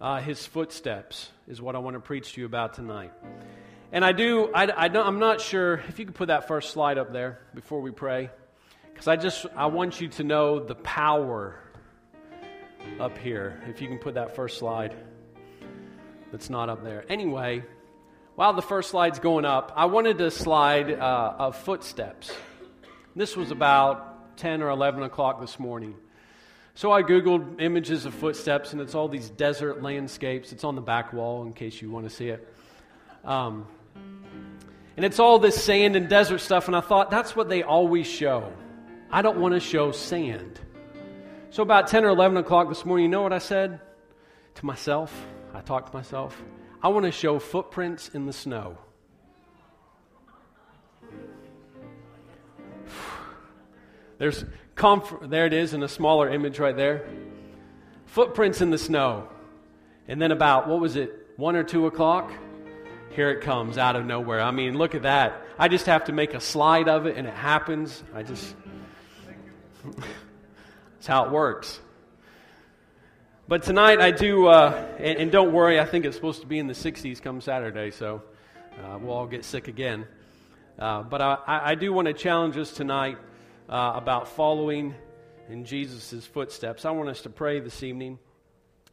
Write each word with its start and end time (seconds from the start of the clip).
uh, 0.00 0.20
his 0.20 0.44
footsteps, 0.46 1.30
is 1.48 1.60
what 1.60 1.74
I 1.74 1.78
want 1.78 1.94
to 1.94 2.00
preach 2.00 2.34
to 2.34 2.40
you 2.40 2.46
about 2.46 2.74
tonight. 2.74 3.12
And 3.92 4.04
I 4.04 4.12
do, 4.12 4.50
I, 4.52 4.84
I 4.84 4.88
don't, 4.88 5.06
I'm 5.06 5.18
not 5.18 5.40
sure 5.40 5.82
if 5.88 5.98
you 5.98 6.04
could 6.04 6.14
put 6.14 6.28
that 6.28 6.48
first 6.48 6.70
slide 6.70 6.98
up 6.98 7.12
there 7.12 7.40
before 7.54 7.80
we 7.80 7.90
pray. 7.90 8.30
Because 8.92 9.08
I 9.08 9.16
just, 9.16 9.46
I 9.54 9.66
want 9.66 10.00
you 10.00 10.08
to 10.08 10.24
know 10.24 10.58
the 10.58 10.74
power 10.74 11.60
up 12.98 13.16
here. 13.18 13.62
If 13.68 13.80
you 13.80 13.88
can 13.88 13.98
put 13.98 14.14
that 14.14 14.34
first 14.34 14.58
slide 14.58 14.94
that's 16.32 16.50
not 16.50 16.68
up 16.68 16.82
there. 16.82 17.04
Anyway, 17.08 17.64
while 18.34 18.52
the 18.52 18.62
first 18.62 18.90
slide's 18.90 19.18
going 19.18 19.44
up, 19.44 19.72
I 19.76 19.86
wanted 19.86 20.20
a 20.20 20.30
slide 20.30 20.92
uh, 20.92 21.34
of 21.38 21.56
footsteps. 21.56 22.32
This 23.14 23.36
was 23.36 23.50
about 23.50 24.36
10 24.36 24.62
or 24.62 24.70
11 24.70 25.02
o'clock 25.02 25.40
this 25.40 25.58
morning. 25.58 25.94
So 26.76 26.92
I 26.92 27.02
Googled 27.02 27.60
images 27.62 28.04
of 28.04 28.12
footsteps, 28.12 28.74
and 28.74 28.82
it's 28.82 28.94
all 28.94 29.08
these 29.08 29.30
desert 29.30 29.82
landscapes. 29.82 30.52
It's 30.52 30.62
on 30.62 30.74
the 30.74 30.82
back 30.82 31.14
wall 31.14 31.42
in 31.44 31.54
case 31.54 31.80
you 31.80 31.90
want 31.90 32.06
to 32.06 32.14
see 32.14 32.28
it. 32.28 32.46
Um, 33.24 33.66
and 34.94 35.02
it's 35.02 35.18
all 35.18 35.38
this 35.38 35.56
sand 35.64 35.96
and 35.96 36.06
desert 36.06 36.40
stuff, 36.40 36.66
and 36.66 36.76
I 36.76 36.82
thought 36.82 37.10
that's 37.10 37.34
what 37.34 37.48
they 37.48 37.62
always 37.62 38.06
show. 38.06 38.52
I 39.10 39.22
don't 39.22 39.38
want 39.38 39.54
to 39.54 39.60
show 39.60 39.90
sand. 39.90 40.60
So 41.48 41.62
about 41.62 41.86
10 41.86 42.04
or 42.04 42.10
11 42.10 42.36
o'clock 42.36 42.68
this 42.68 42.84
morning, 42.84 43.04
you 43.04 43.10
know 43.10 43.22
what 43.22 43.32
I 43.32 43.38
said 43.38 43.80
to 44.56 44.66
myself? 44.66 45.26
I 45.54 45.62
talked 45.62 45.92
to 45.92 45.96
myself. 45.96 46.44
I 46.82 46.88
want 46.88 47.06
to 47.06 47.12
show 47.12 47.38
footprints 47.38 48.10
in 48.10 48.26
the 48.26 48.34
snow. 48.34 48.76
There's 54.18 54.44
comfort, 54.76 55.28
there 55.30 55.46
it 55.46 55.52
is 55.52 55.74
in 55.74 55.82
a 55.82 55.88
smaller 55.88 56.28
image 56.30 56.58
right 56.58 56.76
there. 56.76 57.08
Footprints 58.04 58.60
in 58.60 58.70
the 58.70 58.78
snow. 58.78 59.28
And 60.06 60.22
then 60.22 60.30
about, 60.30 60.68
what 60.68 60.78
was 60.78 60.94
it, 60.94 61.12
one 61.36 61.56
or 61.56 61.64
two 61.64 61.86
o'clock? 61.86 62.30
Here 63.10 63.30
it 63.30 63.40
comes 63.40 63.78
out 63.78 63.96
of 63.96 64.04
nowhere. 64.04 64.40
I 64.40 64.50
mean, 64.50 64.78
look 64.78 64.94
at 64.94 65.02
that. 65.02 65.42
I 65.58 65.68
just 65.68 65.86
have 65.86 66.04
to 66.04 66.12
make 66.12 66.34
a 66.34 66.40
slide 66.40 66.88
of 66.88 67.06
it 67.06 67.16
and 67.16 67.26
it 67.26 67.34
happens. 67.34 68.04
I 68.14 68.22
just. 68.22 68.54
That's 69.84 71.06
how 71.06 71.24
it 71.24 71.30
works. 71.30 71.80
But 73.48 73.62
tonight 73.62 74.00
I 74.00 74.10
do, 74.10 74.46
uh, 74.48 74.86
and, 74.98 75.18
and, 75.18 75.32
don't 75.32 75.52
worry, 75.52 75.78
I 75.78 75.84
think 75.84 76.04
it's 76.04 76.16
supposed 76.16 76.40
to 76.40 76.48
be 76.48 76.58
in 76.58 76.66
the 76.66 76.74
60s 76.74 77.22
come 77.22 77.40
Saturday, 77.40 77.92
so 77.92 78.22
uh, 78.82 78.98
we'll 79.00 79.12
all 79.12 79.28
get 79.28 79.44
sick 79.44 79.68
again. 79.68 80.04
Uh, 80.78 81.02
but 81.04 81.22
I, 81.22 81.38
I, 81.46 81.74
do 81.76 81.92
want 81.92 82.08
to 82.08 82.12
challenge 82.12 82.56
us 82.56 82.72
tonight 82.72 83.18
uh, 83.68 83.92
about 83.94 84.28
following 84.28 84.94
in 85.48 85.64
Jesus' 85.64 86.24
footsteps. 86.26 86.84
I 86.84 86.90
want 86.92 87.08
us 87.08 87.22
to 87.22 87.30
pray 87.30 87.60
this 87.60 87.82
evening 87.82 88.18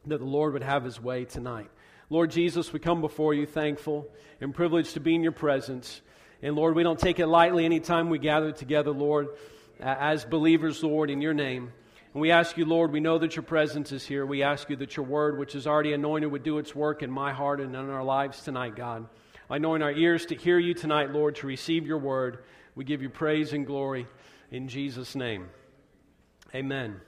that 0.06 0.18
the 0.18 0.24
Lord 0.24 0.52
would 0.52 0.62
have 0.62 0.84
his 0.84 1.00
way 1.00 1.24
tonight. 1.24 1.70
Lord 2.10 2.30
Jesus, 2.30 2.72
we 2.72 2.80
come 2.80 3.00
before 3.00 3.34
you 3.34 3.46
thankful 3.46 4.08
and 4.40 4.54
privileged 4.54 4.94
to 4.94 5.00
be 5.00 5.14
in 5.14 5.22
your 5.22 5.32
presence. 5.32 6.02
And 6.42 6.54
Lord, 6.56 6.74
we 6.74 6.82
don't 6.82 6.98
take 6.98 7.18
it 7.18 7.26
lightly 7.26 7.64
anytime 7.64 8.10
we 8.10 8.18
gather 8.18 8.52
together, 8.52 8.90
Lord, 8.90 9.28
as 9.80 10.24
believers, 10.24 10.82
Lord, 10.82 11.08
in 11.08 11.22
your 11.22 11.34
name. 11.34 11.72
And 12.12 12.20
we 12.20 12.30
ask 12.30 12.56
you, 12.56 12.64
Lord, 12.64 12.92
we 12.92 13.00
know 13.00 13.18
that 13.18 13.34
your 13.34 13.42
presence 13.42 13.90
is 13.90 14.04
here. 14.06 14.26
We 14.26 14.42
ask 14.42 14.68
you 14.70 14.76
that 14.76 14.96
your 14.96 15.06
word, 15.06 15.38
which 15.38 15.54
is 15.54 15.66
already 15.66 15.94
anointed, 15.94 16.30
would 16.30 16.42
do 16.42 16.58
its 16.58 16.74
work 16.74 17.02
in 17.02 17.10
my 17.10 17.32
heart 17.32 17.60
and 17.60 17.74
in 17.74 17.90
our 17.90 18.04
lives 18.04 18.42
tonight, 18.42 18.76
God. 18.76 19.06
Anoint 19.48 19.82
our 19.82 19.92
ears 19.92 20.26
to 20.26 20.34
hear 20.34 20.58
you 20.58 20.74
tonight, 20.74 21.12
Lord, 21.12 21.36
to 21.36 21.46
receive 21.46 21.86
your 21.86 21.98
word. 21.98 22.44
We 22.74 22.84
give 22.84 23.02
you 23.02 23.08
praise 23.08 23.52
and 23.52 23.66
glory 23.66 24.06
in 24.50 24.68
Jesus' 24.68 25.14
name. 25.14 25.48
Amen. 26.54 27.00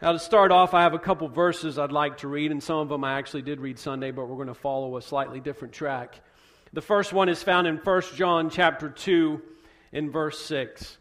Now, 0.00 0.12
to 0.12 0.18
start 0.18 0.52
off, 0.52 0.74
I 0.74 0.82
have 0.82 0.94
a 0.94 0.98
couple 0.98 1.28
verses 1.28 1.78
I'd 1.78 1.92
like 1.92 2.18
to 2.18 2.28
read, 2.28 2.52
and 2.52 2.62
some 2.62 2.78
of 2.78 2.88
them 2.88 3.02
I 3.02 3.18
actually 3.18 3.42
did 3.42 3.60
read 3.60 3.78
Sunday, 3.78 4.12
but 4.12 4.26
we're 4.26 4.36
going 4.36 4.48
to 4.48 4.54
follow 4.54 4.96
a 4.96 5.02
slightly 5.02 5.40
different 5.40 5.74
track. 5.74 6.20
The 6.72 6.80
first 6.80 7.12
one 7.12 7.28
is 7.28 7.42
found 7.42 7.66
in 7.66 7.76
1 7.76 8.02
John 8.14 8.50
chapter 8.50 8.90
2 8.90 9.42
in 9.92 10.10
verse 10.10 10.38
6. 10.44 10.98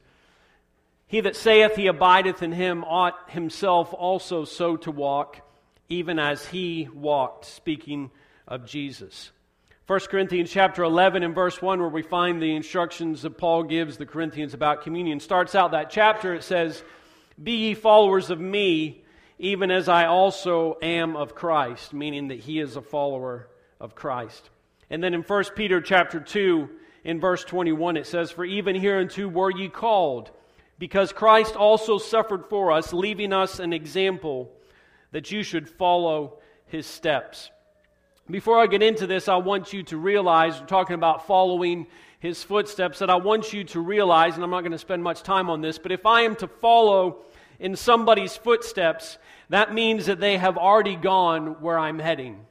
He 1.08 1.22
that 1.22 1.36
saith 1.36 1.76
he 1.76 1.88
abideth 1.88 2.42
in 2.42 2.52
him 2.52 2.84
ought 2.84 3.30
himself 3.30 3.94
also 3.94 4.46
so 4.46 4.78
to 4.78 4.92
walk, 4.92 5.42
even 5.90 6.20
as 6.20 6.46
he 6.48 6.90
walked, 6.94 7.46
speaking 7.46 8.12
of 8.48 8.66
Jesus. 8.66 9.32
1 9.88 10.00
Corinthians 10.12 10.52
chapter 10.52 10.84
11 10.84 11.24
and 11.24 11.34
verse 11.34 11.62
1, 11.62 11.80
where 11.80 11.88
we 11.88 12.02
find 12.02 12.42
the 12.42 12.54
instructions 12.58 13.22
that 13.22 13.38
Paul 13.38 13.64
gives 13.64 13.96
the 13.96 14.06
Corinthians 14.06 14.54
about 14.54 14.82
communion, 14.82 15.22
starts 15.22 15.56
out 15.56 15.72
that 15.72 15.90
chapter. 15.90 16.34
It 16.34 16.44
says, 16.44 16.84
Be 17.42 17.54
ye 17.54 17.74
followers 17.74 18.30
of 18.30 18.38
me, 18.38 19.06
even 19.40 19.72
as 19.72 19.88
I 19.88 20.08
also 20.08 20.78
am 20.82 21.16
of 21.16 21.36
Christ, 21.36 21.94
meaning 21.94 22.28
that 22.28 22.40
he 22.40 22.60
is 22.60 22.76
a 22.76 22.82
follower 22.82 23.48
of 23.80 23.96
Christ. 23.96 24.50
And 24.90 25.02
then 25.02 25.14
in 25.14 25.22
1 25.22 25.44
Peter 25.56 25.80
chapter 25.80 26.20
2, 26.20 26.68
in 27.06 27.22
verse 27.22 27.46
21, 27.46 27.96
it 27.96 28.08
says, 28.08 28.30
For 28.30 28.44
even 28.44 28.76
hereunto 28.76 29.30
were 29.30 29.52
ye 29.52 29.70
called 29.70 30.32
because 30.78 31.14
Christ 31.14 31.56
also 31.56 31.98
suffered 31.98 32.48
for 32.50 32.74
us, 32.74 32.92
leaving 32.92 33.32
us 33.32 33.60
an 33.60 33.72
example 33.72 34.52
that 35.12 35.32
you 35.32 35.44
should 35.44 35.70
follow 35.70 36.40
his 36.66 36.86
steps. 36.86 37.52
Before 38.30 38.60
I 38.60 38.68
get 38.68 38.84
into 38.84 39.08
this, 39.08 39.30
I 39.30 39.38
want 39.38 39.72
you 39.72 39.84
to 39.84 39.96
realize, 39.96 40.60
we're 40.60 40.66
talking 40.66 40.96
about 40.96 41.28
following 41.28 41.88
his 42.20 42.44
footsteps, 42.44 43.00
that 43.00 43.10
I 43.10 43.16
want 43.16 43.54
you 43.54 43.64
to 43.64 43.80
realize, 43.80 44.36
and 44.36 44.44
I'm 44.44 44.50
not 44.50 44.62
going 44.62 44.74
to 44.74 44.78
spend 44.78 45.02
much 45.02 45.24
time 45.24 45.50
on 45.50 45.62
this, 45.62 45.78
but 45.78 45.94
if 45.94 46.06
I 46.06 46.24
am 46.24 46.36
to 46.38 46.48
follow 46.48 47.20
in 47.58 47.78
somebody's 47.78 48.36
footsteps, 48.36 49.18
that 49.48 49.74
means 49.74 50.08
that 50.08 50.20
they 50.20 50.36
have 50.36 50.58
already 50.58 50.98
gone 50.98 51.62
where 51.62 51.80
I'm 51.80 52.00
heading. 52.00 52.46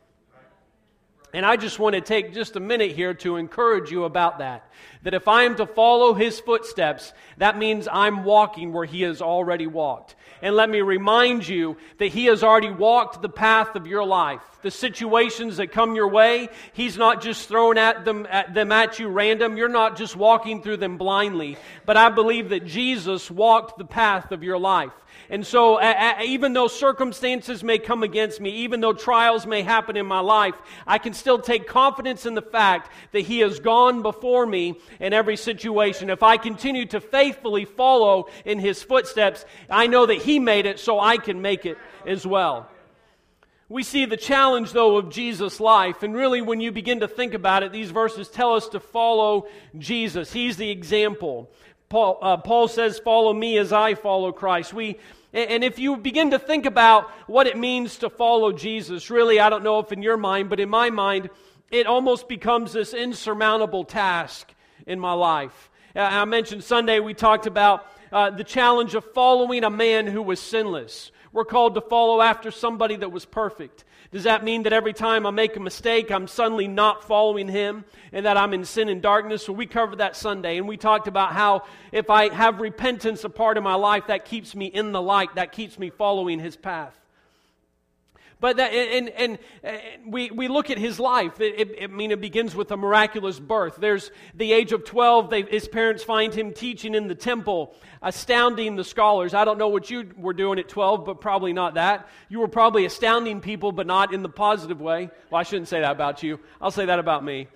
And 1.36 1.44
I 1.44 1.56
just 1.56 1.78
want 1.78 1.94
to 1.94 2.00
take 2.00 2.32
just 2.32 2.56
a 2.56 2.60
minute 2.60 2.92
here 2.92 3.12
to 3.12 3.36
encourage 3.36 3.90
you 3.90 4.04
about 4.04 4.38
that. 4.38 4.70
That 5.02 5.12
if 5.12 5.28
I 5.28 5.42
am 5.42 5.54
to 5.56 5.66
follow 5.66 6.14
his 6.14 6.40
footsteps, 6.40 7.12
that 7.36 7.58
means 7.58 7.86
I'm 7.92 8.24
walking 8.24 8.72
where 8.72 8.86
he 8.86 9.02
has 9.02 9.20
already 9.20 9.66
walked. 9.66 10.16
And 10.40 10.56
let 10.56 10.70
me 10.70 10.80
remind 10.80 11.46
you 11.46 11.76
that 11.98 12.06
he 12.06 12.24
has 12.24 12.42
already 12.42 12.70
walked 12.70 13.20
the 13.20 13.28
path 13.28 13.76
of 13.76 13.86
your 13.86 14.02
life. 14.06 14.40
The 14.62 14.70
situations 14.70 15.58
that 15.58 15.72
come 15.72 15.94
your 15.94 16.08
way, 16.08 16.48
he's 16.72 16.96
not 16.96 17.20
just 17.20 17.46
thrown 17.48 17.76
at 17.76 18.06
them, 18.06 18.26
at 18.30 18.54
them 18.54 18.72
at 18.72 18.98
you 18.98 19.08
random. 19.08 19.58
You're 19.58 19.68
not 19.68 19.98
just 19.98 20.16
walking 20.16 20.62
through 20.62 20.78
them 20.78 20.96
blindly. 20.96 21.58
But 21.84 21.98
I 21.98 22.08
believe 22.08 22.48
that 22.48 22.64
Jesus 22.64 23.30
walked 23.30 23.76
the 23.76 23.84
path 23.84 24.32
of 24.32 24.42
your 24.42 24.58
life. 24.58 24.92
And 25.28 25.46
so, 25.46 25.76
uh, 25.76 26.20
even 26.24 26.52
though 26.52 26.68
circumstances 26.68 27.64
may 27.64 27.78
come 27.78 28.02
against 28.02 28.40
me, 28.40 28.50
even 28.50 28.80
though 28.80 28.92
trials 28.92 29.46
may 29.46 29.62
happen 29.62 29.96
in 29.96 30.06
my 30.06 30.20
life, 30.20 30.54
I 30.86 30.98
can 30.98 31.14
still 31.14 31.38
take 31.38 31.66
confidence 31.66 32.26
in 32.26 32.34
the 32.34 32.42
fact 32.42 32.92
that 33.12 33.20
He 33.20 33.40
has 33.40 33.58
gone 33.58 34.02
before 34.02 34.46
me 34.46 34.78
in 35.00 35.12
every 35.12 35.36
situation. 35.36 36.10
If 36.10 36.22
I 36.22 36.36
continue 36.36 36.86
to 36.86 37.00
faithfully 37.00 37.64
follow 37.64 38.28
in 38.44 38.58
His 38.58 38.82
footsteps, 38.82 39.44
I 39.68 39.86
know 39.86 40.06
that 40.06 40.22
He 40.22 40.38
made 40.38 40.66
it, 40.66 40.78
so 40.78 41.00
I 41.00 41.16
can 41.16 41.42
make 41.42 41.66
it 41.66 41.78
as 42.06 42.26
well. 42.26 42.68
We 43.68 43.82
see 43.82 44.04
the 44.04 44.16
challenge, 44.16 44.72
though, 44.72 44.96
of 44.96 45.10
Jesus' 45.10 45.58
life. 45.58 46.04
And 46.04 46.14
really, 46.14 46.40
when 46.40 46.60
you 46.60 46.70
begin 46.70 47.00
to 47.00 47.08
think 47.08 47.34
about 47.34 47.64
it, 47.64 47.72
these 47.72 47.90
verses 47.90 48.28
tell 48.28 48.54
us 48.54 48.68
to 48.68 48.80
follow 48.80 49.48
Jesus. 49.76 50.32
He's 50.32 50.56
the 50.56 50.70
example. 50.70 51.50
Paul, 51.88 52.18
uh, 52.22 52.36
Paul 52.36 52.68
says, 52.68 53.00
Follow 53.00 53.32
me 53.32 53.58
as 53.58 53.72
I 53.72 53.94
follow 53.94 54.30
Christ. 54.30 54.72
We, 54.72 54.98
and 55.32 55.64
if 55.64 55.78
you 55.78 55.96
begin 55.96 56.30
to 56.30 56.38
think 56.38 56.66
about 56.66 57.10
what 57.26 57.46
it 57.46 57.56
means 57.56 57.98
to 57.98 58.10
follow 58.10 58.52
Jesus, 58.52 59.10
really, 59.10 59.40
I 59.40 59.50
don't 59.50 59.64
know 59.64 59.78
if 59.80 59.92
in 59.92 60.02
your 60.02 60.16
mind, 60.16 60.48
but 60.50 60.60
in 60.60 60.68
my 60.68 60.90
mind, 60.90 61.30
it 61.70 61.86
almost 61.86 62.28
becomes 62.28 62.72
this 62.72 62.94
insurmountable 62.94 63.84
task 63.84 64.52
in 64.86 65.00
my 65.00 65.12
life. 65.12 65.70
I 65.94 66.24
mentioned 66.26 66.62
Sunday, 66.62 67.00
we 67.00 67.14
talked 67.14 67.46
about 67.46 67.86
uh, 68.12 68.30
the 68.30 68.44
challenge 68.44 68.94
of 68.94 69.04
following 69.12 69.64
a 69.64 69.70
man 69.70 70.06
who 70.06 70.22
was 70.22 70.40
sinless. 70.40 71.10
We're 71.32 71.44
called 71.44 71.74
to 71.74 71.80
follow 71.80 72.20
after 72.20 72.50
somebody 72.50 72.96
that 72.96 73.12
was 73.12 73.24
perfect. 73.24 73.84
Does 74.12 74.24
that 74.24 74.44
mean 74.44 74.62
that 74.62 74.72
every 74.72 74.92
time 74.92 75.26
I 75.26 75.30
make 75.30 75.56
a 75.56 75.60
mistake, 75.60 76.10
I'm 76.10 76.28
suddenly 76.28 76.68
not 76.68 77.04
following 77.04 77.48
Him 77.48 77.84
and 78.12 78.24
that 78.26 78.36
I'm 78.36 78.54
in 78.54 78.64
sin 78.64 78.88
and 78.88 79.02
darkness? 79.02 79.48
Well, 79.48 79.56
we 79.56 79.66
covered 79.66 79.98
that 79.98 80.16
Sunday, 80.16 80.58
and 80.58 80.68
we 80.68 80.76
talked 80.76 81.08
about 81.08 81.32
how 81.32 81.64
if 81.92 82.08
I 82.10 82.32
have 82.32 82.60
repentance 82.60 83.24
a 83.24 83.30
part 83.30 83.56
of 83.58 83.64
my 83.64 83.74
life, 83.74 84.06
that 84.06 84.24
keeps 84.24 84.54
me 84.54 84.66
in 84.66 84.92
the 84.92 85.02
light, 85.02 85.34
that 85.34 85.52
keeps 85.52 85.78
me 85.78 85.90
following 85.90 86.38
His 86.38 86.56
path. 86.56 86.98
But 88.38 88.58
that, 88.58 88.72
and, 88.72 89.08
and, 89.08 89.38
and, 89.62 89.76
uh, 89.76 89.80
we, 90.06 90.30
we 90.30 90.48
look 90.48 90.70
at 90.70 90.76
his 90.76 91.00
life. 91.00 91.40
It, 91.40 91.58
it, 91.58 91.82
I 91.84 91.86
mean, 91.86 92.10
it 92.10 92.20
begins 92.20 92.54
with 92.54 92.70
a 92.70 92.76
miraculous 92.76 93.40
birth. 93.40 93.76
There's 93.76 94.10
the 94.34 94.52
age 94.52 94.72
of 94.72 94.84
12. 94.84 95.30
They, 95.30 95.42
his 95.42 95.66
parents 95.66 96.04
find 96.04 96.34
him 96.34 96.52
teaching 96.52 96.94
in 96.94 97.08
the 97.08 97.14
temple, 97.14 97.74
astounding 98.02 98.76
the 98.76 98.84
scholars. 98.84 99.32
I 99.32 99.46
don't 99.46 99.56
know 99.56 99.68
what 99.68 99.90
you 99.90 100.10
were 100.18 100.34
doing 100.34 100.58
at 100.58 100.68
12, 100.68 101.06
but 101.06 101.22
probably 101.22 101.54
not 101.54 101.74
that. 101.74 102.08
You 102.28 102.40
were 102.40 102.48
probably 102.48 102.84
astounding 102.84 103.40
people, 103.40 103.72
but 103.72 103.86
not 103.86 104.12
in 104.12 104.22
the 104.22 104.28
positive 104.28 104.82
way. 104.82 105.08
Well, 105.30 105.40
I 105.40 105.42
shouldn't 105.42 105.68
say 105.68 105.80
that 105.80 105.92
about 105.92 106.22
you. 106.22 106.38
I'll 106.60 106.70
say 106.70 106.84
that 106.84 106.98
about 106.98 107.24
me. 107.24 107.48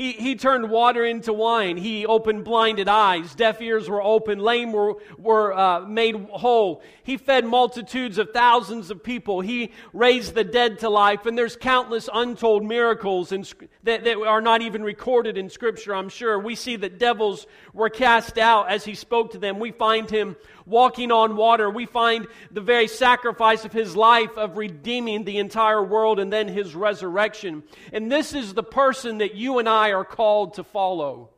He, 0.00 0.12
he 0.12 0.34
turned 0.34 0.70
water 0.70 1.04
into 1.04 1.34
wine. 1.34 1.76
He 1.76 2.06
opened 2.06 2.42
blinded 2.42 2.88
eyes. 2.88 3.34
Deaf 3.34 3.60
ears 3.60 3.86
were 3.86 4.00
opened. 4.00 4.40
Lame 4.40 4.72
were, 4.72 4.94
were 5.18 5.52
uh, 5.52 5.80
made 5.80 6.14
whole. 6.30 6.82
He 7.02 7.18
fed 7.18 7.44
multitudes 7.44 8.16
of 8.16 8.30
thousands 8.30 8.90
of 8.90 9.02
people. 9.02 9.42
He 9.42 9.72
raised 9.92 10.34
the 10.34 10.42
dead 10.42 10.78
to 10.78 10.88
life. 10.88 11.26
And 11.26 11.36
there's 11.36 11.54
countless 11.54 12.08
untold 12.14 12.64
miracles 12.64 13.30
in, 13.30 13.44
that, 13.82 14.04
that 14.04 14.16
are 14.16 14.40
not 14.40 14.62
even 14.62 14.82
recorded 14.82 15.36
in 15.36 15.50
Scripture, 15.50 15.94
I'm 15.94 16.08
sure. 16.08 16.38
We 16.38 16.54
see 16.54 16.76
that 16.76 16.98
devils 16.98 17.46
were 17.74 17.90
cast 17.90 18.38
out 18.38 18.70
as 18.70 18.86
he 18.86 18.94
spoke 18.94 19.32
to 19.32 19.38
them. 19.38 19.58
We 19.58 19.70
find 19.70 20.08
him 20.08 20.34
walking 20.70 21.12
on 21.12 21.36
water. 21.36 21.68
We 21.68 21.84
find 21.84 22.26
the 22.50 22.60
very 22.60 22.88
sacrifice 22.88 23.64
of 23.64 23.72
his 23.72 23.94
life 23.96 24.38
of 24.38 24.56
redeeming 24.56 25.24
the 25.24 25.38
entire 25.38 25.82
world 25.82 26.18
and 26.18 26.32
then 26.32 26.48
his 26.48 26.74
resurrection. 26.74 27.64
And 27.92 28.10
this 28.10 28.32
is 28.32 28.54
the 28.54 28.62
person 28.62 29.18
that 29.18 29.34
you 29.34 29.58
and 29.58 29.68
I 29.68 29.92
are 29.92 30.04
called 30.04 30.54
to 30.54 30.64
follow. 30.64 31.30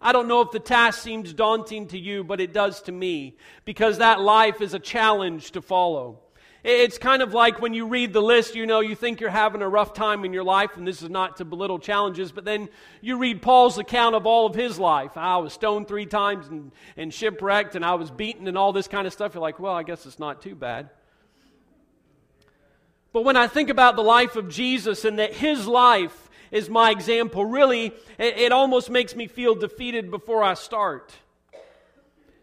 I 0.00 0.12
don't 0.12 0.28
know 0.28 0.40
if 0.42 0.50
the 0.50 0.60
task 0.60 1.02
seems 1.02 1.32
daunting 1.32 1.88
to 1.88 1.98
you, 1.98 2.22
but 2.22 2.40
it 2.40 2.52
does 2.52 2.82
to 2.82 2.92
me 2.92 3.36
because 3.64 3.98
that 3.98 4.20
life 4.20 4.60
is 4.60 4.72
a 4.72 4.78
challenge 4.78 5.52
to 5.52 5.62
follow. 5.62 6.20
It's 6.68 6.98
kind 6.98 7.22
of 7.22 7.32
like 7.32 7.60
when 7.60 7.74
you 7.74 7.86
read 7.86 8.12
the 8.12 8.20
list, 8.20 8.56
you 8.56 8.66
know, 8.66 8.80
you 8.80 8.96
think 8.96 9.20
you're 9.20 9.30
having 9.30 9.62
a 9.62 9.68
rough 9.68 9.94
time 9.94 10.24
in 10.24 10.32
your 10.32 10.42
life, 10.42 10.76
and 10.76 10.84
this 10.84 11.00
is 11.00 11.08
not 11.08 11.36
to 11.36 11.44
belittle 11.44 11.78
challenges, 11.78 12.32
but 12.32 12.44
then 12.44 12.68
you 13.00 13.18
read 13.18 13.40
Paul's 13.40 13.78
account 13.78 14.16
of 14.16 14.26
all 14.26 14.46
of 14.46 14.56
his 14.56 14.76
life. 14.76 15.12
I 15.14 15.36
was 15.36 15.52
stoned 15.52 15.86
three 15.86 16.06
times 16.06 16.48
and, 16.48 16.72
and 16.96 17.14
shipwrecked, 17.14 17.76
and 17.76 17.84
I 17.84 17.94
was 17.94 18.10
beaten, 18.10 18.48
and 18.48 18.58
all 18.58 18.72
this 18.72 18.88
kind 18.88 19.06
of 19.06 19.12
stuff. 19.12 19.34
You're 19.34 19.42
like, 19.42 19.60
well, 19.60 19.74
I 19.74 19.84
guess 19.84 20.06
it's 20.06 20.18
not 20.18 20.42
too 20.42 20.56
bad. 20.56 20.90
But 23.12 23.22
when 23.22 23.36
I 23.36 23.46
think 23.46 23.70
about 23.70 23.94
the 23.94 24.02
life 24.02 24.34
of 24.34 24.48
Jesus 24.48 25.04
and 25.04 25.20
that 25.20 25.34
his 25.34 25.68
life 25.68 26.28
is 26.50 26.68
my 26.68 26.90
example, 26.90 27.44
really, 27.44 27.92
it, 28.18 28.38
it 28.38 28.50
almost 28.50 28.90
makes 28.90 29.14
me 29.14 29.28
feel 29.28 29.54
defeated 29.54 30.10
before 30.10 30.42
I 30.42 30.54
start. 30.54 31.12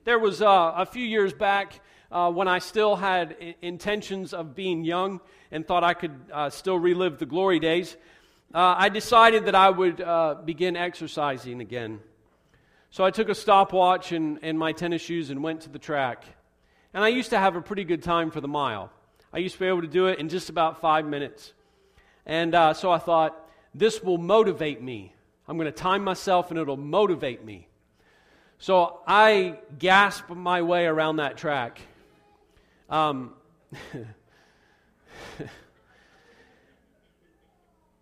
There 0.06 0.18
was 0.18 0.42
uh, 0.42 0.74
a 0.78 0.86
few 0.86 1.06
years 1.06 1.34
back, 1.34 1.81
uh, 2.13 2.31
when 2.31 2.48
I 2.48 2.60
still 2.60 2.95
had 2.95 3.36
I- 3.42 3.56
intentions 3.63 4.33
of 4.33 4.56
being 4.56 4.86
young 4.86 5.19
and 5.51 5.68
thought 5.68 5.83
I 5.83 5.95
could 5.95 6.15
uh, 6.31 6.50
still 6.51 6.77
relive 6.77 7.18
the 7.18 7.25
glory 7.25 7.60
days, 7.60 7.98
uh, 8.54 8.75
I 8.77 8.89
decided 8.89 9.45
that 9.45 9.56
I 9.56 9.71
would 9.71 10.00
uh, 10.00 10.36
begin 10.45 10.77
exercising 10.77 11.60
again. 11.60 12.00
So 12.92 13.04
I 13.04 13.10
took 13.10 13.30
a 13.30 13.36
stopwatch 13.36 14.12
and, 14.12 14.38
and 14.44 14.60
my 14.60 14.74
tennis 14.74 15.01
shoes 15.01 15.31
and 15.31 15.42
went 15.42 15.62
to 15.62 15.69
the 15.69 15.80
track. 15.80 16.24
And 16.94 17.04
I 17.04 17.07
used 17.07 17.31
to 17.31 17.39
have 17.39 17.56
a 17.56 17.62
pretty 17.62 17.83
good 17.83 18.04
time 18.04 18.30
for 18.30 18.39
the 18.39 18.48
mile. 18.48 18.92
I 19.33 19.39
used 19.39 19.56
to 19.56 19.59
be 19.62 19.66
able 19.66 19.81
to 19.81 19.88
do 19.88 20.06
it 20.06 20.19
in 20.19 20.30
just 20.30 20.50
about 20.51 20.80
five 20.80 21.07
minutes. 21.07 21.51
And 22.27 22.54
uh, 22.54 22.75
so 22.75 22.92
I 22.92 23.00
thought, 23.00 23.36
this 23.74 24.04
will 24.04 24.19
motivate 24.19 24.80
me. 24.83 25.16
I'm 25.48 25.57
going 25.57 25.66
to 25.66 25.71
time 25.71 26.04
myself 26.04 26.51
and 26.51 26.59
it'll 26.59 26.77
motivate 26.77 27.44
me. 27.44 27.68
So 28.59 29.00
I 29.07 29.57
gasped 29.80 30.30
my 30.30 30.62
way 30.62 30.86
around 30.86 31.16
that 31.16 31.38
track. 31.38 31.81
Um, 32.89 33.33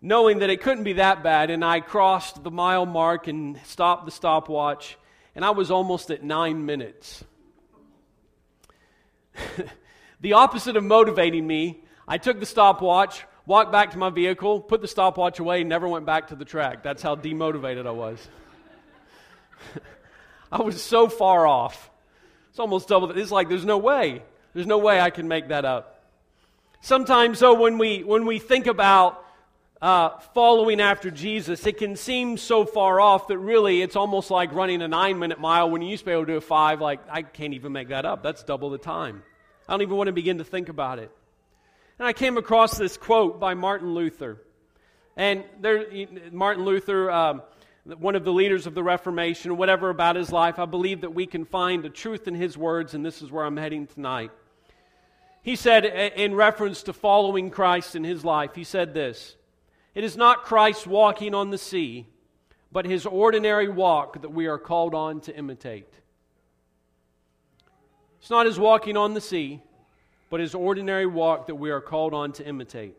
knowing 0.02 0.40
that 0.40 0.50
it 0.50 0.60
couldn't 0.60 0.84
be 0.84 0.94
that 0.94 1.22
bad, 1.22 1.50
and 1.50 1.64
I 1.64 1.80
crossed 1.80 2.42
the 2.42 2.50
mile 2.50 2.84
mark 2.86 3.28
and 3.28 3.58
stopped 3.64 4.04
the 4.04 4.10
stopwatch, 4.10 4.98
and 5.34 5.44
I 5.44 5.50
was 5.50 5.70
almost 5.70 6.10
at 6.10 6.24
nine 6.24 6.66
minutes. 6.66 7.24
the 10.20 10.32
opposite 10.34 10.76
of 10.76 10.84
motivating 10.84 11.46
me, 11.46 11.84
I 12.06 12.18
took 12.18 12.40
the 12.40 12.46
stopwatch, 12.46 13.24
walked 13.46 13.70
back 13.72 13.92
to 13.92 13.98
my 13.98 14.10
vehicle, 14.10 14.60
put 14.60 14.80
the 14.80 14.88
stopwatch 14.88 15.38
away, 15.38 15.62
never 15.62 15.86
went 15.86 16.04
back 16.04 16.28
to 16.28 16.36
the 16.36 16.44
track. 16.44 16.82
That's 16.82 17.02
how 17.02 17.14
demotivated 17.14 17.86
I 17.86 17.92
was. 17.92 18.18
I 20.52 20.62
was 20.62 20.82
so 20.82 21.08
far 21.08 21.46
off. 21.46 21.90
It's 22.50 22.58
almost 22.58 22.88
double. 22.88 23.10
It's 23.12 23.30
like 23.30 23.48
there's 23.48 23.64
no 23.64 23.78
way. 23.78 24.22
There's 24.54 24.66
no 24.66 24.78
way 24.78 25.00
I 25.00 25.10
can 25.10 25.28
make 25.28 25.48
that 25.48 25.64
up. 25.64 26.04
Sometimes, 26.80 27.40
though, 27.40 27.54
when 27.54 27.78
we, 27.78 28.02
when 28.02 28.26
we 28.26 28.38
think 28.38 28.66
about 28.66 29.24
uh, 29.80 30.18
following 30.34 30.80
after 30.80 31.10
Jesus, 31.10 31.66
it 31.66 31.78
can 31.78 31.96
seem 31.96 32.36
so 32.36 32.64
far 32.64 33.00
off 33.00 33.28
that 33.28 33.38
really 33.38 33.82
it's 33.82 33.96
almost 33.96 34.30
like 34.30 34.52
running 34.52 34.82
a 34.82 34.88
nine 34.88 35.18
minute 35.18 35.40
mile 35.40 35.70
when 35.70 35.82
you 35.82 35.88
used 35.88 36.02
to 36.02 36.06
be 36.06 36.12
able 36.12 36.26
to 36.26 36.32
do 36.32 36.36
a 36.36 36.40
five. 36.40 36.80
Like, 36.80 37.00
I 37.10 37.22
can't 37.22 37.54
even 37.54 37.72
make 37.72 37.88
that 37.88 38.04
up. 38.04 38.22
That's 38.22 38.42
double 38.42 38.70
the 38.70 38.78
time. 38.78 39.22
I 39.68 39.72
don't 39.72 39.82
even 39.82 39.96
want 39.96 40.08
to 40.08 40.12
begin 40.12 40.38
to 40.38 40.44
think 40.44 40.68
about 40.68 40.98
it. 40.98 41.10
And 41.98 42.06
I 42.06 42.12
came 42.12 42.36
across 42.36 42.76
this 42.76 42.96
quote 42.96 43.40
by 43.40 43.54
Martin 43.54 43.94
Luther. 43.94 44.40
And 45.16 45.44
there, 45.60 45.86
Martin 46.30 46.64
Luther, 46.64 47.10
um, 47.10 47.42
one 47.84 48.16
of 48.16 48.24
the 48.24 48.32
leaders 48.32 48.66
of 48.66 48.74
the 48.74 48.82
Reformation, 48.82 49.56
whatever 49.56 49.90
about 49.90 50.16
his 50.16 50.32
life, 50.32 50.58
I 50.58 50.64
believe 50.66 51.02
that 51.02 51.14
we 51.14 51.26
can 51.26 51.44
find 51.44 51.84
a 51.84 51.90
truth 51.90 52.28
in 52.28 52.34
his 52.34 52.56
words, 52.56 52.94
and 52.94 53.04
this 53.04 53.22
is 53.22 53.30
where 53.30 53.44
I'm 53.44 53.56
heading 53.56 53.86
tonight. 53.86 54.30
He 55.42 55.56
said, 55.56 55.84
in 55.84 56.34
reference 56.36 56.84
to 56.84 56.92
following 56.92 57.50
Christ 57.50 57.96
in 57.96 58.04
his 58.04 58.24
life, 58.24 58.54
he 58.54 58.64
said 58.64 58.94
this 58.94 59.36
It 59.94 60.04
is 60.04 60.16
not 60.16 60.44
Christ 60.44 60.86
walking 60.86 61.34
on 61.34 61.50
the 61.50 61.58
sea, 61.58 62.06
but 62.70 62.86
his 62.86 63.04
ordinary 63.06 63.68
walk 63.68 64.22
that 64.22 64.30
we 64.30 64.46
are 64.46 64.58
called 64.58 64.94
on 64.94 65.20
to 65.22 65.36
imitate. 65.36 65.92
It's 68.20 68.30
not 68.30 68.46
his 68.46 68.58
walking 68.58 68.96
on 68.96 69.14
the 69.14 69.20
sea, 69.20 69.60
but 70.30 70.38
his 70.38 70.54
ordinary 70.54 71.06
walk 71.06 71.48
that 71.48 71.56
we 71.56 71.70
are 71.70 71.80
called 71.80 72.14
on 72.14 72.32
to 72.34 72.46
imitate. 72.46 72.96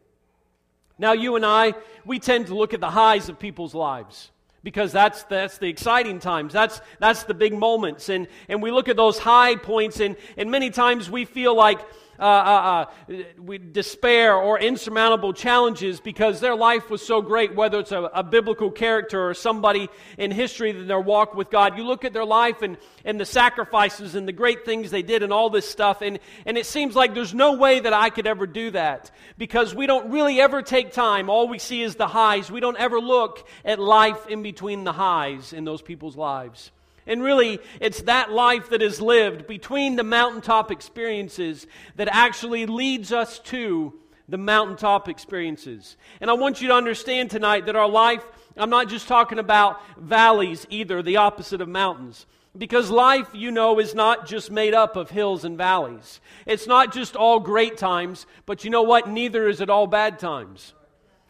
Now, 0.99 1.13
you 1.13 1.37
and 1.37 1.45
I, 1.45 1.73
we 2.05 2.19
tend 2.19 2.47
to 2.47 2.55
look 2.55 2.73
at 2.73 2.81
the 2.81 2.91
highs 2.91 3.29
of 3.29 3.39
people's 3.39 3.73
lives 3.73 4.31
because 4.63 4.91
that's, 4.91 5.23
that's 5.23 5.57
the 5.57 5.67
exciting 5.67 6.19
times. 6.19 6.51
That's, 6.51 6.81
that's 6.99 7.23
the 7.23 7.33
big 7.33 7.53
moments. 7.53 8.09
And, 8.09 8.27
and 8.49 8.61
we 8.61 8.69
look 8.69 8.89
at 8.89 8.97
those 8.97 9.17
high 9.17 9.55
points, 9.55 10.01
and, 10.01 10.17
and 10.37 10.51
many 10.51 10.69
times 10.69 11.09
we 11.09 11.25
feel 11.25 11.55
like 11.55 11.79
uh, 12.19 12.23
uh, 12.23 12.85
uh, 13.09 13.57
despair 13.71 14.35
or 14.35 14.59
insurmountable 14.59 15.33
challenges 15.33 15.99
because 15.99 16.39
their 16.39 16.55
life 16.55 16.89
was 16.89 17.05
so 17.05 17.21
great, 17.21 17.55
whether 17.55 17.79
it's 17.79 17.91
a, 17.91 18.03
a, 18.13 18.23
biblical 18.23 18.69
character 18.69 19.29
or 19.29 19.33
somebody 19.33 19.89
in 20.17 20.29
history 20.29 20.69
in 20.69 20.87
their 20.87 20.99
walk 20.99 21.33
with 21.33 21.49
God. 21.49 21.77
You 21.77 21.85
look 21.85 22.05
at 22.05 22.13
their 22.13 22.25
life 22.25 22.61
and, 22.61 22.77
and 23.03 23.19
the 23.19 23.25
sacrifices 23.25 24.15
and 24.15 24.27
the 24.27 24.31
great 24.31 24.63
things 24.63 24.91
they 24.91 25.01
did 25.01 25.23
and 25.23 25.33
all 25.33 25.49
this 25.49 25.67
stuff, 25.67 26.01
and, 26.01 26.19
and 26.45 26.57
it 26.57 26.65
seems 26.65 26.95
like 26.95 27.13
there's 27.13 27.33
no 27.33 27.53
way 27.53 27.79
that 27.79 27.93
I 27.93 28.09
could 28.09 28.27
ever 28.27 28.45
do 28.45 28.71
that 28.71 29.11
because 29.37 29.73
we 29.73 29.87
don't 29.87 30.11
really 30.11 30.39
ever 30.39 30.61
take 30.61 30.91
time. 30.91 31.29
All 31.29 31.47
we 31.47 31.59
see 31.59 31.81
is 31.81 31.95
the 31.95 32.07
highs. 32.07 32.51
We 32.51 32.59
don't 32.59 32.77
ever 32.77 32.99
look 32.99 33.47
at 33.65 33.79
life 33.79 34.27
in 34.27 34.43
between 34.43 34.83
the 34.83 34.93
highs 34.93 35.53
in 35.53 35.65
those 35.65 35.81
people's 35.81 36.15
lives. 36.15 36.71
And 37.05 37.21
really, 37.21 37.59
it's 37.81 38.01
that 38.03 38.31
life 38.31 38.69
that 38.69 38.81
is 38.81 39.01
lived 39.01 39.47
between 39.47 39.95
the 39.95 40.03
mountaintop 40.03 40.71
experiences 40.71 41.67
that 41.95 42.07
actually 42.09 42.65
leads 42.65 43.11
us 43.11 43.39
to 43.39 43.93
the 44.29 44.37
mountaintop 44.37 45.09
experiences. 45.09 45.97
And 46.21 46.29
I 46.29 46.33
want 46.33 46.61
you 46.61 46.69
to 46.69 46.73
understand 46.73 47.29
tonight 47.29 47.65
that 47.65 47.75
our 47.75 47.89
life, 47.89 48.23
I'm 48.55 48.69
not 48.69 48.87
just 48.87 49.07
talking 49.07 49.39
about 49.39 49.81
valleys 49.99 50.65
either, 50.69 51.01
the 51.01 51.17
opposite 51.17 51.61
of 51.61 51.67
mountains. 51.67 52.25
Because 52.57 52.89
life, 52.89 53.27
you 53.33 53.51
know, 53.51 53.79
is 53.79 53.95
not 53.95 54.27
just 54.27 54.51
made 54.51 54.73
up 54.73 54.95
of 54.95 55.09
hills 55.09 55.43
and 55.43 55.57
valleys. 55.57 56.21
It's 56.45 56.67
not 56.67 56.93
just 56.93 57.15
all 57.15 57.39
great 57.39 57.77
times, 57.77 58.27
but 58.45 58.63
you 58.63 58.69
know 58.69 58.83
what? 58.83 59.09
Neither 59.09 59.47
is 59.47 59.59
it 59.59 59.71
all 59.71 59.87
bad 59.87 60.19
times. 60.19 60.73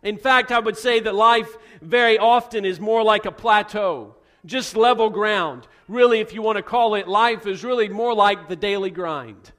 In 0.04 0.18
fact, 0.18 0.52
I 0.52 0.60
would 0.60 0.78
say 0.78 1.00
that 1.00 1.16
life 1.16 1.56
very 1.82 2.18
often 2.18 2.66
is 2.66 2.80
more 2.80 3.04
like 3.04 3.26
a 3.26 3.32
plateau 3.32 4.16
just 4.46 4.76
level 4.76 5.10
ground. 5.10 5.68
Really, 5.88 6.20
if 6.20 6.34
you 6.34 6.42
want 6.42 6.58
to 6.58 6.64
call 6.64 6.96
it 6.96 7.08
life, 7.08 7.46
is 7.48 7.64
really 7.64 7.90
more 7.90 8.14
like 8.14 8.48
the 8.48 8.56
daily 8.56 8.92
grind. 8.92 9.52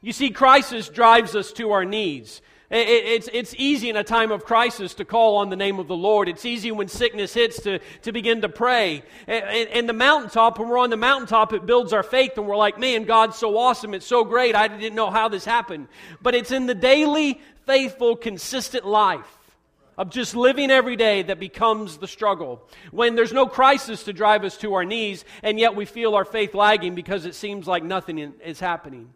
You 0.00 0.12
see, 0.12 0.30
crisis 0.30 0.88
drives 0.88 1.34
us 1.34 1.52
to 1.52 1.72
our 1.72 1.84
knees. 1.84 2.40
It's, 2.70 3.30
it's 3.32 3.54
easy 3.56 3.88
in 3.88 3.96
a 3.96 4.04
time 4.04 4.30
of 4.30 4.44
crisis 4.44 4.92
to 4.94 5.06
call 5.06 5.36
on 5.36 5.48
the 5.48 5.56
name 5.56 5.78
of 5.78 5.88
the 5.88 5.96
Lord. 5.96 6.28
It's 6.28 6.44
easy 6.44 6.70
when 6.70 6.86
sickness 6.86 7.32
hits 7.32 7.62
to, 7.62 7.78
to 8.02 8.12
begin 8.12 8.42
to 8.42 8.50
pray. 8.50 9.02
And 9.26 9.88
the 9.88 9.94
mountaintop, 9.94 10.58
when 10.58 10.68
we're 10.68 10.78
on 10.78 10.90
the 10.90 10.98
mountaintop, 10.98 11.54
it 11.54 11.64
builds 11.64 11.94
our 11.94 12.02
faith 12.02 12.32
and 12.36 12.46
we're 12.46 12.56
like, 12.56 12.78
man, 12.78 13.04
God's 13.04 13.38
so 13.38 13.56
awesome. 13.56 13.94
It's 13.94 14.06
so 14.06 14.22
great. 14.22 14.54
I 14.54 14.68
didn't 14.68 14.94
know 14.94 15.10
how 15.10 15.30
this 15.30 15.46
happened. 15.46 15.88
But 16.20 16.34
it's 16.34 16.50
in 16.50 16.66
the 16.66 16.74
daily, 16.74 17.40
faithful, 17.64 18.16
consistent 18.16 18.86
life 18.86 19.37
of 19.98 20.10
just 20.10 20.34
living 20.34 20.70
every 20.70 20.96
day 20.96 21.22
that 21.22 21.40
becomes 21.40 21.98
the 21.98 22.08
struggle. 22.08 22.66
When 22.92 23.16
there's 23.16 23.32
no 23.32 23.46
crisis 23.46 24.04
to 24.04 24.12
drive 24.14 24.44
us 24.44 24.56
to 24.58 24.74
our 24.74 24.84
knees, 24.84 25.24
and 25.42 25.58
yet 25.58 25.76
we 25.76 25.84
feel 25.84 26.14
our 26.14 26.24
faith 26.24 26.54
lagging 26.54 26.94
because 26.94 27.26
it 27.26 27.34
seems 27.34 27.66
like 27.66 27.82
nothing 27.82 28.18
is 28.18 28.60
happening. 28.60 29.10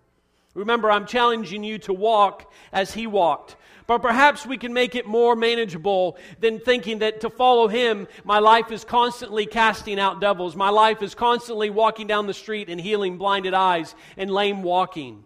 Remember, 0.55 0.91
I'm 0.91 1.07
challenging 1.07 1.65
you 1.65 1.79
to 1.79 1.95
walk 1.95 2.53
as 2.73 2.93
he 2.93 3.07
walked. 3.07 3.57
But 3.87 4.03
perhaps 4.03 4.45
we 4.45 4.59
can 4.59 4.73
make 4.73 4.95
it 4.95 5.07
more 5.07 5.35
manageable 5.35 6.17
than 6.41 6.61
thinking 6.61 6.99
that 6.99 7.23
to 7.23 7.31
follow 7.31 7.69
him, 7.69 8.07
my 8.25 8.39
life 8.39 8.71
is 8.71 8.85
constantly 8.85 9.47
casting 9.47 9.99
out 9.99 10.21
devils. 10.21 10.55
My 10.55 10.71
life 10.71 11.03
is 11.03 11.15
constantly 11.15 11.71
walking 11.71 12.07
down 12.07 12.27
the 12.27 12.35
street 12.35 12.69
and 12.69 12.81
healing 12.81 13.19
blinded 13.19 13.55
eyes 13.55 13.95
and 14.17 14.31
lame 14.31 14.62
walking. 14.62 15.25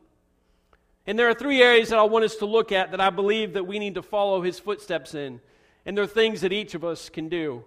And 1.06 1.18
there 1.18 1.28
are 1.28 1.34
three 1.34 1.62
areas 1.62 1.90
that 1.90 1.98
I 1.98 2.02
want 2.02 2.24
us 2.24 2.36
to 2.36 2.46
look 2.46 2.72
at 2.72 2.90
that 2.90 3.00
I 3.00 3.10
believe 3.10 3.52
that 3.52 3.66
we 3.66 3.78
need 3.78 3.94
to 3.94 4.02
follow 4.02 4.42
his 4.42 4.58
footsteps 4.58 5.14
in. 5.14 5.40
And 5.84 5.96
there 5.96 6.04
are 6.04 6.08
things 6.08 6.40
that 6.40 6.52
each 6.52 6.74
of 6.74 6.84
us 6.84 7.08
can 7.08 7.28
do. 7.28 7.64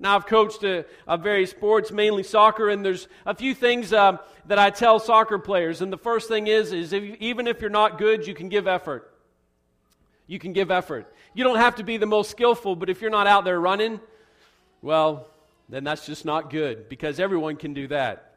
Now, 0.00 0.14
I've 0.14 0.26
coached 0.26 0.62
a, 0.62 0.86
a 1.06 1.18
various 1.18 1.50
sports, 1.50 1.90
mainly 1.90 2.22
soccer, 2.22 2.70
and 2.70 2.84
there's 2.84 3.08
a 3.26 3.34
few 3.34 3.52
things 3.52 3.92
uh, 3.92 4.18
that 4.46 4.58
I 4.58 4.70
tell 4.70 5.00
soccer 5.00 5.38
players. 5.38 5.82
And 5.82 5.92
the 5.92 5.98
first 5.98 6.28
thing 6.28 6.46
is, 6.46 6.72
is 6.72 6.92
if, 6.92 7.02
even 7.20 7.46
if 7.46 7.60
you're 7.60 7.68
not 7.68 7.98
good, 7.98 8.26
you 8.26 8.32
can 8.32 8.48
give 8.48 8.68
effort. 8.68 9.12
You 10.26 10.38
can 10.38 10.52
give 10.52 10.70
effort. 10.70 11.12
You 11.34 11.42
don't 11.44 11.58
have 11.58 11.76
to 11.76 11.82
be 11.82 11.96
the 11.96 12.06
most 12.06 12.30
skillful, 12.30 12.76
but 12.76 12.88
if 12.88 13.02
you're 13.02 13.10
not 13.10 13.26
out 13.26 13.44
there 13.44 13.60
running, 13.60 14.00
well, 14.82 15.26
then 15.68 15.84
that's 15.84 16.06
just 16.06 16.24
not 16.24 16.48
good 16.48 16.88
because 16.88 17.18
everyone 17.18 17.56
can 17.56 17.74
do 17.74 17.88
that. 17.88 18.27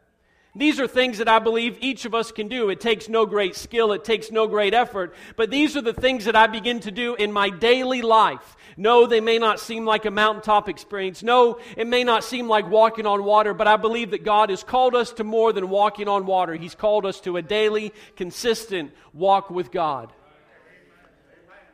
These 0.53 0.81
are 0.81 0.87
things 0.87 1.19
that 1.19 1.29
I 1.29 1.39
believe 1.39 1.77
each 1.79 2.03
of 2.03 2.13
us 2.13 2.31
can 2.33 2.49
do. 2.49 2.69
It 2.69 2.81
takes 2.81 3.07
no 3.07 3.25
great 3.25 3.55
skill, 3.55 3.93
it 3.93 4.03
takes 4.03 4.31
no 4.31 4.47
great 4.47 4.73
effort, 4.73 5.15
but 5.37 5.49
these 5.49 5.77
are 5.77 5.81
the 5.81 5.93
things 5.93 6.25
that 6.25 6.35
I 6.35 6.47
begin 6.47 6.81
to 6.81 6.91
do 6.91 7.15
in 7.15 7.31
my 7.31 7.49
daily 7.49 8.01
life. 8.01 8.57
No, 8.75 9.05
they 9.05 9.21
may 9.21 9.37
not 9.37 9.61
seem 9.61 9.85
like 9.85 10.03
a 10.03 10.11
mountaintop 10.11 10.67
experience. 10.67 11.23
No, 11.23 11.59
it 11.77 11.87
may 11.87 12.03
not 12.03 12.25
seem 12.25 12.49
like 12.49 12.69
walking 12.69 13.05
on 13.05 13.23
water, 13.23 13.53
but 13.53 13.67
I 13.67 13.77
believe 13.77 14.11
that 14.11 14.25
God 14.25 14.49
has 14.49 14.63
called 14.63 14.93
us 14.93 15.13
to 15.13 15.23
more 15.23 15.53
than 15.53 15.69
walking 15.69 16.09
on 16.09 16.25
water. 16.25 16.53
He's 16.55 16.75
called 16.75 17.05
us 17.05 17.21
to 17.21 17.37
a 17.37 17.41
daily, 17.41 17.93
consistent 18.17 18.91
walk 19.13 19.49
with 19.49 19.71
God. 19.71 20.11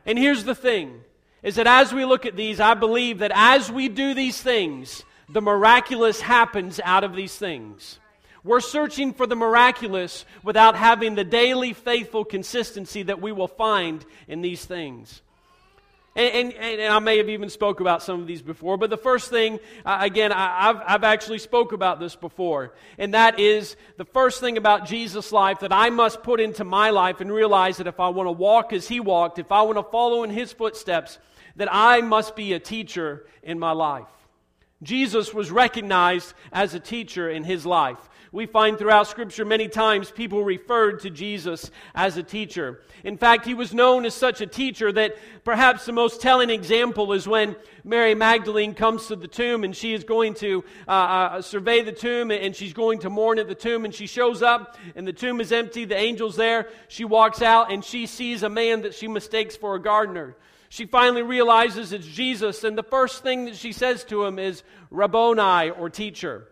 And 0.06 0.16
here's 0.16 0.44
the 0.44 0.54
thing 0.54 1.02
is 1.42 1.56
that 1.56 1.66
as 1.66 1.92
we 1.92 2.04
look 2.04 2.26
at 2.26 2.36
these, 2.36 2.60
I 2.60 2.74
believe 2.74 3.18
that 3.18 3.32
as 3.34 3.70
we 3.70 3.88
do 3.88 4.14
these 4.14 4.40
things, 4.40 5.04
the 5.28 5.42
miraculous 5.42 6.20
happens 6.20 6.80
out 6.82 7.04
of 7.04 7.14
these 7.14 7.36
things. 7.36 7.98
We're 8.44 8.60
searching 8.60 9.12
for 9.12 9.26
the 9.26 9.36
miraculous 9.36 10.24
without 10.42 10.76
having 10.76 11.14
the 11.14 11.24
daily 11.24 11.72
faithful 11.72 12.24
consistency 12.24 13.02
that 13.04 13.20
we 13.20 13.32
will 13.32 13.48
find 13.48 14.04
in 14.26 14.40
these 14.40 14.64
things. 14.64 15.22
And, 16.18 16.52
and, 16.52 16.80
and, 16.80 16.92
I 16.92 16.98
may 16.98 17.18
have 17.18 17.28
even 17.28 17.48
spoke 17.48 17.78
about 17.78 18.02
some 18.02 18.20
of 18.20 18.26
these 18.26 18.42
before, 18.42 18.76
but 18.76 18.90
the 18.90 18.96
first 18.96 19.30
thing, 19.30 19.60
uh, 19.86 19.98
again, 20.00 20.32
I, 20.32 20.62
have 20.62 20.82
I've 20.84 21.04
actually 21.04 21.38
spoke 21.38 21.72
about 21.72 22.00
this 22.00 22.16
before, 22.16 22.74
and 22.98 23.14
that 23.14 23.38
is 23.38 23.76
the 23.98 24.04
first 24.04 24.40
thing 24.40 24.56
about 24.56 24.84
Jesus' 24.84 25.30
life 25.30 25.60
that 25.60 25.72
I 25.72 25.90
must 25.90 26.24
put 26.24 26.40
into 26.40 26.64
my 26.64 26.90
life 26.90 27.20
and 27.20 27.30
realize 27.30 27.76
that 27.76 27.86
if 27.86 28.00
I 28.00 28.08
want 28.08 28.26
to 28.26 28.32
walk 28.32 28.72
as 28.72 28.88
he 28.88 28.98
walked, 28.98 29.38
if 29.38 29.52
I 29.52 29.62
want 29.62 29.78
to 29.78 29.84
follow 29.84 30.24
in 30.24 30.30
his 30.30 30.52
footsteps, 30.52 31.20
that 31.54 31.68
I 31.70 32.00
must 32.00 32.34
be 32.34 32.52
a 32.52 32.58
teacher 32.58 33.26
in 33.44 33.60
my 33.60 33.70
life. 33.70 34.08
Jesus 34.82 35.32
was 35.32 35.52
recognized 35.52 36.34
as 36.52 36.74
a 36.74 36.80
teacher 36.80 37.30
in 37.30 37.44
his 37.44 37.64
life. 37.64 38.08
We 38.30 38.46
find 38.46 38.76
throughout 38.76 39.06
Scripture 39.06 39.44
many 39.44 39.68
times 39.68 40.10
people 40.10 40.44
referred 40.44 41.00
to 41.00 41.10
Jesus 41.10 41.70
as 41.94 42.16
a 42.16 42.22
teacher. 42.22 42.80
In 43.02 43.16
fact, 43.16 43.46
he 43.46 43.54
was 43.54 43.72
known 43.72 44.04
as 44.04 44.14
such 44.14 44.40
a 44.40 44.46
teacher 44.46 44.92
that 44.92 45.16
perhaps 45.44 45.86
the 45.86 45.92
most 45.92 46.20
telling 46.20 46.50
example 46.50 47.12
is 47.14 47.26
when 47.26 47.56
Mary 47.84 48.14
Magdalene 48.14 48.74
comes 48.74 49.06
to 49.06 49.16
the 49.16 49.28
tomb 49.28 49.64
and 49.64 49.74
she 49.74 49.94
is 49.94 50.04
going 50.04 50.34
to 50.34 50.62
uh, 50.86 50.90
uh, 50.90 51.42
survey 51.42 51.82
the 51.82 51.92
tomb 51.92 52.30
and 52.30 52.54
she's 52.54 52.74
going 52.74 52.98
to 53.00 53.10
mourn 53.10 53.38
at 53.38 53.48
the 53.48 53.54
tomb 53.54 53.84
and 53.84 53.94
she 53.94 54.06
shows 54.06 54.42
up 54.42 54.76
and 54.94 55.06
the 55.06 55.12
tomb 55.12 55.40
is 55.40 55.50
empty, 55.50 55.86
the 55.86 55.96
angel's 55.96 56.36
there. 56.36 56.68
She 56.88 57.04
walks 57.04 57.40
out 57.40 57.72
and 57.72 57.82
she 57.82 58.06
sees 58.06 58.42
a 58.42 58.50
man 58.50 58.82
that 58.82 58.94
she 58.94 59.08
mistakes 59.08 59.56
for 59.56 59.74
a 59.74 59.80
gardener. 59.80 60.36
She 60.70 60.84
finally 60.84 61.22
realizes 61.22 61.92
it's 61.92 62.06
Jesus, 62.06 62.62
and 62.62 62.76
the 62.76 62.82
first 62.82 63.22
thing 63.22 63.46
that 63.46 63.56
she 63.56 63.72
says 63.72 64.04
to 64.04 64.24
him 64.24 64.38
is 64.38 64.62
Rabboni 64.90 65.70
or 65.70 65.88
teacher. 65.88 66.46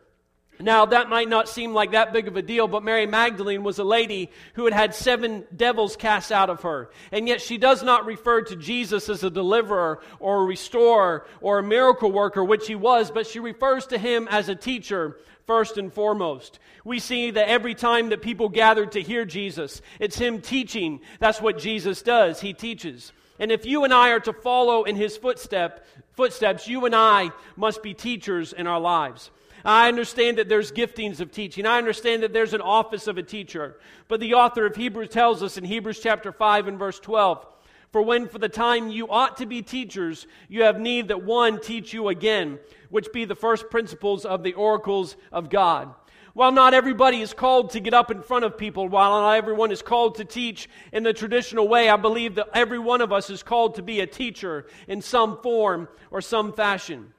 Now, 0.58 0.86
that 0.86 1.08
might 1.08 1.28
not 1.28 1.48
seem 1.48 1.74
like 1.74 1.92
that 1.92 2.12
big 2.12 2.28
of 2.28 2.36
a 2.36 2.42
deal, 2.42 2.66
but 2.66 2.82
Mary 2.82 3.06
Magdalene 3.06 3.62
was 3.62 3.78
a 3.78 3.84
lady 3.84 4.30
who 4.54 4.64
had 4.64 4.72
had 4.72 4.94
seven 4.94 5.44
devils 5.54 5.96
cast 5.96 6.32
out 6.32 6.48
of 6.48 6.62
her. 6.62 6.90
And 7.12 7.28
yet 7.28 7.40
she 7.40 7.58
does 7.58 7.82
not 7.82 8.06
refer 8.06 8.42
to 8.42 8.56
Jesus 8.56 9.08
as 9.08 9.22
a 9.22 9.30
deliverer 9.30 10.00
or 10.18 10.42
a 10.42 10.44
restorer 10.46 11.26
or 11.40 11.58
a 11.58 11.62
miracle 11.62 12.10
worker, 12.10 12.42
which 12.42 12.66
he 12.66 12.74
was, 12.74 13.10
but 13.10 13.26
she 13.26 13.38
refers 13.38 13.86
to 13.88 13.98
him 13.98 14.28
as 14.30 14.48
a 14.48 14.54
teacher 14.54 15.18
first 15.46 15.76
and 15.78 15.92
foremost. 15.92 16.58
We 16.84 16.98
see 16.98 17.30
that 17.32 17.48
every 17.48 17.74
time 17.74 18.08
that 18.08 18.22
people 18.22 18.48
gather 18.48 18.86
to 18.86 19.02
hear 19.02 19.24
Jesus, 19.24 19.80
it's 20.00 20.18
him 20.18 20.40
teaching. 20.40 21.00
That's 21.20 21.40
what 21.40 21.58
Jesus 21.58 22.02
does. 22.02 22.40
He 22.40 22.52
teaches. 22.52 23.12
And 23.38 23.52
if 23.52 23.66
you 23.66 23.84
and 23.84 23.92
I 23.92 24.10
are 24.10 24.20
to 24.20 24.32
follow 24.32 24.84
in 24.84 24.96
his 24.96 25.16
footstep, 25.16 25.86
footsteps, 26.12 26.66
you 26.66 26.86
and 26.86 26.94
I 26.94 27.30
must 27.56 27.82
be 27.82 27.94
teachers 27.94 28.52
in 28.52 28.66
our 28.66 28.80
lives. 28.80 29.30
I 29.66 29.88
understand 29.88 30.38
that 30.38 30.48
there's 30.48 30.70
giftings 30.70 31.18
of 31.18 31.32
teaching. 31.32 31.66
I 31.66 31.76
understand 31.76 32.22
that 32.22 32.32
there's 32.32 32.54
an 32.54 32.60
office 32.60 33.08
of 33.08 33.18
a 33.18 33.22
teacher. 33.22 33.80
But 34.06 34.20
the 34.20 34.34
author 34.34 34.64
of 34.64 34.76
Hebrews 34.76 35.08
tells 35.08 35.42
us 35.42 35.58
in 35.58 35.64
Hebrews 35.64 35.98
chapter 35.98 36.30
5 36.30 36.68
and 36.68 36.78
verse 36.78 37.00
12 37.00 37.44
For 37.90 38.00
when 38.00 38.28
for 38.28 38.38
the 38.38 38.48
time 38.48 38.92
you 38.92 39.08
ought 39.08 39.38
to 39.38 39.46
be 39.46 39.62
teachers, 39.62 40.28
you 40.48 40.62
have 40.62 40.78
need 40.78 41.08
that 41.08 41.24
one 41.24 41.60
teach 41.60 41.92
you 41.92 42.08
again, 42.08 42.60
which 42.90 43.12
be 43.12 43.24
the 43.24 43.34
first 43.34 43.68
principles 43.68 44.24
of 44.24 44.44
the 44.44 44.54
oracles 44.54 45.16
of 45.32 45.50
God. 45.50 45.92
While 46.32 46.52
not 46.52 46.72
everybody 46.72 47.20
is 47.20 47.32
called 47.32 47.70
to 47.70 47.80
get 47.80 47.94
up 47.94 48.12
in 48.12 48.22
front 48.22 48.44
of 48.44 48.56
people, 48.56 48.88
while 48.88 49.20
not 49.20 49.32
everyone 49.32 49.72
is 49.72 49.82
called 49.82 50.16
to 50.16 50.24
teach 50.24 50.68
in 50.92 51.02
the 51.02 51.12
traditional 51.12 51.66
way, 51.66 51.88
I 51.88 51.96
believe 51.96 52.36
that 52.36 52.50
every 52.54 52.78
one 52.78 53.00
of 53.00 53.10
us 53.10 53.30
is 53.30 53.42
called 53.42 53.74
to 53.76 53.82
be 53.82 53.98
a 53.98 54.06
teacher 54.06 54.66
in 54.86 55.02
some 55.02 55.42
form 55.42 55.88
or 56.12 56.20
some 56.20 56.52
fashion. 56.52 57.14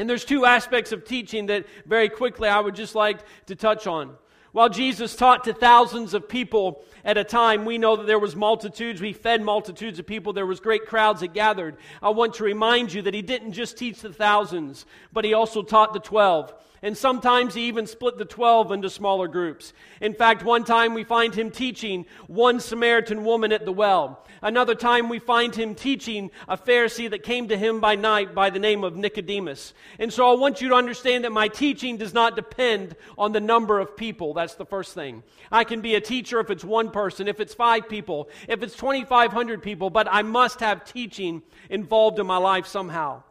And 0.00 0.08
there's 0.08 0.24
two 0.24 0.46
aspects 0.46 0.92
of 0.92 1.04
teaching 1.04 1.44
that 1.46 1.66
very 1.84 2.08
quickly 2.08 2.48
I 2.48 2.58
would 2.58 2.74
just 2.74 2.94
like 2.94 3.18
to 3.48 3.54
touch 3.54 3.86
on. 3.86 4.16
While 4.52 4.70
Jesus 4.70 5.14
taught 5.14 5.44
to 5.44 5.52
thousands 5.52 6.14
of 6.14 6.26
people 6.26 6.82
at 7.04 7.18
a 7.18 7.22
time, 7.22 7.66
we 7.66 7.76
know 7.76 7.96
that 7.96 8.06
there 8.06 8.18
was 8.18 8.34
multitudes. 8.34 9.02
We 9.02 9.12
fed 9.12 9.42
multitudes 9.42 9.98
of 9.98 10.06
people. 10.06 10.32
There 10.32 10.46
was 10.46 10.58
great 10.58 10.86
crowds 10.86 11.20
that 11.20 11.34
gathered. 11.34 11.76
I 12.00 12.08
want 12.08 12.32
to 12.36 12.44
remind 12.44 12.94
you 12.94 13.02
that 13.02 13.12
he 13.12 13.20
didn't 13.20 13.52
just 13.52 13.76
teach 13.76 14.00
the 14.00 14.10
thousands, 14.10 14.86
but 15.12 15.26
he 15.26 15.34
also 15.34 15.62
taught 15.62 15.92
the 15.92 16.00
twelve. 16.00 16.54
And 16.82 16.96
sometimes 16.96 17.52
he 17.52 17.68
even 17.68 17.86
split 17.86 18.16
the 18.16 18.24
12 18.24 18.72
into 18.72 18.88
smaller 18.88 19.28
groups. 19.28 19.74
In 20.00 20.14
fact, 20.14 20.42
one 20.42 20.64
time 20.64 20.94
we 20.94 21.04
find 21.04 21.34
him 21.34 21.50
teaching 21.50 22.06
one 22.26 22.58
Samaritan 22.58 23.22
woman 23.22 23.52
at 23.52 23.66
the 23.66 23.72
well. 23.72 24.24
Another 24.40 24.74
time 24.74 25.10
we 25.10 25.18
find 25.18 25.54
him 25.54 25.74
teaching 25.74 26.30
a 26.48 26.56
Pharisee 26.56 27.10
that 27.10 27.22
came 27.22 27.48
to 27.48 27.58
him 27.58 27.80
by 27.80 27.96
night 27.96 28.34
by 28.34 28.48
the 28.48 28.58
name 28.58 28.82
of 28.82 28.96
Nicodemus. 28.96 29.74
And 29.98 30.10
so 30.10 30.30
I 30.30 30.36
want 30.36 30.62
you 30.62 30.70
to 30.70 30.74
understand 30.74 31.24
that 31.24 31.32
my 31.32 31.48
teaching 31.48 31.98
does 31.98 32.14
not 32.14 32.34
depend 32.34 32.96
on 33.18 33.32
the 33.32 33.40
number 33.40 33.78
of 33.78 33.94
people. 33.94 34.32
That's 34.32 34.54
the 34.54 34.64
first 34.64 34.94
thing. 34.94 35.22
I 35.52 35.64
can 35.64 35.82
be 35.82 35.96
a 35.96 36.00
teacher 36.00 36.40
if 36.40 36.48
it's 36.48 36.64
one 36.64 36.90
person, 36.90 37.28
if 37.28 37.40
it's 37.40 37.52
five 37.52 37.90
people, 37.90 38.30
if 38.48 38.62
it's 38.62 38.76
2,500 38.76 39.62
people, 39.62 39.90
but 39.90 40.08
I 40.10 40.22
must 40.22 40.60
have 40.60 40.86
teaching 40.86 41.42
involved 41.68 42.18
in 42.18 42.26
my 42.26 42.38
life 42.38 42.66
somehow. 42.66 43.22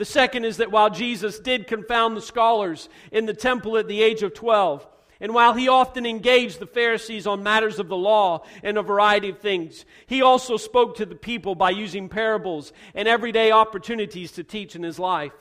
The 0.00 0.06
second 0.06 0.46
is 0.46 0.56
that 0.56 0.70
while 0.70 0.88
Jesus 0.88 1.38
did 1.38 1.66
confound 1.66 2.16
the 2.16 2.22
scholars 2.22 2.88
in 3.12 3.26
the 3.26 3.34
temple 3.34 3.76
at 3.76 3.86
the 3.86 4.02
age 4.02 4.22
of 4.22 4.32
12, 4.32 4.86
and 5.20 5.34
while 5.34 5.52
he 5.52 5.68
often 5.68 6.06
engaged 6.06 6.58
the 6.58 6.66
Pharisees 6.66 7.26
on 7.26 7.42
matters 7.42 7.78
of 7.78 7.88
the 7.88 7.98
law 7.98 8.46
and 8.62 8.78
a 8.78 8.82
variety 8.82 9.28
of 9.28 9.40
things, 9.40 9.84
he 10.06 10.22
also 10.22 10.56
spoke 10.56 10.96
to 10.96 11.04
the 11.04 11.14
people 11.14 11.54
by 11.54 11.68
using 11.68 12.08
parables 12.08 12.72
and 12.94 13.06
everyday 13.06 13.52
opportunities 13.52 14.32
to 14.32 14.42
teach 14.42 14.74
in 14.74 14.82
his 14.82 14.98
life. 14.98 15.34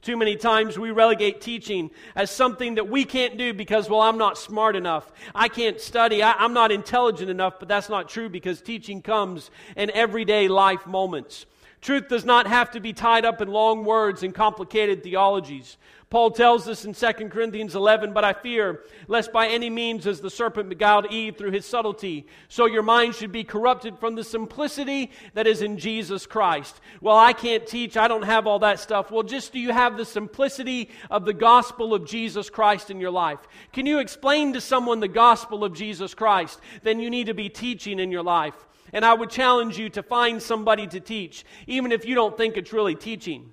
Too 0.00 0.16
many 0.16 0.36
times 0.36 0.78
we 0.78 0.92
relegate 0.92 1.42
teaching 1.42 1.90
as 2.14 2.30
something 2.30 2.76
that 2.76 2.88
we 2.88 3.04
can't 3.04 3.36
do 3.36 3.52
because, 3.52 3.90
well, 3.90 4.00
I'm 4.00 4.16
not 4.16 4.38
smart 4.38 4.76
enough. 4.76 5.12
I 5.34 5.48
can't 5.48 5.78
study. 5.78 6.22
I, 6.22 6.42
am 6.42 6.54
not 6.54 6.72
intelligent 6.72 7.28
enough, 7.28 7.58
but 7.58 7.68
that's 7.68 7.90
not 7.90 8.08
true 8.08 8.30
because 8.30 8.62
teaching 8.62 9.02
comes 9.02 9.50
in 9.76 9.90
everyday 9.90 10.48
life 10.48 10.86
moments. 10.86 11.44
Truth 11.80 12.08
does 12.08 12.24
not 12.24 12.46
have 12.46 12.70
to 12.72 12.80
be 12.80 12.92
tied 12.92 13.24
up 13.24 13.40
in 13.40 13.48
long 13.48 13.84
words 13.84 14.22
and 14.22 14.34
complicated 14.34 15.02
theologies. 15.02 15.76
Paul 16.08 16.30
tells 16.30 16.68
us 16.68 16.84
in 16.84 16.94
2 16.94 17.28
Corinthians 17.28 17.74
11, 17.74 18.12
But 18.12 18.24
I 18.24 18.32
fear, 18.32 18.84
lest 19.08 19.32
by 19.32 19.48
any 19.48 19.68
means, 19.68 20.06
as 20.06 20.20
the 20.20 20.30
serpent 20.30 20.68
beguiled 20.68 21.06
Eve 21.12 21.36
through 21.36 21.50
his 21.50 21.66
subtlety, 21.66 22.26
so 22.48 22.66
your 22.66 22.84
mind 22.84 23.16
should 23.16 23.32
be 23.32 23.42
corrupted 23.42 23.98
from 23.98 24.14
the 24.14 24.22
simplicity 24.22 25.10
that 25.34 25.48
is 25.48 25.62
in 25.62 25.78
Jesus 25.78 26.24
Christ. 26.24 26.80
Well, 27.00 27.16
I 27.16 27.32
can't 27.32 27.66
teach, 27.66 27.96
I 27.96 28.06
don't 28.06 28.22
have 28.22 28.46
all 28.46 28.60
that 28.60 28.78
stuff. 28.78 29.10
Well, 29.10 29.24
just 29.24 29.52
do 29.52 29.58
you 29.58 29.72
have 29.72 29.96
the 29.96 30.04
simplicity 30.04 30.90
of 31.10 31.24
the 31.24 31.34
gospel 31.34 31.92
of 31.92 32.06
Jesus 32.06 32.50
Christ 32.50 32.88
in 32.88 33.00
your 33.00 33.10
life? 33.10 33.40
Can 33.72 33.84
you 33.84 33.98
explain 33.98 34.52
to 34.52 34.60
someone 34.60 35.00
the 35.00 35.08
gospel 35.08 35.64
of 35.64 35.74
Jesus 35.74 36.14
Christ? 36.14 36.60
Then 36.84 37.00
you 37.00 37.10
need 37.10 37.26
to 37.26 37.34
be 37.34 37.48
teaching 37.48 37.98
in 37.98 38.12
your 38.12 38.22
life. 38.22 38.54
And 38.92 39.04
I 39.04 39.14
would 39.14 39.30
challenge 39.30 39.78
you 39.78 39.88
to 39.90 40.02
find 40.02 40.42
somebody 40.42 40.86
to 40.88 41.00
teach, 41.00 41.44
even 41.66 41.92
if 41.92 42.04
you 42.04 42.14
don't 42.14 42.36
think 42.36 42.56
it's 42.56 42.72
really 42.72 42.94
teaching. 42.94 43.52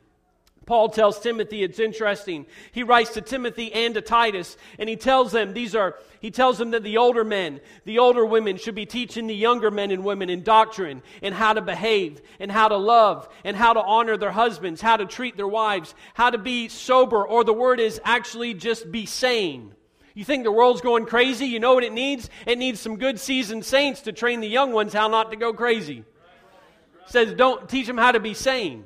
Paul 0.65 0.89
tells 0.89 1.19
Timothy, 1.19 1.63
it's 1.63 1.79
interesting. 1.79 2.45
He 2.71 2.83
writes 2.83 3.11
to 3.11 3.21
Timothy 3.21 3.73
and 3.73 3.93
to 3.95 4.01
Titus, 4.01 4.55
and 4.79 4.87
he 4.87 4.95
tells 4.95 5.33
them 5.33 5.53
these 5.53 5.75
are, 5.75 5.95
he 6.21 6.31
tells 6.31 6.57
them 6.57 6.71
that 6.71 6.83
the 6.83 6.97
older 6.97 7.25
men, 7.25 7.59
the 7.83 7.99
older 7.99 8.25
women 8.25 8.57
should 8.57 8.75
be 8.75 8.85
teaching 8.85 9.27
the 9.27 9.35
younger 9.35 9.71
men 9.71 9.91
and 9.91 10.05
women 10.05 10.29
in 10.29 10.43
doctrine 10.43 11.01
and 11.21 11.35
how 11.35 11.53
to 11.53 11.61
behave 11.61 12.21
and 12.39 12.49
how 12.49 12.69
to 12.69 12.77
love 12.77 13.27
and 13.43 13.57
how 13.57 13.73
to 13.73 13.81
honor 13.81 14.15
their 14.15 14.31
husbands, 14.31 14.79
how 14.79 14.95
to 14.95 15.05
treat 15.05 15.35
their 15.35 15.47
wives, 15.47 15.93
how 16.13 16.29
to 16.29 16.37
be 16.37 16.69
sober, 16.69 17.25
or 17.25 17.43
the 17.43 17.53
word 17.53 17.81
is 17.81 17.99
actually 18.05 18.53
just 18.53 18.89
be 18.89 19.05
sane. 19.05 19.75
You 20.13 20.23
think 20.23 20.43
the 20.43 20.51
world's 20.51 20.81
going 20.81 21.05
crazy? 21.05 21.45
You 21.45 21.59
know 21.59 21.73
what 21.73 21.83
it 21.83 21.93
needs? 21.93 22.29
It 22.45 22.57
needs 22.57 22.79
some 22.79 22.97
good 22.97 23.19
seasoned 23.19 23.65
saints 23.65 24.01
to 24.01 24.11
train 24.11 24.41
the 24.41 24.47
young 24.47 24.71
ones 24.71 24.93
how 24.93 25.07
not 25.07 25.31
to 25.31 25.37
go 25.37 25.53
crazy. 25.53 26.03
Says 27.07 27.33
don't 27.33 27.67
teach 27.67 27.87
them 27.87 27.97
how 27.97 28.11
to 28.11 28.19
be 28.19 28.33
sane. 28.33 28.85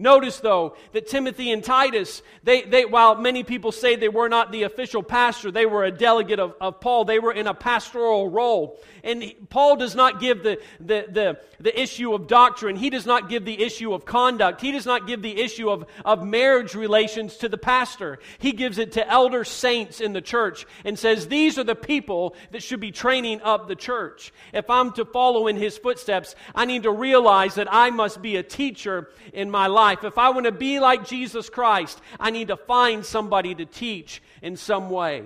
Notice, 0.00 0.38
though, 0.40 0.76
that 0.92 1.08
Timothy 1.08 1.52
and 1.52 1.62
Titus, 1.62 2.22
they, 2.42 2.62
they, 2.62 2.86
while 2.86 3.16
many 3.16 3.44
people 3.44 3.70
say 3.70 3.96
they 3.96 4.08
were 4.08 4.30
not 4.30 4.50
the 4.50 4.62
official 4.62 5.02
pastor, 5.02 5.50
they 5.50 5.66
were 5.66 5.84
a 5.84 5.90
delegate 5.90 6.40
of, 6.40 6.54
of 6.58 6.80
Paul. 6.80 7.04
They 7.04 7.18
were 7.18 7.34
in 7.34 7.46
a 7.46 7.52
pastoral 7.52 8.30
role. 8.30 8.78
And 9.04 9.22
Paul 9.50 9.76
does 9.76 9.94
not 9.94 10.18
give 10.18 10.42
the, 10.42 10.58
the, 10.80 11.04
the, 11.10 11.38
the 11.58 11.78
issue 11.78 12.14
of 12.14 12.28
doctrine. 12.28 12.76
He 12.76 12.88
does 12.88 13.04
not 13.04 13.28
give 13.28 13.44
the 13.44 13.62
issue 13.62 13.92
of 13.92 14.06
conduct. 14.06 14.62
He 14.62 14.72
does 14.72 14.86
not 14.86 15.06
give 15.06 15.20
the 15.20 15.38
issue 15.38 15.68
of, 15.68 15.84
of 16.02 16.24
marriage 16.24 16.74
relations 16.74 17.36
to 17.38 17.50
the 17.50 17.58
pastor. 17.58 18.20
He 18.38 18.52
gives 18.52 18.78
it 18.78 18.92
to 18.92 19.06
elder 19.06 19.44
saints 19.44 20.00
in 20.00 20.14
the 20.14 20.22
church 20.22 20.64
and 20.82 20.98
says, 20.98 21.28
These 21.28 21.58
are 21.58 21.64
the 21.64 21.74
people 21.74 22.34
that 22.52 22.62
should 22.62 22.80
be 22.80 22.90
training 22.90 23.42
up 23.42 23.68
the 23.68 23.76
church. 23.76 24.32
If 24.54 24.70
I'm 24.70 24.92
to 24.92 25.04
follow 25.04 25.46
in 25.46 25.56
his 25.56 25.76
footsteps, 25.76 26.34
I 26.54 26.64
need 26.64 26.84
to 26.84 26.90
realize 26.90 27.56
that 27.56 27.68
I 27.70 27.90
must 27.90 28.22
be 28.22 28.36
a 28.36 28.42
teacher 28.42 29.10
in 29.34 29.50
my 29.50 29.66
life 29.66 29.89
life, 29.90 30.04
if 30.04 30.18
I 30.18 30.30
want 30.30 30.46
to 30.46 30.52
be 30.52 30.78
like 30.78 31.06
Jesus 31.06 31.50
Christ, 31.50 32.00
I 32.18 32.30
need 32.30 32.48
to 32.48 32.56
find 32.56 33.04
somebody 33.04 33.54
to 33.56 33.64
teach 33.64 34.22
in 34.40 34.56
some 34.56 34.88
way. 34.88 35.24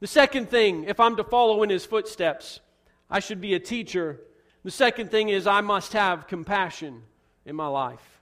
The 0.00 0.06
second 0.06 0.48
thing, 0.48 0.84
if 0.84 0.98
I'm 0.98 1.16
to 1.16 1.24
follow 1.24 1.62
in 1.62 1.70
his 1.70 1.84
footsteps, 1.84 2.60
I 3.10 3.20
should 3.20 3.40
be 3.40 3.54
a 3.54 3.60
teacher. 3.60 4.20
The 4.64 4.70
second 4.70 5.10
thing 5.10 5.28
is 5.28 5.46
I 5.46 5.60
must 5.60 5.92
have 5.92 6.26
compassion 6.26 7.02
in 7.44 7.56
my 7.56 7.66
life. 7.66 8.20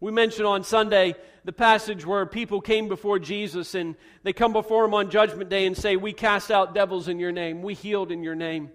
We 0.00 0.10
mentioned 0.10 0.46
on 0.46 0.64
Sunday 0.64 1.14
the 1.44 1.52
passage 1.52 2.04
where 2.04 2.26
people 2.26 2.60
came 2.60 2.88
before 2.88 3.18
Jesus 3.18 3.74
and 3.74 3.94
they 4.22 4.32
come 4.32 4.52
before 4.52 4.84
him 4.84 4.94
on 4.94 5.10
Judgment 5.10 5.50
Day 5.50 5.66
and 5.66 5.76
say, 5.76 5.96
We 5.96 6.12
cast 6.12 6.50
out 6.50 6.74
devils 6.74 7.06
in 7.06 7.20
your 7.20 7.32
name, 7.32 7.62
we 7.62 7.74
healed 7.74 8.10
in 8.10 8.22
your 8.24 8.34
name. 8.34 8.70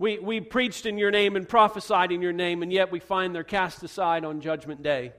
We, 0.00 0.18
we 0.18 0.40
preached 0.40 0.86
in 0.86 0.96
your 0.96 1.10
name 1.10 1.36
and 1.36 1.46
prophesied 1.46 2.10
in 2.10 2.22
your 2.22 2.32
name, 2.32 2.62
and 2.62 2.72
yet 2.72 2.90
we 2.90 3.00
find 3.00 3.34
they're 3.34 3.44
cast 3.44 3.82
aside 3.82 4.24
on 4.24 4.40
Judgment 4.40 4.82
Day. 4.82 5.12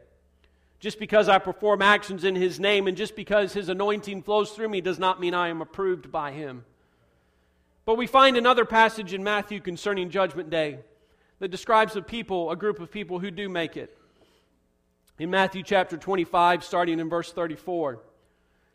Just 0.79 0.97
because 0.97 1.29
I 1.29 1.37
perform 1.37 1.83
actions 1.83 2.23
in 2.23 2.33
His 2.33 2.59
name 2.59 2.87
and 2.87 2.97
just 2.97 3.15
because 3.15 3.53
His 3.53 3.69
anointing 3.69 4.23
flows 4.23 4.49
through 4.49 4.69
me 4.69 4.81
does 4.81 4.97
not 4.97 5.19
mean 5.19 5.35
I 5.35 5.49
am 5.49 5.61
approved 5.61 6.11
by 6.11 6.31
Him. 6.31 6.65
But 7.85 7.99
we 7.99 8.07
find 8.07 8.35
another 8.35 8.65
passage 8.65 9.13
in 9.13 9.23
Matthew 9.23 9.59
concerning 9.59 10.09
Judgment 10.09 10.49
Day 10.49 10.79
that 11.37 11.51
describes 11.51 11.95
a 11.95 12.01
people, 12.01 12.49
a 12.49 12.55
group 12.55 12.79
of 12.79 12.89
people 12.89 13.19
who 13.19 13.29
do 13.29 13.49
make 13.49 13.77
it. 13.77 13.95
In 15.19 15.29
Matthew 15.29 15.61
chapter 15.61 15.95
25, 15.95 16.63
starting 16.63 16.99
in 16.99 17.07
verse 17.07 17.31
34. 17.31 17.99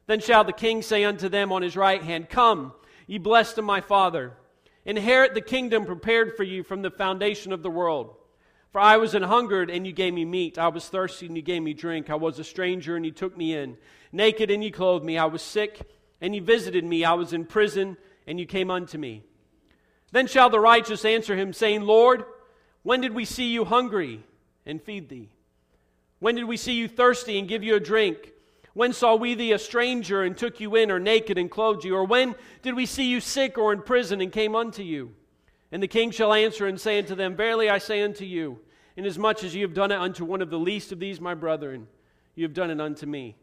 Then 0.06 0.20
shall 0.20 0.44
the 0.44 0.52
king 0.52 0.82
say 0.82 1.02
unto 1.02 1.28
them 1.28 1.50
on 1.50 1.62
his 1.62 1.76
right 1.76 2.00
hand, 2.00 2.28
Come, 2.28 2.74
ye 3.08 3.18
blessed 3.18 3.58
of 3.58 3.64
my 3.64 3.80
Father 3.80 4.34
Inherit 4.86 5.34
the 5.34 5.40
kingdom 5.40 5.84
prepared 5.84 6.36
for 6.36 6.44
you 6.44 6.62
from 6.62 6.80
the 6.80 6.92
foundation 6.92 7.52
of 7.52 7.62
the 7.62 7.70
world. 7.70 8.14
For 8.70 8.80
I 8.80 8.98
was 8.98 9.14
an 9.14 9.24
hungered, 9.24 9.68
and 9.68 9.84
you 9.84 9.92
gave 9.92 10.14
me 10.14 10.24
meat. 10.24 10.58
I 10.58 10.68
was 10.68 10.88
thirsty, 10.88 11.26
and 11.26 11.36
you 11.36 11.42
gave 11.42 11.62
me 11.62 11.74
drink. 11.74 12.08
I 12.08 12.14
was 12.14 12.38
a 12.38 12.44
stranger, 12.44 12.94
and 12.94 13.04
you 13.04 13.10
took 13.10 13.36
me 13.36 13.54
in. 13.54 13.76
Naked, 14.12 14.50
and 14.50 14.62
you 14.62 14.70
clothed 14.70 15.04
me. 15.04 15.18
I 15.18 15.24
was 15.24 15.42
sick, 15.42 15.80
and 16.20 16.36
you 16.36 16.40
visited 16.40 16.84
me. 16.84 17.04
I 17.04 17.14
was 17.14 17.32
in 17.32 17.46
prison, 17.46 17.96
and 18.28 18.38
you 18.38 18.46
came 18.46 18.70
unto 18.70 18.96
me. 18.96 19.24
Then 20.12 20.28
shall 20.28 20.50
the 20.50 20.60
righteous 20.60 21.04
answer 21.04 21.34
him, 21.34 21.52
saying, 21.52 21.82
Lord, 21.82 22.24
when 22.84 23.00
did 23.00 23.12
we 23.12 23.24
see 23.24 23.48
you 23.48 23.64
hungry 23.64 24.22
and 24.64 24.80
feed 24.80 25.08
thee? 25.08 25.30
When 26.20 26.36
did 26.36 26.44
we 26.44 26.56
see 26.56 26.74
you 26.74 26.86
thirsty 26.86 27.40
and 27.40 27.48
give 27.48 27.64
you 27.64 27.74
a 27.74 27.80
drink? 27.80 28.32
When 28.76 28.92
saw 28.92 29.16
we 29.16 29.32
thee 29.32 29.52
a 29.52 29.58
stranger 29.58 30.22
and 30.22 30.36
took 30.36 30.60
you 30.60 30.76
in, 30.76 30.90
or 30.90 31.00
naked 31.00 31.38
and 31.38 31.50
clothed 31.50 31.82
you? 31.82 31.96
Or 31.96 32.04
when 32.04 32.34
did 32.60 32.76
we 32.76 32.84
see 32.84 33.04
you 33.04 33.20
sick 33.20 33.56
or 33.56 33.72
in 33.72 33.80
prison 33.80 34.20
and 34.20 34.30
came 34.30 34.54
unto 34.54 34.82
you? 34.82 35.14
And 35.72 35.82
the 35.82 35.88
king 35.88 36.10
shall 36.10 36.34
answer 36.34 36.66
and 36.66 36.78
say 36.78 36.98
unto 36.98 37.14
them, 37.14 37.36
Verily 37.36 37.70
I 37.70 37.78
say 37.78 38.02
unto 38.02 38.26
you, 38.26 38.58
inasmuch 38.94 39.42
as 39.44 39.54
you 39.54 39.62
have 39.62 39.72
done 39.72 39.92
it 39.92 39.98
unto 39.98 40.26
one 40.26 40.42
of 40.42 40.50
the 40.50 40.58
least 40.58 40.92
of 40.92 41.00
these 41.00 41.22
my 41.22 41.32
brethren, 41.32 41.86
you 42.34 42.44
have 42.44 42.52
done 42.52 42.70
it 42.70 42.78
unto 42.78 43.06
me. 43.06 43.34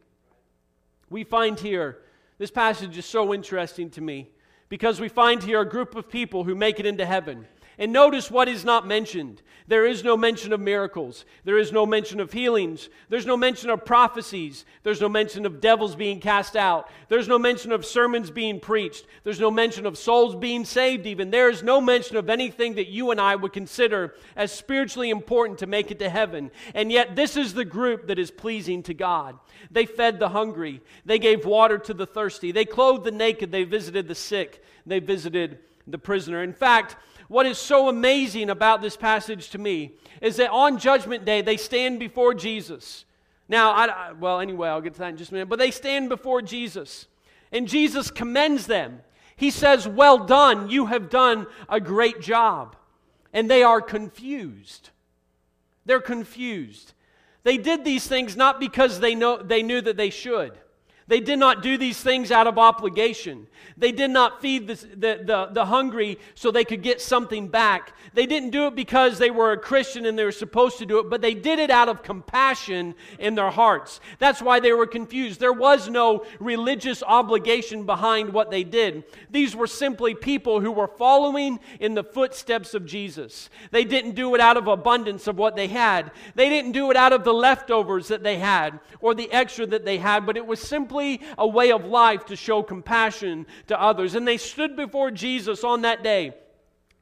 We 1.09 1.23
find 1.23 1.59
here, 1.59 1.97
this 2.37 2.51
passage 2.51 2.95
is 2.95 3.07
so 3.07 3.33
interesting 3.33 3.89
to 3.89 4.01
me, 4.01 4.29
because 4.69 5.01
we 5.01 5.09
find 5.09 5.41
here 5.41 5.61
a 5.61 5.67
group 5.67 5.95
of 5.95 6.09
people 6.09 6.43
who 6.43 6.53
make 6.53 6.79
it 6.79 6.85
into 6.85 7.07
heaven. 7.07 7.47
And 7.77 7.92
notice 7.92 8.30
what 8.30 8.48
is 8.48 8.63
not 8.63 8.88
mentioned. 8.88 9.42
There 9.68 9.86
is 9.86 10.03
no 10.03 10.18
mention 10.18 10.51
of 10.51 10.59
miracles. 10.59 11.25
There 11.46 11.57
is 11.57 11.72
no 11.72 11.86
mention 11.86 12.20
of 12.20 12.33
healings. 12.33 12.90
There's 13.09 13.25
no 13.25 13.38
mention 13.38 13.70
of 13.70 13.86
prophecies. 13.86 14.66
There's 14.83 15.00
no 15.00 15.07
mention 15.07 15.46
of 15.46 15.62
devils 15.62 15.96
being 15.96 16.20
cast 16.20 16.55
out. 16.55 16.90
There's 17.07 17.29
no 17.29 17.40
mention 17.40 17.72
of 17.72 17.86
sermons 17.86 18.29
being 18.29 18.59
preached. 18.59 19.05
There's 19.24 19.40
no 19.40 19.50
mention 19.50 19.86
of 19.86 19.98
souls 19.98 20.36
being 20.36 20.66
saved, 20.66 21.05
even. 21.05 21.31
There 21.31 21.50
is 21.50 21.64
no 21.64 21.79
mention 21.79 22.18
of 22.18 22.29
anything 22.29 22.75
that 22.75 22.90
you 22.90 23.12
and 23.12 23.22
I 23.22 23.36
would 23.36 23.53
consider 23.53 24.16
as 24.36 24.51
spiritually 24.51 25.09
important 25.09 25.59
to 25.59 25.68
make 25.68 25.92
it 25.92 26.00
to 26.00 26.09
heaven. 26.09 26.51
And 26.74 26.92
yet, 26.92 27.16
this 27.16 27.38
is 27.38 27.53
the 27.53 27.66
group 27.66 28.07
that 28.07 28.20
is 28.20 28.31
pleasing 28.31 28.83
to 28.83 28.94
God. 28.94 29.40
They 29.72 29.86
fed 29.86 30.20
the 30.20 30.29
hungry, 30.29 30.81
they 31.05 31.20
gave 31.20 31.46
water 31.46 31.77
to 31.77 31.94
the 31.94 32.05
thirsty, 32.05 32.51
they 32.51 32.66
clothed 32.66 33.05
the 33.05 33.12
naked, 33.12 33.51
they 33.51 33.64
visited 33.64 34.07
the 34.07 34.16
sick, 34.16 34.64
they 34.86 35.00
visited 35.00 35.59
the 35.88 35.98
prisoner. 35.98 36.44
In 36.44 36.53
fact, 36.53 36.96
what 37.33 37.48
is 37.48 37.57
so 37.57 37.89
amazing 37.89 38.51
about 38.51 38.79
this 38.79 38.96
passage 38.96 39.50
to 39.50 39.57
me 39.57 39.91
is 40.22 40.35
that 40.35 40.51
on 40.51 40.77
Judgment 40.77 41.25
Day, 41.25 41.41
they 41.41 41.57
stand 41.57 42.00
before 42.00 42.35
Jesus. 42.35 43.05
Now, 43.50 43.72
I, 43.72 44.11
well, 44.11 44.39
anyway, 44.39 44.69
I'll 44.69 44.81
get 44.81 44.93
to 44.93 45.00
that 45.00 45.09
in 45.09 45.17
just 45.17 45.31
a 45.31 45.33
minute. 45.33 45.50
But 45.50 45.57
they 45.57 45.72
stand 45.72 46.09
before 46.09 46.43
Jesus, 46.43 47.07
and 47.51 47.67
Jesus 47.67 48.11
commends 48.11 48.67
them. 48.67 49.01
He 49.35 49.50
says, 49.50 49.87
Well 49.87 50.19
done, 50.19 50.69
you 50.69 50.85
have 50.85 51.09
done 51.09 51.48
a 51.67 51.81
great 51.81 52.22
job. 52.22 52.75
And 53.33 53.50
they 53.50 53.63
are 53.63 53.81
confused. 53.81 54.91
They're 55.87 56.00
confused. 56.00 56.93
They 57.41 57.57
did 57.57 57.83
these 57.83 58.05
things 58.05 58.37
not 58.37 58.59
because 58.59 59.00
they, 59.00 59.15
know, 59.15 59.41
they 59.41 59.63
knew 59.63 59.81
that 59.81 59.98
they 59.98 60.11
should. 60.11 60.53
They 61.07 61.20
did 61.20 61.37
not 61.37 61.61
do 61.61 61.77
these 61.77 62.00
things 62.00 62.31
out 62.31 62.48
of 62.48 62.57
obligation. 62.57 63.48
They 63.77 63.92
did 63.92 64.11
not 64.11 64.42
feed 64.42 64.68
the, 64.68 64.75
the, 64.75 65.24
the, 65.24 65.50
the, 65.51 65.66
hungry 65.66 66.18
so 66.35 66.51
they 66.51 66.63
could 66.63 66.81
get 66.81 67.01
something 67.01 67.48
back. 67.48 67.94
They 68.13 68.25
didn't 68.25 68.51
do 68.51 68.68
it 68.68 68.75
because 68.75 69.18
they 69.18 69.31
were 69.31 69.51
a 69.51 69.57
Christian 69.57 70.05
and 70.05 70.18
they 70.18 70.24
were 70.24 70.31
supposed 70.31 70.77
to 70.77 70.85
do 70.85 71.00
it, 71.00 71.09
but 71.09 71.22
they 71.22 71.33
did 71.33 71.59
it 71.59 71.70
out 71.70 71.89
of 71.89 72.03
compassion 72.03 72.96
in 73.20 73.35
their 73.35 73.50
hearts. 73.50 74.00
That's 74.20 74.42
why 74.42 74.59
they 74.59 74.72
were 74.72 74.85
confused. 74.85 75.39
There 75.39 75.53
was 75.53 75.89
no 75.89 76.25
religious 76.39 77.03
obligation 77.03 77.85
behind 77.85 78.31
what 78.31 78.51
they 78.51 78.63
did. 78.63 79.03
These 79.29 79.55
were 79.55 79.68
simply 79.68 80.16
people 80.16 80.61
who 80.61 80.72
were 80.72 80.87
following 80.87 81.59
in 81.79 81.96
the 81.96 82.03
footsteps 82.03 82.74
of 82.74 82.85
Jesus. 82.85 83.50
They 83.72 83.83
didn't 83.83 84.16
do 84.16 84.35
it 84.35 84.42
out 84.42 84.57
of 84.57 84.68
abundance 84.68 85.27
of 85.27 85.37
what 85.37 85.55
they 85.55 85.68
had, 85.68 86.11
they 86.35 86.50
didn't 86.50 86.72
do 86.72 86.92
it 86.92 86.98
out 86.98 87.13
of 87.13 87.24
the 87.24 87.33
leftovers 87.33 88.07
that 88.07 88.24
they 88.24 88.37
had 88.37 88.79
or 89.01 89.13
the 89.13 89.31
extra 89.31 89.66
that 89.66 89.85
they 89.85 89.98
had, 89.98 90.25
but 90.25 90.37
it 90.37 90.46
was 90.46 90.59
simply 90.59 90.93
simply 90.94 91.22
a 91.38 91.48
way 91.48 91.72
of 91.72 91.86
life 91.86 92.25
to 92.25 92.36
show 92.36 92.62
compassion 92.62 93.46
to 93.68 93.82
others. 93.82 94.16
And 94.16 94.27
they 94.27 94.38
stood 94.38 94.75
before 94.75 95.12
Jesus 95.12 95.64
on 95.64 95.82
that 95.82 96.03
day 96.03 96.34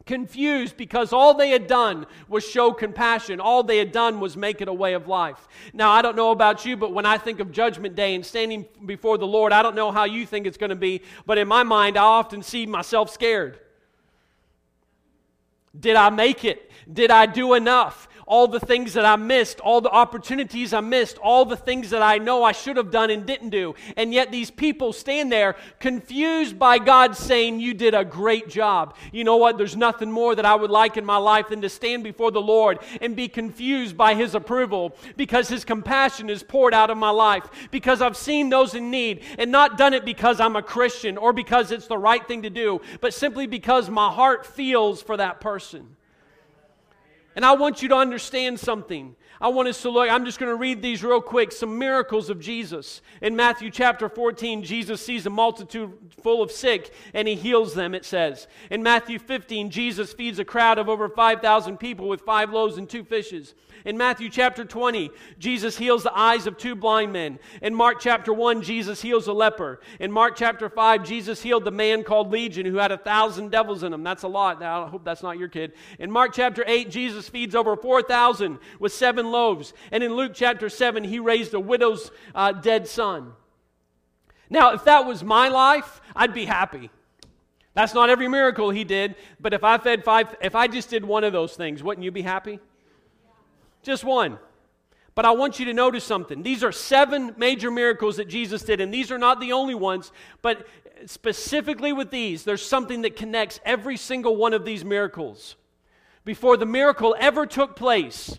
confused 0.03 0.77
because 0.77 1.13
all 1.13 1.35
they 1.35 1.51
had 1.51 1.67
done 1.67 2.07
was 2.27 2.43
show 2.43 2.73
compassion. 2.73 3.39
All 3.39 3.61
they 3.61 3.77
had 3.77 3.91
done 3.91 4.19
was 4.19 4.35
make 4.35 4.59
it 4.59 4.67
a 4.67 4.73
way 4.73 4.93
of 4.93 5.07
life. 5.07 5.47
Now, 5.73 5.91
I 5.91 6.01
don't 6.01 6.15
know 6.15 6.31
about 6.31 6.65
you, 6.65 6.75
but 6.75 6.91
when 6.91 7.05
I 7.05 7.19
think 7.19 7.39
of 7.39 7.51
Judgment 7.51 7.95
Day 7.95 8.15
and 8.15 8.25
standing 8.25 8.65
before 8.83 9.19
the 9.19 9.27
Lord, 9.27 9.53
I 9.53 9.61
don't 9.61 9.75
know 9.75 9.91
how 9.91 10.05
you 10.05 10.25
think 10.25 10.47
it's 10.47 10.57
going 10.57 10.71
to 10.71 10.75
be, 10.75 11.03
but 11.27 11.37
in 11.37 11.47
my 11.47 11.61
mind, 11.61 11.97
I 11.97 12.03
often 12.03 12.41
see 12.41 12.65
myself 12.65 13.11
scared. 13.11 13.59
Did 15.79 15.95
I 15.95 16.09
make 16.09 16.45
it? 16.45 16.71
Did 16.91 17.11
I 17.11 17.27
do 17.27 17.53
enough? 17.53 18.09
All 18.31 18.47
the 18.47 18.61
things 18.61 18.93
that 18.93 19.03
I 19.03 19.17
missed, 19.17 19.59
all 19.59 19.81
the 19.81 19.89
opportunities 19.89 20.71
I 20.71 20.79
missed, 20.79 21.17
all 21.17 21.43
the 21.43 21.57
things 21.57 21.89
that 21.89 22.01
I 22.01 22.17
know 22.17 22.45
I 22.45 22.53
should 22.53 22.77
have 22.77 22.89
done 22.89 23.09
and 23.09 23.25
didn't 23.25 23.49
do. 23.49 23.75
And 23.97 24.13
yet 24.13 24.31
these 24.31 24.49
people 24.49 24.93
stand 24.93 25.29
there 25.29 25.57
confused 25.81 26.57
by 26.57 26.79
God 26.79 27.17
saying, 27.17 27.59
You 27.59 27.73
did 27.73 27.93
a 27.93 28.05
great 28.05 28.47
job. 28.47 28.95
You 29.11 29.25
know 29.25 29.35
what? 29.35 29.57
There's 29.57 29.75
nothing 29.75 30.09
more 30.09 30.33
that 30.33 30.45
I 30.45 30.55
would 30.55 30.71
like 30.71 30.95
in 30.95 31.03
my 31.03 31.17
life 31.17 31.49
than 31.49 31.59
to 31.61 31.67
stand 31.67 32.05
before 32.05 32.31
the 32.31 32.39
Lord 32.39 32.79
and 33.01 33.17
be 33.17 33.27
confused 33.27 33.97
by 33.97 34.15
His 34.15 34.33
approval 34.33 34.95
because 35.17 35.49
His 35.49 35.65
compassion 35.65 36.29
is 36.29 36.41
poured 36.41 36.73
out 36.73 36.89
of 36.89 36.97
my 36.97 37.09
life, 37.09 37.49
because 37.69 38.01
I've 38.01 38.15
seen 38.15 38.49
those 38.49 38.75
in 38.75 38.89
need 38.89 39.23
and 39.39 39.51
not 39.51 39.77
done 39.77 39.93
it 39.93 40.05
because 40.05 40.39
I'm 40.39 40.55
a 40.55 40.63
Christian 40.63 41.17
or 41.17 41.33
because 41.33 41.69
it's 41.69 41.87
the 41.87 41.97
right 41.97 42.25
thing 42.25 42.43
to 42.43 42.49
do, 42.49 42.79
but 43.01 43.13
simply 43.13 43.45
because 43.45 43.89
my 43.89 44.09
heart 44.09 44.45
feels 44.45 45.01
for 45.01 45.17
that 45.17 45.41
person. 45.41 45.97
And 47.35 47.45
I 47.45 47.53
want 47.53 47.81
you 47.81 47.89
to 47.89 47.95
understand 47.95 48.59
something. 48.59 49.15
I 49.41 49.47
want 49.47 49.67
us 49.67 49.81
to 49.81 49.89
look, 49.89 50.09
I'm 50.09 50.25
just 50.25 50.39
going 50.39 50.51
to 50.51 50.55
read 50.55 50.81
these 50.81 51.03
real 51.03 51.21
quick 51.21 51.51
some 51.51 51.77
miracles 51.77 52.29
of 52.29 52.39
Jesus. 52.39 53.01
In 53.21 53.35
Matthew 53.35 53.71
chapter 53.71 54.07
14, 54.09 54.63
Jesus 54.63 55.03
sees 55.03 55.25
a 55.25 55.29
multitude 55.29 55.93
full 56.21 56.41
of 56.41 56.51
sick 56.51 56.93
and 57.13 57.27
he 57.27 57.35
heals 57.35 57.73
them, 57.73 57.95
it 57.95 58.05
says. 58.05 58.47
In 58.69 58.83
Matthew 58.83 59.19
15, 59.19 59.69
Jesus 59.69 60.13
feeds 60.13 60.39
a 60.39 60.45
crowd 60.45 60.77
of 60.77 60.89
over 60.89 61.09
5,000 61.09 61.77
people 61.77 62.07
with 62.07 62.21
five 62.21 62.51
loaves 62.51 62.77
and 62.77 62.89
two 62.89 63.03
fishes. 63.03 63.53
In 63.83 63.97
Matthew 63.97 64.29
chapter 64.29 64.63
20, 64.63 65.09
Jesus 65.39 65.75
heals 65.75 66.03
the 66.03 66.15
eyes 66.15 66.45
of 66.45 66.57
two 66.57 66.75
blind 66.75 67.11
men. 67.11 67.39
In 67.63 67.73
Mark 67.73 67.99
chapter 67.99 68.31
1, 68.31 68.61
Jesus 68.61 69.01
heals 69.01 69.25
a 69.25 69.33
leper. 69.33 69.81
In 69.99 70.11
Mark 70.11 70.35
chapter 70.35 70.69
5, 70.69 71.03
Jesus 71.03 71.41
healed 71.41 71.65
the 71.65 71.71
man 71.71 72.03
called 72.03 72.31
Legion 72.31 72.67
who 72.67 72.75
had 72.75 72.91
a 72.91 72.97
thousand 72.97 73.49
devils 73.49 73.81
in 73.81 73.91
him. 73.91 74.03
That's 74.03 74.21
a 74.21 74.27
lot. 74.27 74.61
I 74.61 74.87
hope 74.87 75.03
that's 75.03 75.23
not 75.23 75.39
your 75.39 75.47
kid. 75.47 75.73
In 75.97 76.11
Mark 76.11 76.33
chapter 76.33 76.63
8, 76.67 76.91
Jesus 76.91 77.11
Jesus 77.11 77.27
feeds 77.29 77.55
over 77.55 77.75
4,000 77.75 78.57
with 78.79 78.93
seven 78.93 79.30
loaves. 79.31 79.73
And 79.91 80.03
in 80.03 80.13
Luke 80.13 80.33
chapter 80.35 80.69
7, 80.69 81.03
he 81.03 81.19
raised 81.19 81.53
a 81.53 81.59
widow's 81.59 82.11
uh, 82.35 82.51
dead 82.51 82.87
son. 82.87 83.33
Now, 84.49 84.73
if 84.73 84.83
that 84.83 85.05
was 85.05 85.23
my 85.23 85.47
life, 85.47 86.01
I'd 86.15 86.33
be 86.33 86.45
happy. 86.45 86.89
That's 87.73 87.93
not 87.93 88.09
every 88.09 88.27
miracle 88.27 88.69
he 88.69 88.83
did, 88.83 89.15
but 89.39 89.53
if 89.53 89.63
I 89.63 89.77
fed 89.77 90.03
five, 90.03 90.35
if 90.41 90.55
I 90.55 90.67
just 90.67 90.89
did 90.89 91.05
one 91.05 91.23
of 91.23 91.31
those 91.31 91.55
things, 91.55 91.81
wouldn't 91.81 92.03
you 92.03 92.11
be 92.11 92.21
happy? 92.21 92.59
Just 93.81 94.03
one. 94.03 94.37
But 95.15 95.25
I 95.25 95.31
want 95.31 95.59
you 95.59 95.65
to 95.65 95.73
notice 95.73 96.03
something. 96.03 96.43
These 96.43 96.63
are 96.63 96.71
seven 96.71 97.33
major 97.37 97.71
miracles 97.71 98.17
that 98.17 98.27
Jesus 98.27 98.63
did, 98.63 98.81
and 98.81 98.93
these 98.93 99.11
are 99.11 99.17
not 99.17 99.39
the 99.39 99.53
only 99.53 99.75
ones, 99.75 100.11
but 100.41 100.67
specifically 101.05 101.93
with 101.93 102.11
these, 102.11 102.43
there's 102.43 102.65
something 102.65 103.01
that 103.01 103.15
connects 103.15 103.59
every 103.65 103.97
single 103.97 104.35
one 104.35 104.53
of 104.53 104.65
these 104.65 104.85
miracles. 104.85 105.55
Before 106.23 106.57
the 106.57 106.65
miracle 106.65 107.15
ever 107.19 107.45
took 107.45 107.75
place, 107.75 108.37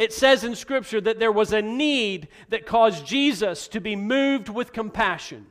it 0.00 0.14
says 0.14 0.44
in 0.44 0.56
Scripture 0.56 0.98
that 1.02 1.18
there 1.18 1.30
was 1.30 1.52
a 1.52 1.60
need 1.60 2.28
that 2.48 2.64
caused 2.64 3.06
Jesus 3.06 3.68
to 3.68 3.82
be 3.82 3.94
moved 3.94 4.48
with 4.48 4.72
compassion. 4.72 5.44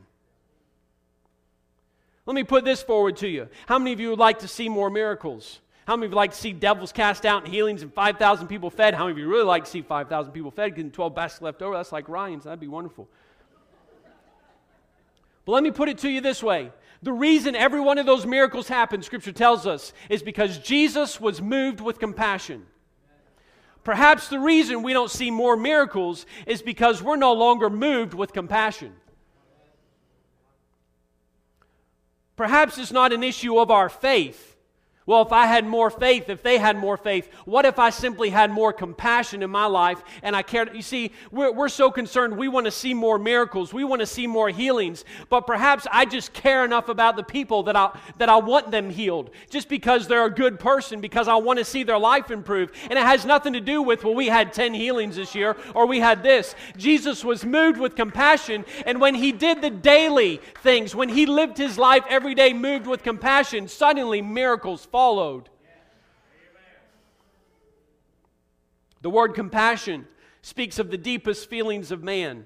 Let 2.26 2.34
me 2.34 2.42
put 2.42 2.64
this 2.64 2.82
forward 2.82 3.16
to 3.18 3.28
you. 3.28 3.48
How 3.66 3.78
many 3.78 3.92
of 3.92 4.00
you 4.00 4.10
would 4.10 4.18
like 4.18 4.40
to 4.40 4.48
see 4.48 4.68
more 4.68 4.90
miracles? 4.90 5.60
How 5.86 5.94
many 5.94 6.06
of 6.06 6.12
you 6.12 6.16
like 6.16 6.32
to 6.32 6.36
see 6.36 6.52
devils 6.52 6.90
cast 6.90 7.24
out 7.24 7.44
and 7.44 7.52
healings 7.52 7.82
and 7.82 7.94
5,000 7.94 8.48
people 8.48 8.70
fed? 8.70 8.92
How 8.92 9.04
many 9.04 9.12
of 9.12 9.18
you 9.18 9.28
really 9.28 9.44
like 9.44 9.66
to 9.66 9.70
see 9.70 9.82
5,000 9.82 10.32
people 10.32 10.50
fed 10.50 10.74
getting 10.74 10.90
12 10.90 11.14
baskets 11.14 11.42
left 11.42 11.62
over? 11.62 11.76
That's 11.76 11.92
like 11.92 12.08
Ryan's. 12.08 12.42
That'd 12.42 12.58
be 12.58 12.66
wonderful. 12.66 13.08
But 15.44 15.52
let 15.52 15.62
me 15.62 15.70
put 15.70 15.88
it 15.88 15.98
to 15.98 16.10
you 16.10 16.20
this 16.20 16.42
way 16.42 16.72
the 17.02 17.12
reason 17.12 17.54
every 17.54 17.80
one 17.80 17.98
of 17.98 18.06
those 18.06 18.26
miracles 18.26 18.66
happened, 18.66 19.04
Scripture 19.04 19.32
tells 19.32 19.64
us, 19.64 19.92
is 20.08 20.24
because 20.24 20.58
Jesus 20.58 21.20
was 21.20 21.40
moved 21.40 21.80
with 21.80 22.00
compassion. 22.00 22.66
Perhaps 23.82 24.28
the 24.28 24.38
reason 24.38 24.82
we 24.82 24.92
don't 24.92 25.10
see 25.10 25.30
more 25.30 25.56
miracles 25.56 26.26
is 26.46 26.60
because 26.62 27.02
we're 27.02 27.16
no 27.16 27.32
longer 27.32 27.70
moved 27.70 28.14
with 28.14 28.32
compassion. 28.32 28.92
Perhaps 32.36 32.78
it's 32.78 32.92
not 32.92 33.12
an 33.12 33.22
issue 33.22 33.58
of 33.58 33.70
our 33.70 33.88
faith. 33.88 34.49
Well, 35.10 35.22
if 35.22 35.32
I 35.32 35.46
had 35.46 35.66
more 35.66 35.90
faith, 35.90 36.28
if 36.28 36.40
they 36.40 36.56
had 36.56 36.76
more 36.76 36.96
faith, 36.96 37.28
what 37.44 37.64
if 37.64 37.80
I 37.80 37.90
simply 37.90 38.30
had 38.30 38.48
more 38.48 38.72
compassion 38.72 39.42
in 39.42 39.50
my 39.50 39.66
life 39.66 40.00
and 40.22 40.36
I 40.36 40.42
cared? 40.42 40.72
You 40.72 40.82
see, 40.82 41.10
we're, 41.32 41.50
we're 41.50 41.68
so 41.68 41.90
concerned. 41.90 42.36
We 42.36 42.46
want 42.46 42.66
to 42.66 42.70
see 42.70 42.94
more 42.94 43.18
miracles. 43.18 43.72
We 43.72 43.82
want 43.82 44.02
to 44.02 44.06
see 44.06 44.28
more 44.28 44.50
healings. 44.50 45.04
But 45.28 45.48
perhaps 45.48 45.84
I 45.90 46.04
just 46.04 46.32
care 46.32 46.64
enough 46.64 46.88
about 46.88 47.16
the 47.16 47.24
people 47.24 47.64
that 47.64 47.74
I, 47.74 47.90
that 48.18 48.28
I 48.28 48.36
want 48.36 48.70
them 48.70 48.88
healed 48.88 49.30
just 49.48 49.68
because 49.68 50.06
they're 50.06 50.26
a 50.26 50.30
good 50.30 50.60
person, 50.60 51.00
because 51.00 51.26
I 51.26 51.34
want 51.34 51.58
to 51.58 51.64
see 51.64 51.82
their 51.82 51.98
life 51.98 52.30
improve. 52.30 52.70
And 52.84 52.96
it 52.96 53.04
has 53.04 53.26
nothing 53.26 53.54
to 53.54 53.60
do 53.60 53.82
with, 53.82 54.04
well, 54.04 54.14
we 54.14 54.28
had 54.28 54.52
10 54.52 54.74
healings 54.74 55.16
this 55.16 55.34
year 55.34 55.56
or 55.74 55.86
we 55.86 55.98
had 55.98 56.22
this. 56.22 56.54
Jesus 56.76 57.24
was 57.24 57.44
moved 57.44 57.80
with 57.80 57.96
compassion. 57.96 58.64
And 58.86 59.00
when 59.00 59.16
he 59.16 59.32
did 59.32 59.60
the 59.60 59.70
daily 59.70 60.40
things, 60.62 60.94
when 60.94 61.08
he 61.08 61.26
lived 61.26 61.58
his 61.58 61.78
life 61.78 62.04
every 62.08 62.36
day 62.36 62.52
moved 62.52 62.86
with 62.86 63.02
compassion, 63.02 63.66
suddenly 63.66 64.22
miracles 64.22 64.84
fall 64.84 64.99
followed. 65.00 65.48
The 69.00 69.08
word 69.08 69.32
compassion 69.34 70.06
speaks 70.42 70.78
of 70.78 70.90
the 70.90 70.98
deepest 70.98 71.48
feelings 71.48 71.90
of 71.90 72.02
man. 72.02 72.44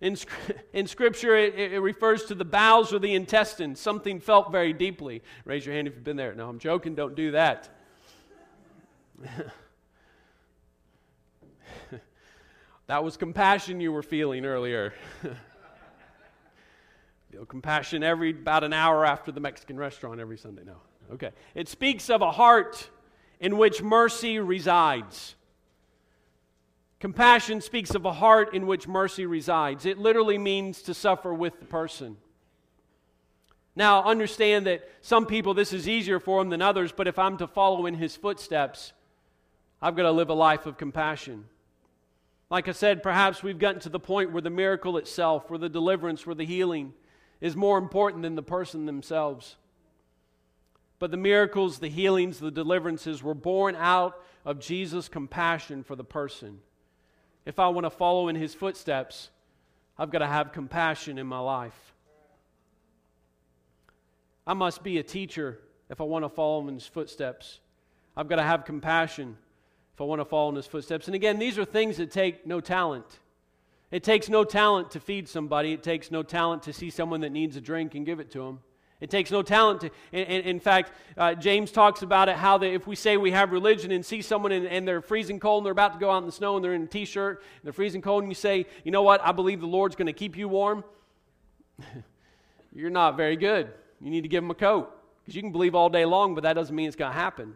In, 0.00 0.16
in 0.72 0.86
Scripture, 0.86 1.36
it, 1.36 1.56
it, 1.56 1.80
refers 1.80 2.26
to 2.26 2.36
the 2.36 2.44
bowels 2.44 2.94
or 2.94 3.00
the 3.00 3.12
intestines, 3.12 3.80
something 3.80 4.20
felt 4.20 4.52
very 4.52 4.72
deeply. 4.72 5.20
Raise 5.44 5.66
your 5.66 5.74
hand 5.74 5.88
if 5.88 5.96
you've 5.96 6.04
been 6.04 6.16
there. 6.16 6.32
No, 6.32 6.48
I'm 6.48 6.60
joking, 6.60 6.94
don't 6.94 7.16
do 7.16 7.32
that. 7.32 7.68
that 12.86 13.02
was 13.02 13.16
compassion 13.16 13.80
you 13.80 13.90
were 13.90 14.04
feeling 14.04 14.46
earlier. 14.46 14.94
Feel 17.32 17.46
compassion 17.46 18.04
every 18.04 18.30
about 18.30 18.62
an 18.62 18.72
hour 18.72 19.04
after 19.04 19.32
the 19.32 19.40
Mexican 19.40 19.76
restaurant 19.76 20.20
every 20.20 20.38
Sunday. 20.38 20.62
No. 20.64 20.76
Okay. 21.12 21.30
It 21.54 21.68
speaks 21.68 22.08
of 22.08 22.22
a 22.22 22.30
heart 22.30 22.88
in 23.40 23.56
which 23.56 23.82
mercy 23.82 24.38
resides. 24.38 25.34
Compassion 27.00 27.62
speaks 27.62 27.94
of 27.94 28.04
a 28.04 28.12
heart 28.12 28.54
in 28.54 28.66
which 28.66 28.86
mercy 28.86 29.24
resides. 29.24 29.86
It 29.86 29.98
literally 29.98 30.38
means 30.38 30.82
to 30.82 30.94
suffer 30.94 31.32
with 31.32 31.58
the 31.58 31.66
person. 31.66 32.18
Now, 33.74 34.04
understand 34.04 34.66
that 34.66 34.86
some 35.00 35.24
people 35.24 35.54
this 35.54 35.72
is 35.72 35.88
easier 35.88 36.20
for 36.20 36.40
them 36.40 36.50
than 36.50 36.60
others, 36.60 36.92
but 36.92 37.08
if 37.08 37.18
I'm 37.18 37.38
to 37.38 37.46
follow 37.46 37.86
in 37.86 37.94
his 37.94 38.16
footsteps, 38.16 38.92
I've 39.80 39.96
got 39.96 40.02
to 40.02 40.10
live 40.10 40.28
a 40.28 40.34
life 40.34 40.66
of 40.66 40.76
compassion. 40.76 41.46
Like 42.50 42.68
I 42.68 42.72
said, 42.72 43.02
perhaps 43.02 43.42
we've 43.42 43.58
gotten 43.58 43.80
to 43.82 43.88
the 43.88 44.00
point 44.00 44.32
where 44.32 44.42
the 44.42 44.50
miracle 44.50 44.98
itself, 44.98 45.48
where 45.48 45.58
the 45.58 45.68
deliverance, 45.68 46.26
where 46.26 46.34
the 46.34 46.44
healing 46.44 46.92
is 47.40 47.56
more 47.56 47.78
important 47.78 48.22
than 48.22 48.34
the 48.34 48.42
person 48.42 48.84
themselves. 48.84 49.56
But 51.00 51.10
the 51.10 51.16
miracles, 51.16 51.78
the 51.78 51.88
healings, 51.88 52.38
the 52.38 52.50
deliverances 52.50 53.22
were 53.22 53.34
born 53.34 53.74
out 53.74 54.22
of 54.44 54.60
Jesus' 54.60 55.08
compassion 55.08 55.82
for 55.82 55.96
the 55.96 56.04
person. 56.04 56.60
If 57.46 57.58
I 57.58 57.68
want 57.68 57.86
to 57.86 57.90
follow 57.90 58.28
in 58.28 58.36
his 58.36 58.54
footsteps, 58.54 59.30
I've 59.98 60.10
got 60.10 60.18
to 60.18 60.26
have 60.26 60.52
compassion 60.52 61.16
in 61.16 61.26
my 61.26 61.38
life. 61.38 61.94
I 64.46 64.52
must 64.52 64.82
be 64.82 64.98
a 64.98 65.02
teacher 65.02 65.58
if 65.88 66.02
I 66.02 66.04
want 66.04 66.26
to 66.26 66.28
follow 66.28 66.68
in 66.68 66.74
his 66.74 66.86
footsteps. 66.86 67.60
I've 68.14 68.28
got 68.28 68.36
to 68.36 68.42
have 68.42 68.66
compassion 68.66 69.38
if 69.94 70.00
I 70.02 70.04
want 70.04 70.20
to 70.20 70.26
follow 70.26 70.50
in 70.50 70.56
his 70.56 70.66
footsteps. 70.66 71.06
And 71.08 71.14
again, 71.14 71.38
these 71.38 71.58
are 71.58 71.64
things 71.64 71.96
that 71.96 72.10
take 72.10 72.46
no 72.46 72.60
talent. 72.60 73.20
It 73.90 74.04
takes 74.04 74.28
no 74.28 74.44
talent 74.44 74.90
to 74.90 75.00
feed 75.00 75.28
somebody, 75.28 75.72
it 75.72 75.82
takes 75.82 76.10
no 76.10 76.22
talent 76.22 76.62
to 76.64 76.74
see 76.74 76.90
someone 76.90 77.22
that 77.22 77.32
needs 77.32 77.56
a 77.56 77.60
drink 77.60 77.94
and 77.94 78.04
give 78.04 78.20
it 78.20 78.30
to 78.32 78.40
them. 78.40 78.60
It 79.00 79.08
takes 79.08 79.30
no 79.30 79.42
talent 79.42 79.80
to. 79.80 79.90
In, 80.12 80.42
in 80.42 80.60
fact, 80.60 80.92
uh, 81.16 81.34
James 81.34 81.72
talks 81.72 82.02
about 82.02 82.28
it 82.28 82.36
how 82.36 82.58
that 82.58 82.70
if 82.70 82.86
we 82.86 82.94
say 82.94 83.16
we 83.16 83.30
have 83.30 83.50
religion 83.50 83.92
and 83.92 84.04
see 84.04 84.20
someone 84.20 84.52
and, 84.52 84.66
and 84.66 84.86
they're 84.86 85.00
freezing 85.00 85.40
cold 85.40 85.62
and 85.62 85.66
they're 85.66 85.72
about 85.72 85.94
to 85.94 85.98
go 85.98 86.10
out 86.10 86.18
in 86.18 86.26
the 86.26 86.32
snow 86.32 86.56
and 86.56 86.64
they're 86.64 86.74
in 86.74 86.82
a 86.82 86.86
t 86.86 87.04
shirt, 87.06 87.38
and 87.38 87.64
they're 87.64 87.72
freezing 87.72 88.02
cold, 88.02 88.22
and 88.22 88.30
you 88.30 88.34
say, 88.34 88.66
you 88.84 88.90
know 88.90 89.02
what, 89.02 89.20
I 89.24 89.32
believe 89.32 89.60
the 89.60 89.66
Lord's 89.66 89.96
going 89.96 90.06
to 90.06 90.12
keep 90.12 90.36
you 90.36 90.48
warm, 90.48 90.84
you're 92.74 92.90
not 92.90 93.16
very 93.16 93.36
good. 93.36 93.72
You 94.00 94.10
need 94.10 94.22
to 94.22 94.28
give 94.28 94.42
them 94.42 94.50
a 94.50 94.54
coat. 94.54 94.96
Because 95.22 95.34
you 95.34 95.42
can 95.42 95.52
believe 95.52 95.74
all 95.74 95.88
day 95.88 96.04
long, 96.04 96.34
but 96.34 96.42
that 96.44 96.54
doesn't 96.54 96.74
mean 96.74 96.86
it's 96.86 96.96
going 96.96 97.12
to 97.12 97.18
happen. 97.18 97.54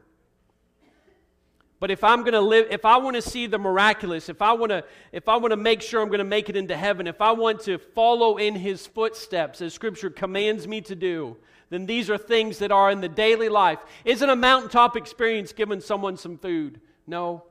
But 1.84 1.90
if 1.90 2.02
I'm 2.02 2.20
going 2.20 2.32
to 2.32 2.40
live, 2.40 2.68
if 2.70 2.86
I 2.86 2.96
want 2.96 3.14
to 3.16 3.20
see 3.20 3.46
the 3.46 3.58
miraculous, 3.58 4.30
if 4.30 4.40
I 4.40 4.54
want 4.54 4.70
to, 4.70 4.84
if 5.12 5.28
I 5.28 5.36
want 5.36 5.50
to 5.50 5.58
make 5.58 5.82
sure 5.82 6.00
I'm 6.00 6.08
going 6.08 6.16
to 6.16 6.24
make 6.24 6.48
it 6.48 6.56
into 6.56 6.74
heaven, 6.74 7.06
if 7.06 7.20
I 7.20 7.32
want 7.32 7.60
to 7.64 7.76
follow 7.76 8.38
in 8.38 8.54
His 8.54 8.86
footsteps 8.86 9.60
as 9.60 9.74
Scripture 9.74 10.08
commands 10.08 10.66
me 10.66 10.80
to 10.80 10.94
do, 10.94 11.36
then 11.68 11.84
these 11.84 12.08
are 12.08 12.16
things 12.16 12.60
that 12.60 12.72
are 12.72 12.90
in 12.90 13.02
the 13.02 13.08
daily 13.10 13.50
life. 13.50 13.80
Isn't 14.06 14.30
a 14.30 14.34
mountaintop 14.34 14.96
experience 14.96 15.52
giving 15.52 15.82
someone 15.82 16.16
some 16.16 16.38
food? 16.38 16.80
No, 17.06 17.44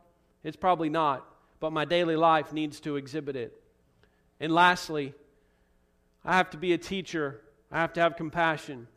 it's 0.44 0.58
probably 0.58 0.90
not. 0.90 1.24
But 1.60 1.72
my 1.72 1.86
daily 1.86 2.16
life 2.16 2.52
needs 2.52 2.80
to 2.80 2.96
exhibit 2.96 3.36
it. 3.36 3.62
And 4.40 4.52
lastly, 4.52 5.14
I 6.26 6.38
have 6.38 6.50
to 6.50 6.58
be 6.58 6.74
a 6.74 6.80
teacher. 6.80 7.40
I 7.72 7.82
have 7.82 7.94
to 7.94 8.02
have 8.02 8.16
compassion. 8.16 8.88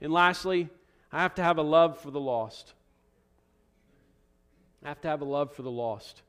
And 0.00 0.10
lastly, 0.10 0.70
I 1.12 1.20
have 1.20 1.34
to 1.34 1.42
have 1.42 1.58
a 1.58 1.62
love 1.62 2.00
for 2.00 2.10
the 2.10 2.20
lost. 2.20 2.72
Have 4.86 5.00
to 5.00 5.08
have 5.08 5.20
a 5.20 5.24
love 5.24 5.52
for 5.52 5.62
the 5.62 5.70
lost. 5.70 6.22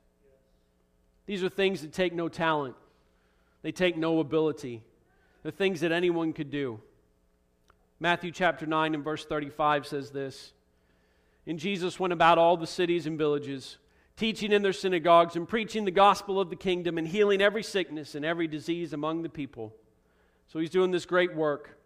These 1.26 1.44
are 1.44 1.48
things 1.48 1.82
that 1.82 1.92
take 1.92 2.12
no 2.12 2.28
talent, 2.28 2.74
they 3.62 3.70
take 3.70 3.96
no 3.96 4.18
ability. 4.18 4.82
They're 5.44 5.52
things 5.52 5.82
that 5.82 5.92
anyone 5.92 6.32
could 6.32 6.50
do. 6.50 6.80
Matthew 8.00 8.32
chapter 8.32 8.66
9 8.66 8.94
and 8.94 9.04
verse 9.04 9.24
35 9.24 9.86
says 9.86 10.10
this 10.10 10.52
And 11.46 11.56
Jesus 11.60 12.00
went 12.00 12.12
about 12.12 12.36
all 12.36 12.56
the 12.56 12.66
cities 12.66 13.06
and 13.06 13.16
villages, 13.16 13.78
teaching 14.16 14.50
in 14.50 14.62
their 14.62 14.72
synagogues 14.72 15.36
and 15.36 15.48
preaching 15.48 15.84
the 15.84 15.92
gospel 15.92 16.40
of 16.40 16.50
the 16.50 16.56
kingdom 16.56 16.98
and 16.98 17.06
healing 17.06 17.40
every 17.40 17.62
sickness 17.62 18.16
and 18.16 18.24
every 18.24 18.48
disease 18.48 18.92
among 18.92 19.22
the 19.22 19.28
people. 19.28 19.72
So 20.48 20.58
he's 20.58 20.70
doing 20.70 20.90
this 20.90 21.06
great 21.06 21.32
work. 21.32 21.78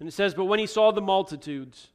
And 0.00 0.08
it 0.08 0.12
says, 0.12 0.32
But 0.32 0.46
when 0.46 0.60
he 0.60 0.66
saw 0.66 0.92
the 0.92 1.02
multitudes, 1.02 1.88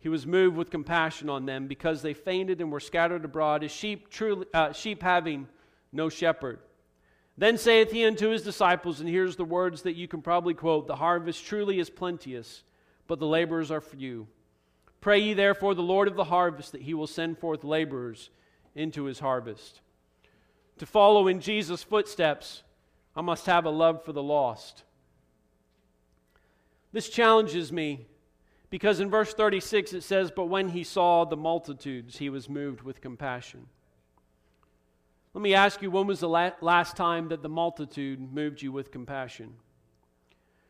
he 0.00 0.08
was 0.08 0.26
moved 0.26 0.56
with 0.56 0.70
compassion 0.70 1.28
on 1.28 1.44
them 1.44 1.66
because 1.66 2.00
they 2.00 2.14
fainted 2.14 2.60
and 2.60 2.72
were 2.72 2.80
scattered 2.80 3.24
abroad 3.24 3.62
as 3.62 3.70
sheep, 3.70 4.08
truly, 4.08 4.46
uh, 4.52 4.72
sheep 4.72 5.02
having 5.02 5.46
no 5.92 6.08
shepherd. 6.08 6.58
Then 7.36 7.58
saith 7.58 7.92
he 7.92 8.04
unto 8.04 8.30
his 8.30 8.42
disciples, 8.42 9.00
and 9.00 9.08
here's 9.08 9.36
the 9.36 9.44
words 9.44 9.82
that 9.82 9.96
you 9.96 10.08
can 10.08 10.22
probably 10.22 10.54
quote 10.54 10.86
The 10.86 10.96
harvest 10.96 11.44
truly 11.44 11.78
is 11.78 11.90
plenteous, 11.90 12.64
but 13.06 13.18
the 13.18 13.26
laborers 13.26 13.70
are 13.70 13.80
few. 13.80 14.26
Pray 15.02 15.18
ye 15.18 15.34
therefore 15.34 15.74
the 15.74 15.82
Lord 15.82 16.08
of 16.08 16.16
the 16.16 16.24
harvest 16.24 16.72
that 16.72 16.82
he 16.82 16.94
will 16.94 17.06
send 17.06 17.38
forth 17.38 17.62
laborers 17.62 18.30
into 18.74 19.04
his 19.04 19.18
harvest. 19.18 19.80
To 20.78 20.86
follow 20.86 21.28
in 21.28 21.40
Jesus' 21.40 21.82
footsteps, 21.82 22.62
I 23.14 23.20
must 23.20 23.46
have 23.46 23.66
a 23.66 23.70
love 23.70 24.04
for 24.04 24.12
the 24.12 24.22
lost. 24.22 24.84
This 26.92 27.08
challenges 27.08 27.70
me 27.70 28.06
Because 28.70 29.00
in 29.00 29.10
verse 29.10 29.34
36 29.34 29.92
it 29.92 30.02
says, 30.02 30.30
But 30.30 30.46
when 30.46 30.68
he 30.70 30.84
saw 30.84 31.24
the 31.24 31.36
multitudes, 31.36 32.18
he 32.18 32.30
was 32.30 32.48
moved 32.48 32.82
with 32.82 33.00
compassion. 33.00 33.66
Let 35.34 35.42
me 35.42 35.54
ask 35.54 35.82
you, 35.82 35.90
when 35.90 36.06
was 36.06 36.20
the 36.20 36.28
last 36.28 36.96
time 36.96 37.28
that 37.28 37.42
the 37.42 37.48
multitude 37.48 38.32
moved 38.32 38.62
you 38.62 38.72
with 38.72 38.90
compassion? 38.90 39.54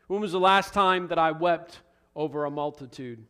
When 0.07 0.21
was 0.21 0.33
the 0.33 0.39
last 0.39 0.73
time 0.73 1.07
that 1.07 1.17
I 1.17 1.31
wept 1.31 1.79
over 2.15 2.45
a 2.45 2.51
multitude? 2.51 3.23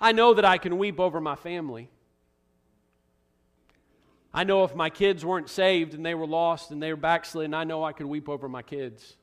I 0.00 0.12
know 0.12 0.34
that 0.34 0.44
I 0.44 0.58
can 0.58 0.78
weep 0.78 1.00
over 1.00 1.20
my 1.20 1.34
family. 1.34 1.90
I 4.32 4.44
know 4.44 4.64
if 4.64 4.74
my 4.74 4.90
kids 4.90 5.24
weren't 5.24 5.48
saved 5.48 5.94
and 5.94 6.04
they 6.04 6.14
were 6.14 6.26
lost 6.26 6.70
and 6.70 6.82
they 6.82 6.92
were 6.92 6.96
backslidden, 6.96 7.54
I 7.54 7.64
know 7.64 7.82
I 7.82 7.92
could 7.92 8.06
weep 8.06 8.28
over 8.28 8.48
my 8.48 8.62
kids. 8.62 9.16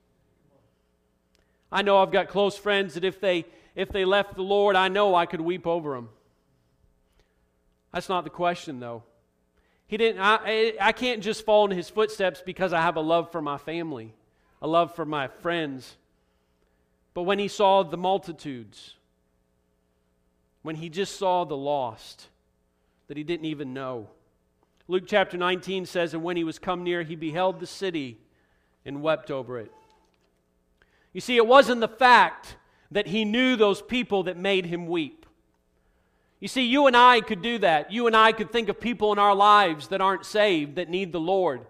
I 1.71 1.81
know 1.81 1.97
I've 1.97 2.11
got 2.11 2.27
close 2.27 2.57
friends 2.57 2.95
that 2.95 3.03
if 3.03 3.19
they 3.19 3.45
if 3.75 3.89
they 3.89 4.05
left 4.05 4.35
the 4.35 4.41
Lord, 4.41 4.75
I 4.75 4.87
know 4.87 5.15
I 5.15 5.25
could 5.25 5.41
weep 5.41 5.67
over 5.67 5.93
them. 5.95 6.09
That's 7.93 8.09
not 8.09 8.23
the 8.23 8.29
question 8.29 8.79
though. 8.79 9.03
He 9.87 9.97
didn't 9.97 10.21
I, 10.21 10.73
I 10.81 10.91
can't 10.91 11.21
just 11.21 11.45
fall 11.45 11.69
in 11.69 11.77
his 11.77 11.89
footsteps 11.89 12.41
because 12.45 12.73
I 12.73 12.81
have 12.81 12.95
a 12.95 13.01
love 13.01 13.31
for 13.31 13.41
my 13.41 13.57
family, 13.57 14.13
a 14.61 14.67
love 14.67 14.95
for 14.95 15.05
my 15.05 15.27
friends. 15.27 15.97
But 17.13 17.23
when 17.23 17.39
he 17.39 17.47
saw 17.47 17.83
the 17.83 17.97
multitudes, 17.97 18.95
when 20.61 20.75
he 20.75 20.89
just 20.89 21.17
saw 21.17 21.45
the 21.45 21.55
lost 21.55 22.27
that 23.07 23.17
he 23.17 23.23
didn't 23.23 23.45
even 23.45 23.73
know. 23.73 24.07
Luke 24.87 25.03
chapter 25.07 25.37
19 25.37 25.85
says, 25.85 26.13
And 26.13 26.23
when 26.23 26.37
he 26.37 26.43
was 26.43 26.59
come 26.59 26.83
near, 26.83 27.03
he 27.03 27.15
beheld 27.15 27.59
the 27.59 27.67
city 27.67 28.19
and 28.85 29.01
wept 29.01 29.31
over 29.31 29.59
it. 29.59 29.71
You 31.13 31.21
see, 31.21 31.37
it 31.37 31.47
wasn't 31.47 31.81
the 31.81 31.87
fact 31.87 32.55
that 32.95 33.07
he 33.07 33.25
knew 33.25 33.57
those 33.57 33.81
people 33.81 34.23
that 34.23 34.37
made 34.37 34.65
him 34.65 34.87
weep. 34.87 35.25
You 36.39 36.47
see, 36.47 36.63
you 36.63 36.87
and 36.87 36.95
I 36.95 37.19
could 37.19 37.41
do 37.41 37.57
that. 37.57 37.91
You 37.91 38.07
and 38.07 38.15
I 38.15 38.31
could 38.31 38.53
think 38.53 38.69
of 38.69 38.79
people 38.79 39.11
in 39.11 39.19
our 39.19 39.35
lives 39.35 39.89
that 39.89 39.99
aren't 39.99 40.25
saved, 40.25 40.77
that 40.77 40.89
need 40.89 41.11
the 41.11 41.19
Lord, 41.19 41.65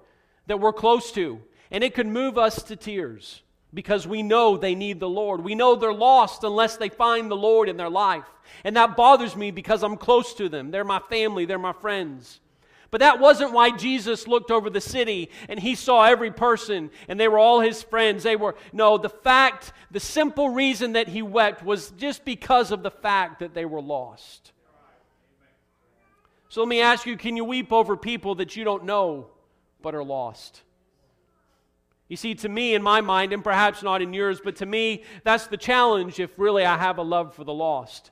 that 0.46 0.60
we're 0.60 0.72
close 0.72 1.12
to, 1.14 1.42
and 1.72 1.84
it 1.84 1.96
could 1.96 2.06
move 2.06 2.38
us 2.38 2.62
to 2.62 2.76
tears 2.76 3.42
because 3.74 4.06
we 4.06 4.22
know 4.22 4.56
they 4.56 4.76
need 4.76 5.00
the 5.00 5.10
Lord. 5.10 5.44
We 5.44 5.56
know 5.56 5.76
they're 5.76 5.92
lost 5.92 6.44
unless 6.44 6.78
they 6.78 6.90
find 6.90 7.32
the 7.32 7.36
Lord 7.36 7.70
in 7.70 7.78
their 7.78 7.90
life. 7.90 8.26
And 8.64 8.78
that 8.78 8.96
bothers 8.96 9.36
me 9.36 9.50
because 9.50 9.82
I'm 9.82 9.98
close 9.98 10.36
to 10.36 10.48
them. 10.48 10.70
They're 10.70 10.84
my 10.84 11.00
family, 11.10 11.46
they're 11.46 11.58
my 11.58 11.74
friends. 11.74 12.40
But 12.96 13.02
that 13.02 13.20
wasn't 13.20 13.52
why 13.52 13.72
Jesus 13.72 14.26
looked 14.26 14.52
over 14.52 14.70
the 14.70 14.80
city 14.80 15.30
and 15.50 15.60
he 15.60 15.76
saw 15.76 16.06
every 16.06 16.32
person 16.32 16.90
and 17.10 17.20
they 17.20 17.28
were 17.28 17.38
all 17.38 17.60
his 17.60 17.84
friends. 17.84 18.24
They 18.24 18.38
were, 18.38 18.56
no, 18.72 18.98
the 18.98 19.10
fact, 19.10 19.74
the 19.92 20.00
simple 20.00 20.48
reason 20.52 20.94
that 20.94 21.10
he 21.10 21.22
wept 21.22 21.62
was 21.62 21.92
just 21.98 22.24
because 22.24 22.72
of 22.72 22.84
the 22.84 22.92
fact 22.92 23.40
that 23.40 23.54
they 23.54 23.66
were 23.66 23.82
lost. 23.82 24.54
So 26.48 26.62
let 26.62 26.70
me 26.70 26.80
ask 26.80 27.06
you 27.06 27.18
can 27.18 27.36
you 27.36 27.44
weep 27.44 27.74
over 27.74 27.98
people 27.98 28.36
that 28.36 28.56
you 28.56 28.64
don't 28.64 28.86
know 28.86 29.28
but 29.82 29.94
are 29.94 30.02
lost? 30.02 30.62
You 32.08 32.16
see, 32.16 32.34
to 32.36 32.48
me, 32.48 32.76
in 32.76 32.82
my 32.82 33.02
mind, 33.02 33.34
and 33.34 33.44
perhaps 33.44 33.84
not 33.84 34.02
in 34.02 34.14
yours, 34.14 34.40
but 34.42 34.56
to 34.56 34.66
me, 34.66 35.04
that's 35.26 35.48
the 35.48 35.58
challenge 35.58 36.18
if 36.22 36.40
really 36.40 36.64
I 36.64 36.78
have 36.78 36.98
a 36.98 37.04
love 37.04 37.36
for 37.36 37.44
the 37.44 37.54
lost. 37.54 38.12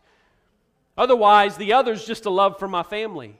Otherwise, 0.97 1.55
the 1.55 1.71
other's 1.71 2.05
just 2.05 2.25
a 2.25 2.29
love 2.29 2.59
for 2.59 2.67
my 2.67 2.83
family. 2.83 3.39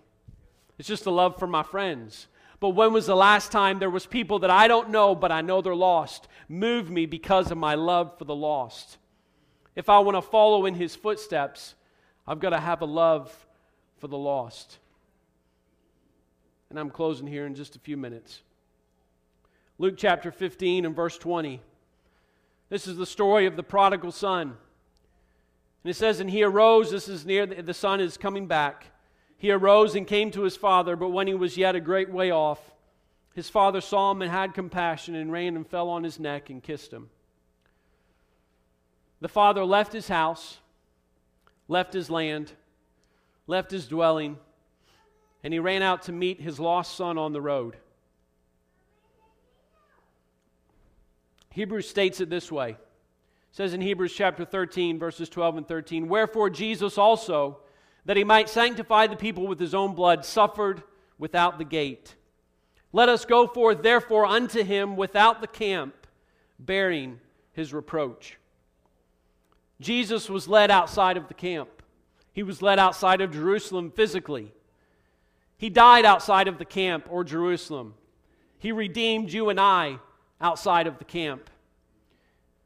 It's 0.77 0.87
just 0.87 1.05
a 1.05 1.11
love 1.11 1.37
for 1.37 1.47
my 1.47 1.63
friends. 1.63 2.27
But 2.59 2.69
when 2.69 2.93
was 2.93 3.07
the 3.07 3.15
last 3.15 3.51
time 3.51 3.79
there 3.79 3.89
was 3.89 4.05
people 4.05 4.39
that 4.39 4.49
I 4.49 4.67
don't 4.67 4.89
know, 4.89 5.15
but 5.15 5.31
I 5.31 5.41
know 5.41 5.61
they're 5.61 5.75
lost, 5.75 6.27
move 6.47 6.89
me 6.89 7.05
because 7.05 7.51
of 7.51 7.57
my 7.57 7.75
love 7.75 8.17
for 8.17 8.25
the 8.25 8.35
lost? 8.35 8.97
If 9.75 9.89
I 9.89 9.99
want 9.99 10.15
to 10.15 10.21
follow 10.21 10.65
in 10.65 10.75
his 10.75 10.95
footsteps, 10.95 11.75
I've 12.27 12.39
got 12.39 12.51
to 12.51 12.59
have 12.59 12.81
a 12.81 12.85
love 12.85 13.45
for 13.97 14.07
the 14.07 14.17
lost. 14.17 14.77
And 16.69 16.79
I'm 16.79 16.89
closing 16.89 17.27
here 17.27 17.45
in 17.45 17.55
just 17.55 17.75
a 17.75 17.79
few 17.79 17.97
minutes. 17.97 18.41
Luke 19.77 19.95
chapter 19.97 20.31
15 20.31 20.85
and 20.85 20.95
verse 20.95 21.17
20. 21.17 21.59
This 22.69 22.87
is 22.87 22.97
the 22.97 23.05
story 23.05 23.45
of 23.45 23.55
the 23.55 23.63
prodigal 23.63 24.11
son. 24.11 24.55
And 25.83 25.91
it 25.91 25.95
says, 25.95 26.19
And 26.19 26.29
he 26.29 26.43
arose, 26.43 26.91
this 26.91 27.07
is 27.07 27.25
near, 27.25 27.45
the, 27.45 27.61
the 27.61 27.73
son 27.73 27.99
is 27.99 28.17
coming 28.17 28.47
back. 28.47 28.87
He 29.43 29.51
arose 29.51 29.93
and 29.93 30.07
came 30.07 30.31
to 30.31 30.43
his 30.43 30.55
father, 30.55 30.95
but 30.95 31.09
when 31.09 31.27
he 31.27 31.33
was 31.33 31.57
yet 31.57 31.75
a 31.75 31.81
great 31.81 32.09
way 32.09 32.31
off, 32.31 32.61
his 33.35 33.49
father 33.49 33.81
saw 33.81 34.09
him 34.11 34.21
and 34.21 34.31
had 34.31 34.53
compassion 34.53 35.15
and 35.15 35.33
ran 35.33 35.57
and 35.57 35.67
fell 35.67 35.89
on 35.89 36.05
his 36.05 36.17
neck 36.17 36.49
and 36.49 36.63
kissed 36.63 36.93
him. 36.93 37.09
The 39.19 39.27
father 39.27 39.65
left 39.65 39.91
his 39.91 40.07
house, 40.07 40.59
left 41.67 41.91
his 41.91 42.09
land, 42.09 42.53
left 43.45 43.69
his 43.69 43.85
dwelling, 43.85 44.37
and 45.43 45.51
he 45.51 45.59
ran 45.59 45.81
out 45.81 46.03
to 46.03 46.13
meet 46.13 46.39
his 46.39 46.57
lost 46.57 46.95
son 46.95 47.17
on 47.17 47.33
the 47.33 47.41
road. 47.41 47.75
Hebrews 51.49 51.89
states 51.89 52.21
it 52.21 52.29
this 52.29 52.49
way. 52.49 52.69
It 52.69 52.77
says 53.51 53.73
in 53.73 53.81
Hebrews 53.81 54.13
chapter 54.13 54.45
13, 54.45 54.97
verses 54.97 55.27
12 55.27 55.57
and 55.57 55.67
13, 55.67 56.07
Wherefore 56.07 56.49
Jesus 56.49 56.97
also, 56.97 57.57
that 58.05 58.17
he 58.17 58.23
might 58.23 58.49
sanctify 58.49 59.07
the 59.07 59.15
people 59.15 59.47
with 59.47 59.59
his 59.59 59.73
own 59.73 59.95
blood, 59.95 60.25
suffered 60.25 60.83
without 61.17 61.57
the 61.57 61.65
gate. 61.65 62.15
Let 62.91 63.09
us 63.09 63.25
go 63.25 63.47
forth, 63.47 63.81
therefore, 63.81 64.25
unto 64.25 64.63
him 64.63 64.95
without 64.95 65.41
the 65.41 65.47
camp, 65.47 65.95
bearing 66.59 67.19
his 67.53 67.73
reproach. 67.73 68.37
Jesus 69.79 70.29
was 70.29 70.47
led 70.47 70.69
outside 70.69 71.17
of 71.17 71.27
the 71.27 71.33
camp. 71.33 71.69
He 72.31 72.43
was 72.43 72.61
led 72.61 72.79
outside 72.79 73.21
of 73.21 73.31
Jerusalem 73.31 73.91
physically. 73.91 74.51
He 75.57 75.69
died 75.69 76.05
outside 76.05 76.47
of 76.47 76.57
the 76.57 76.65
camp 76.65 77.07
or 77.09 77.23
Jerusalem. 77.23 77.93
He 78.57 78.71
redeemed 78.71 79.31
you 79.31 79.49
and 79.49 79.59
I 79.59 79.99
outside 80.41 80.87
of 80.87 80.97
the 80.97 81.05
camp. 81.05 81.49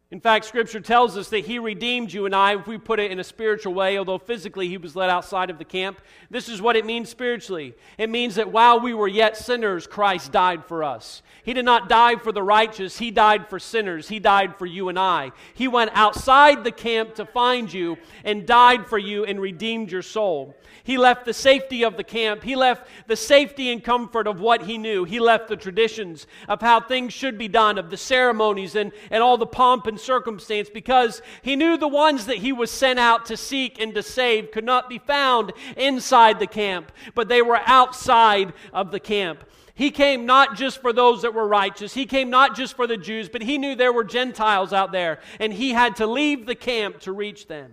In 0.09 0.21
fact, 0.21 0.45
Scripture 0.45 0.79
tells 0.79 1.17
us 1.17 1.27
that 1.29 1.45
He 1.45 1.59
redeemed 1.59 2.13
you 2.13 2.25
and 2.25 2.33
I, 2.33 2.55
if 2.55 2.65
we 2.65 2.77
put 2.77 3.01
it 3.01 3.11
in 3.11 3.19
a 3.19 3.25
spiritual 3.25 3.73
way, 3.73 3.97
although 3.97 4.17
physically 4.17 4.69
He 4.69 4.77
was 4.77 4.95
led 4.95 5.09
outside 5.09 5.49
of 5.49 5.57
the 5.57 5.65
camp. 5.65 5.99
This 6.29 6.47
is 6.47 6.61
what 6.61 6.77
it 6.77 6.85
means 6.85 7.09
spiritually. 7.09 7.75
It 7.97 8.09
means 8.09 8.35
that 8.35 8.49
while 8.49 8.79
we 8.79 8.93
were 8.93 9.09
yet 9.09 9.35
sinners, 9.35 9.85
Christ 9.85 10.31
died 10.31 10.63
for 10.63 10.81
us. 10.85 11.23
He 11.43 11.53
did 11.53 11.65
not 11.65 11.89
die 11.89 12.15
for 12.15 12.31
the 12.31 12.41
righteous, 12.41 12.97
He 12.99 13.11
died 13.11 13.49
for 13.49 13.59
sinners. 13.59 14.07
He 14.07 14.19
died 14.19 14.55
for 14.55 14.65
you 14.65 14.87
and 14.87 14.97
I. 14.97 15.33
He 15.53 15.67
went 15.67 15.91
outside 15.93 16.63
the 16.63 16.71
camp 16.71 17.15
to 17.15 17.25
find 17.25 17.71
you 17.71 17.97
and 18.23 18.47
died 18.47 18.87
for 18.87 18.97
you 18.97 19.25
and 19.25 19.41
redeemed 19.41 19.91
your 19.91 20.01
soul. 20.01 20.55
He 20.85 20.97
left 20.97 21.25
the 21.25 21.33
safety 21.33 21.83
of 21.83 21.97
the 21.97 22.03
camp. 22.05 22.43
He 22.43 22.55
left 22.55 22.87
the 23.07 23.17
safety 23.17 23.73
and 23.73 23.83
comfort 23.83 24.25
of 24.25 24.39
what 24.39 24.61
he 24.61 24.77
knew. 24.77 25.03
He 25.03 25.19
left 25.19 25.49
the 25.49 25.57
traditions 25.57 26.27
of 26.47 26.61
how 26.61 26.79
things 26.79 27.11
should 27.11 27.37
be 27.37 27.49
done, 27.49 27.77
of 27.77 27.89
the 27.89 27.97
ceremonies 27.97 28.73
and, 28.73 28.93
and 29.11 29.21
all 29.21 29.37
the 29.37 29.45
pomp 29.45 29.85
and 29.85 29.96
circumstance, 29.97 30.69
because 30.69 31.21
he 31.41 31.55
knew 31.55 31.77
the 31.77 31.87
ones 31.87 32.25
that 32.25 32.37
he 32.37 32.51
was 32.51 32.71
sent 32.71 32.99
out 32.99 33.25
to 33.27 33.37
seek 33.37 33.79
and 33.79 33.93
to 33.95 34.03
save 34.03 34.51
could 34.51 34.65
not 34.65 34.89
be 34.89 34.99
found 34.99 35.53
inside 35.75 36.39
the 36.39 36.47
camp, 36.47 36.91
but 37.15 37.27
they 37.27 37.41
were 37.41 37.59
outside 37.65 38.53
of 38.73 38.91
the 38.91 38.99
camp. 38.99 39.43
He 39.73 39.91
came 39.91 40.25
not 40.25 40.55
just 40.55 40.81
for 40.81 40.91
those 40.91 41.21
that 41.21 41.35
were 41.35 41.47
righteous. 41.47 41.93
He 41.93 42.07
came 42.07 42.31
not 42.31 42.55
just 42.55 42.75
for 42.75 42.87
the 42.87 42.97
Jews, 42.97 43.29
but 43.29 43.43
he 43.43 43.59
knew 43.59 43.75
there 43.75 43.93
were 43.93 44.03
Gentiles 44.03 44.73
out 44.73 44.91
there, 44.91 45.19
and 45.39 45.53
he 45.53 45.71
had 45.71 45.97
to 45.97 46.07
leave 46.07 46.47
the 46.47 46.55
camp 46.55 46.99
to 47.01 47.11
reach 47.11 47.47
them. 47.47 47.71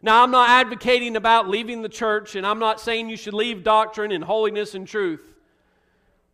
Now, 0.00 0.22
I'm 0.22 0.30
not 0.30 0.48
advocating 0.48 1.16
about 1.16 1.48
leaving 1.48 1.82
the 1.82 1.88
church, 1.88 2.36
and 2.36 2.46
I'm 2.46 2.58
not 2.58 2.80
saying 2.80 3.10
you 3.10 3.16
should 3.16 3.34
leave 3.34 3.64
doctrine 3.64 4.12
and 4.12 4.24
holiness 4.24 4.74
and 4.74 4.86
truth. 4.88 5.35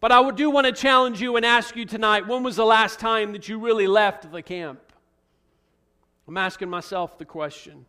But 0.02 0.10
I 0.10 0.28
do 0.32 0.50
want 0.50 0.66
to 0.66 0.72
challenge 0.72 1.20
you 1.20 1.36
and 1.36 1.46
ask 1.46 1.76
you 1.76 1.84
tonight 1.84 2.26
when 2.26 2.42
was 2.42 2.56
the 2.56 2.64
last 2.64 2.98
time 2.98 3.30
that 3.34 3.48
you 3.48 3.60
really 3.60 3.86
left 3.86 4.32
the 4.32 4.42
camp? 4.42 4.80
I'm 6.26 6.36
asking 6.36 6.68
myself 6.68 7.18
the 7.18 7.24
question. 7.24 7.86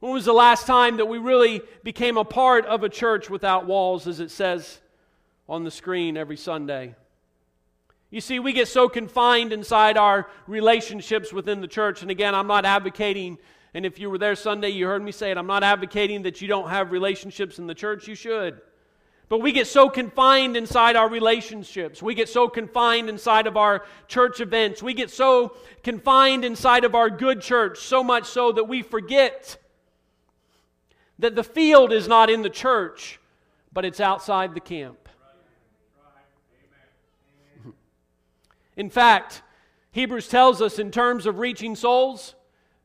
When 0.00 0.12
was 0.12 0.24
the 0.24 0.32
last 0.32 0.66
time 0.66 0.96
that 0.96 1.06
we 1.06 1.18
really 1.18 1.62
became 1.84 2.16
a 2.16 2.24
part 2.24 2.66
of 2.66 2.82
a 2.82 2.88
church 2.88 3.30
without 3.30 3.66
walls, 3.66 4.08
as 4.08 4.18
it 4.18 4.32
says 4.32 4.80
on 5.48 5.62
the 5.62 5.70
screen 5.70 6.16
every 6.16 6.36
Sunday? 6.36 6.96
You 8.10 8.20
see, 8.20 8.40
we 8.40 8.52
get 8.52 8.66
so 8.66 8.88
confined 8.88 9.52
inside 9.52 9.96
our 9.96 10.28
relationships 10.48 11.32
within 11.32 11.60
the 11.60 11.68
church. 11.68 12.02
And 12.02 12.10
again, 12.10 12.34
I'm 12.34 12.48
not 12.48 12.64
advocating 12.64 13.38
and 13.72 13.86
if 13.86 14.00
you 14.00 14.08
were 14.08 14.18
there 14.18 14.34
Sunday, 14.34 14.70
you 14.70 14.86
heard 14.86 15.02
me 15.02 15.12
say 15.12 15.30
it. 15.30 15.36
I'm 15.36 15.46
not 15.46 15.62
advocating 15.62 16.22
that 16.22 16.40
you 16.40 16.48
don't 16.48 16.70
have 16.70 16.92
relationships 16.92 17.58
in 17.58 17.66
the 17.66 17.74
church, 17.74 18.08
you 18.08 18.14
should. 18.14 18.60
But 19.28 19.40
we 19.40 19.50
get 19.50 19.66
so 19.66 19.88
confined 19.88 20.56
inside 20.56 20.94
our 20.94 21.08
relationships. 21.08 22.00
We 22.00 22.14
get 22.14 22.28
so 22.28 22.48
confined 22.48 23.08
inside 23.08 23.48
of 23.48 23.56
our 23.56 23.84
church 24.06 24.40
events. 24.40 24.84
We 24.84 24.94
get 24.94 25.10
so 25.10 25.56
confined 25.82 26.44
inside 26.44 26.84
of 26.84 26.94
our 26.94 27.10
good 27.10 27.40
church, 27.40 27.78
so 27.80 28.04
much 28.04 28.26
so 28.26 28.52
that 28.52 28.64
we 28.64 28.82
forget 28.82 29.58
that 31.18 31.34
the 31.34 31.42
field 31.42 31.92
is 31.92 32.06
not 32.06 32.30
in 32.30 32.42
the 32.42 32.50
church, 32.50 33.18
but 33.72 33.84
it's 33.84 33.98
outside 33.98 34.54
the 34.54 34.60
camp. 34.60 35.08
In 38.76 38.90
fact, 38.90 39.42
Hebrews 39.90 40.28
tells 40.28 40.62
us 40.62 40.78
in 40.78 40.92
terms 40.92 41.26
of 41.26 41.40
reaching 41.40 41.74
souls, 41.74 42.35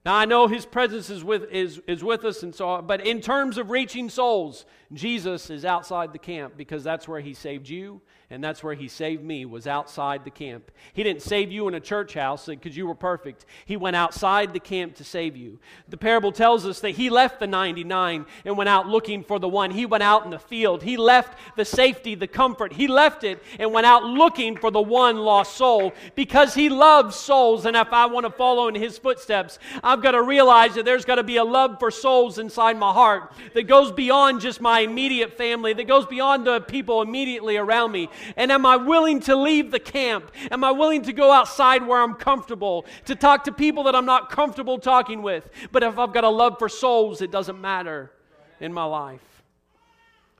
Now 0.04 0.16
I 0.16 0.26
know 0.26 0.48
his 0.48 0.66
presence 0.66 1.10
is 1.10 1.24
with, 1.24 1.52
is, 1.52 1.82
is 1.88 2.04
with 2.04 2.26
us 2.26 2.44
and 2.44 2.54
so 2.54 2.82
but 2.82 3.06
in 3.06 3.22
terms 3.22 3.58
of 3.58 3.70
reaching 3.70 4.10
souls, 4.10 4.66
Jesus 4.94 5.50
is 5.50 5.64
outside 5.64 6.12
the 6.12 6.20
camp 6.20 6.54
because 6.58 6.84
that's 6.84 7.08
where 7.08 7.20
he 7.20 7.34
saved 7.34 7.70
you 7.70 8.02
and 8.32 8.44
that's 8.44 8.64
where 8.64 8.74
he 8.74 8.88
saved 8.88 9.24
me 9.24 9.46
was 9.46 9.68
outside 9.68 10.24
the 10.24 10.32
camp. 10.32 10.72
He 10.94 11.04
didn't 11.04 11.22
save 11.22 11.52
you 11.52 11.68
in 11.68 11.76
a 11.76 11.80
church 11.80 12.14
house 12.14 12.48
uh, 12.48 12.54
because 12.54 12.76
you 12.76 12.88
were 12.88 12.96
perfect. 12.96 13.46
He 13.66 13.78
went 13.78 13.96
outside 13.96 14.54
the 14.54 14.60
camp 14.60 14.96
to 14.96 15.04
save 15.04 15.36
you. 15.36 15.60
The 15.90 15.98
parable 15.98 16.32
tells 16.32 16.66
us 16.66 16.80
that 16.80 16.92
he 16.92 17.10
left 17.10 17.40
the 17.40 17.48
99 17.48 18.26
and 18.46 18.58
went 18.58 18.70
out 18.70 18.88
looking 18.88 19.24
for 19.24 19.38
the 19.38 19.50
one. 19.50 19.70
He 19.70 19.86
went 19.86 20.02
out 20.02 20.24
in 20.24 20.32
the 20.32 20.40
field. 20.40 20.82
He 20.82 20.98
left 20.98 21.38
the 21.58 21.66
safety 21.66 22.16
the 22.16 22.28
comfort. 22.28 22.74
He 22.74 22.88
left 22.88 23.24
it 23.24 23.44
and 23.60 23.74
went 23.74 23.86
out 23.86 24.06
looking 24.06 24.56
for 24.56 24.72
the 24.72 24.82
one 24.82 25.18
lost 25.18 25.58
soul 25.58 25.94
because 26.16 26.54
he 26.54 26.70
loves 26.70 27.16
souls. 27.16 27.66
And 27.66 27.76
if 27.76 27.92
i 27.92 28.06
want 28.06 28.26
to 28.26 28.32
follow 28.32 28.68
in 28.68 28.76
his 28.76 28.98
footsteps 28.98 29.60
i've 29.84 30.02
got 30.02 30.12
to 30.12 30.22
realize 30.22 30.76
that 30.76 30.86
there's 30.86 31.06
got 31.06 31.16
to 31.16 31.24
be 31.24 31.38
a 31.38 31.44
love 31.44 31.78
for 31.80 31.92
souls 31.92 32.40
inside 32.40 32.78
my 32.78 32.92
heart 32.92 33.34
that 33.54 33.64
goes 33.64 33.92
beyond 33.92 34.42
just 34.42 34.62
my 34.62 34.82
immediate 34.82 35.38
family 35.38 35.74
that 35.74 35.88
goes 35.88 36.06
beyond 36.06 36.46
the 36.46 36.62
people 36.62 37.02
immediately 37.02 37.58
around 37.58 37.92
me 37.92 38.10
and 38.36 38.52
am 38.52 38.66
I 38.66 38.78
willing 38.78 39.20
to 39.22 39.36
leave 39.36 39.72
the 39.72 39.80
camp? 39.80 40.32
Am 40.50 40.64
I 40.64 40.72
willing 40.72 41.04
to 41.04 41.14
go 41.14 41.32
outside 41.32 41.86
where 41.86 42.02
I'm 42.02 42.16
comfortable, 42.16 42.86
to 43.06 43.16
talk 43.16 43.46
to 43.46 43.52
people 43.52 43.84
that 43.84 43.96
I'm 43.96 44.06
not 44.06 44.30
comfortable 44.30 44.80
talking 44.80 45.22
with? 45.22 45.50
But 45.72 45.84
if 45.84 45.98
I've 45.98 46.14
got 46.14 46.24
a 46.24 46.30
love 46.30 46.60
for 46.60 46.70
souls, 46.70 47.22
it 47.22 47.32
doesn't 47.32 47.60
matter 47.60 48.12
in 48.60 48.74
my 48.74 48.84
life. 48.86 49.44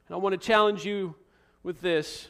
And 0.08 0.16
I 0.16 0.18
want 0.18 0.34
to 0.34 0.38
challenge 0.38 0.86
you 0.86 1.16
with 1.64 1.82
this. 1.82 2.28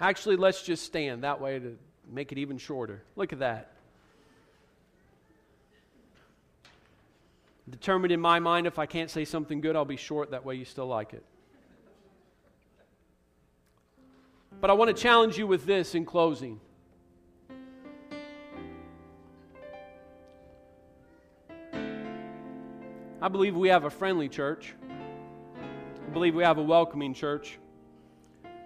Actually, 0.00 0.36
let's 0.36 0.62
just 0.62 0.84
stand 0.84 1.24
that 1.24 1.40
way 1.40 1.58
to 1.58 1.76
make 2.10 2.32
it 2.32 2.38
even 2.38 2.58
shorter. 2.58 3.02
Look 3.16 3.32
at 3.32 3.38
that. 3.40 3.72
Determined 7.68 8.12
in 8.12 8.20
my 8.20 8.40
mind, 8.40 8.66
if 8.66 8.78
I 8.78 8.84
can't 8.84 9.10
say 9.10 9.24
something 9.24 9.60
good, 9.60 9.74
I'll 9.74 9.86
be 9.86 9.96
short. 9.96 10.32
That 10.32 10.44
way 10.44 10.56
you 10.56 10.66
still 10.66 10.86
like 10.86 11.14
it. 11.14 11.24
But 14.60 14.70
I 14.70 14.72
want 14.72 14.94
to 14.94 15.02
challenge 15.02 15.36
you 15.36 15.46
with 15.46 15.66
this 15.66 15.94
in 15.94 16.04
closing. 16.04 16.60
I 23.20 23.28
believe 23.28 23.56
we 23.56 23.68
have 23.68 23.84
a 23.84 23.90
friendly 23.90 24.28
church. 24.28 24.74
I 26.06 26.10
believe 26.12 26.34
we 26.34 26.42
have 26.42 26.58
a 26.58 26.62
welcoming 26.62 27.14
church. 27.14 27.58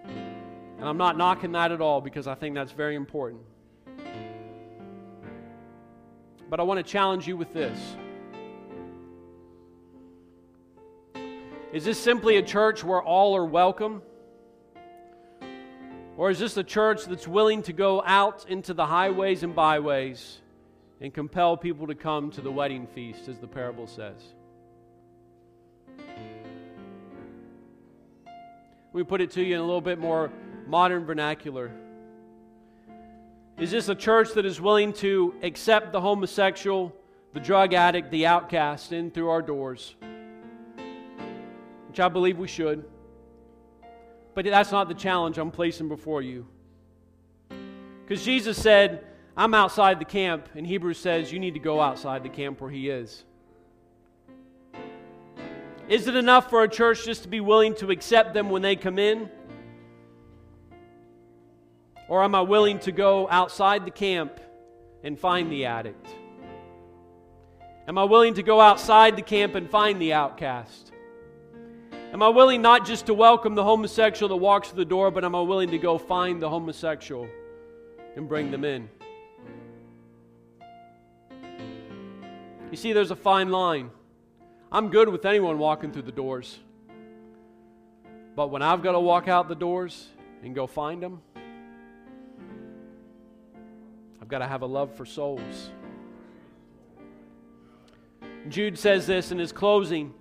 And 0.05 0.87
I'm 0.87 0.97
not 0.97 1.17
knocking 1.17 1.53
that 1.53 1.71
at 1.71 1.79
all 1.79 2.01
because 2.01 2.27
I 2.27 2.35
think 2.35 2.55
that's 2.55 2.71
very 2.73 2.95
important. 2.95 3.41
But 6.49 6.59
I 6.59 6.63
want 6.63 6.77
to 6.77 6.83
challenge 6.83 7.27
you 7.27 7.37
with 7.37 7.53
this. 7.53 7.77
Is 11.71 11.85
this 11.85 11.99
simply 11.99 12.37
a 12.37 12.41
church 12.41 12.83
where 12.83 13.01
all 13.01 13.35
are 13.35 13.45
welcome? 13.45 14.01
Or 16.19 16.29
is 16.29 16.37
this 16.37 16.57
a 16.57 16.65
church 16.65 17.05
that's 17.05 17.29
willing 17.29 17.61
to 17.63 17.71
go 17.71 18.03
out 18.05 18.45
into 18.49 18.73
the 18.73 18.85
highways 18.85 19.41
and 19.41 19.55
byways 19.55 20.39
and 20.99 21.13
compel 21.13 21.55
people 21.55 21.87
to 21.87 21.95
come 21.95 22.29
to 22.31 22.41
the 22.41 22.51
wedding 22.51 22.87
feast, 22.87 23.29
as 23.29 23.37
the 23.37 23.47
parable 23.47 23.87
says? 23.87 24.21
Me 28.93 29.01
put 29.01 29.21
it 29.21 29.31
to 29.31 29.41
you 29.41 29.55
in 29.55 29.61
a 29.61 29.63
little 29.63 29.79
bit 29.79 29.97
more 29.97 30.29
modern 30.67 31.05
vernacular. 31.05 31.71
Is 33.57 33.71
this 33.71 33.87
a 33.87 33.95
church 33.95 34.33
that 34.33 34.45
is 34.45 34.59
willing 34.59 34.91
to 34.95 35.33
accept 35.41 35.93
the 35.93 36.01
homosexual, 36.01 36.93
the 37.33 37.39
drug 37.39 37.73
addict, 37.73 38.11
the 38.11 38.25
outcast 38.25 38.91
in 38.91 39.09
through 39.09 39.29
our 39.29 39.41
doors? 39.41 39.95
Which 41.87 42.01
I 42.01 42.09
believe 42.09 42.37
we 42.37 42.49
should. 42.49 42.83
But 44.33 44.45
that's 44.45 44.71
not 44.71 44.87
the 44.87 44.93
challenge 44.93 45.37
I'm 45.37 45.51
placing 45.51 45.87
before 45.87 46.21
you. 46.21 46.47
Because 48.05 48.23
Jesus 48.23 48.61
said, 48.61 49.05
I'm 49.35 49.53
outside 49.53 49.99
the 49.99 50.05
camp, 50.05 50.49
and 50.55 50.65
Hebrews 50.65 50.97
says 50.97 51.31
you 51.31 51.39
need 51.39 51.53
to 51.53 51.59
go 51.59 51.79
outside 51.79 52.23
the 52.23 52.29
camp 52.29 52.61
where 52.61 52.71
He 52.71 52.89
is. 52.89 53.23
Is 55.87 56.07
it 56.07 56.15
enough 56.15 56.49
for 56.49 56.63
a 56.63 56.67
church 56.67 57.05
just 57.05 57.23
to 57.23 57.29
be 57.29 57.39
willing 57.39 57.73
to 57.75 57.89
accept 57.89 58.33
them 58.33 58.49
when 58.49 58.61
they 58.61 58.75
come 58.75 58.99
in? 58.99 59.29
Or 62.07 62.23
am 62.23 62.35
I 62.35 62.41
willing 62.41 62.79
to 62.79 62.91
go 62.91 63.27
outside 63.29 63.85
the 63.85 63.91
camp 63.91 64.39
and 65.03 65.19
find 65.19 65.51
the 65.51 65.65
addict? 65.65 66.07
Am 67.87 67.97
I 67.97 68.03
willing 68.03 68.35
to 68.35 68.43
go 68.43 68.61
outside 68.61 69.15
the 69.15 69.21
camp 69.23 69.55
and 69.55 69.69
find 69.69 69.99
the 69.99 70.13
outcast? 70.13 70.91
Am 72.11 72.23
I 72.23 72.27
willing 72.27 72.63
not 72.63 72.87
just 72.87 73.05
to 73.05 73.13
welcome 73.13 73.53
the 73.53 73.63
homosexual 73.63 74.29
that 74.29 74.37
walks 74.37 74.69
through 74.69 74.83
the 74.83 74.89
door, 74.89 75.11
but 75.11 75.23
am 75.23 75.35
I 75.35 75.41
willing 75.41 75.69
to 75.69 75.77
go 75.77 75.99
find 75.99 76.41
the 76.41 76.49
homosexual 76.49 77.27
and 78.15 78.27
bring 78.27 78.49
them 78.49 78.65
in? 78.65 78.89
You 82.71 82.77
see, 82.77 82.93
there's 82.93 83.11
a 83.11 83.15
fine 83.15 83.49
line. 83.49 83.91
I'm 84.71 84.89
good 84.89 85.07
with 85.09 85.23
anyone 85.25 85.59
walking 85.59 85.91
through 85.91 86.01
the 86.03 86.11
doors. 86.11 86.57
But 88.35 88.47
when 88.49 88.63
I've 88.63 88.81
got 88.81 88.93
to 88.93 88.99
walk 88.99 89.27
out 89.27 89.47
the 89.47 89.55
doors 89.55 90.07
and 90.43 90.55
go 90.55 90.65
find 90.65 91.03
them, 91.03 91.21
I've 94.19 94.27
got 94.27 94.39
to 94.39 94.47
have 94.47 94.63
a 94.63 94.67
love 94.67 94.95
for 94.95 95.05
souls. 95.05 95.69
Jude 98.47 98.79
says 98.79 99.05
this 99.05 99.31
in 99.31 99.37
his 99.37 99.51
closing. 99.51 100.13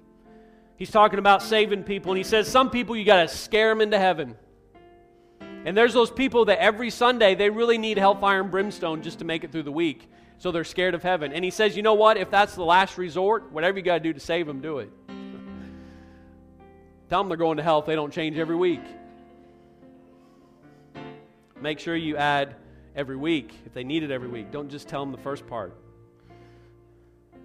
He's 0.79 0.93
talking 0.93 1.19
about 1.19 1.43
saving 1.43 1.83
people, 1.83 2.13
and 2.13 2.19
he 2.19 2.25
says 2.25 2.47
some 2.49 2.71
people 2.71 2.97
you 2.97 3.05
got 3.05 3.23
to 3.23 3.29
scare 3.29 3.69
them 3.71 3.81
into 3.81 3.99
heaven. 3.99 4.37
And 5.65 5.77
there's 5.77 5.93
those 5.93 6.11
people 6.11 6.45
that 6.45 6.61
every 6.61 6.89
Sunday 6.89 7.35
they 7.35 7.51
really 7.51 7.79
need 7.79 7.99
hellfire 7.99 8.41
and 8.41 8.49
brimstone 8.49 9.03
just 9.03 9.19
to 9.19 9.25
make 9.25 9.43
it 9.43 9.51
through 9.51 9.65
the 9.65 9.73
week. 9.73 10.09
So 10.39 10.53
they're 10.53 10.63
scared 10.63 10.95
of 10.95 11.03
heaven. 11.03 11.33
And 11.33 11.45
he 11.45 11.51
says, 11.51 11.77
you 11.77 11.83
know 11.83 11.95
what? 11.95 12.17
If 12.17 12.31
that's 12.31 12.55
the 12.55 12.65
last 12.65 12.97
resort, 12.97 13.51
whatever 13.51 13.77
you 13.77 13.83
got 13.83 13.95
to 13.95 14.01
do 14.01 14.13
to 14.13 14.21
save 14.21 14.47
them, 14.47 14.61
do 14.61 14.79
it. 14.79 14.91
Tell 17.09 17.21
them 17.21 17.29
they're 17.29 17.37
going 17.37 17.57
to 17.57 17.63
hell 17.65 17.81
if 17.81 17.87
they 17.87 17.97
don't 17.97 18.13
change 18.13 18.39
every 18.39 18.55
week. 18.55 18.83
Make 21.61 21.81
sure 21.81 21.97
you 21.97 22.17
add 22.17 22.55
every 22.95 23.17
week 23.17 23.53
if 23.67 23.75
they 23.75 23.83
need 23.83 24.05
it 24.05 24.13
every 24.13 24.29
week. 24.29 24.53
Don't 24.53 24.69
just 24.69 24.87
tell 24.87 25.05
them 25.05 25.11
the 25.11 25.23
first 25.23 25.45
part. 25.49 25.75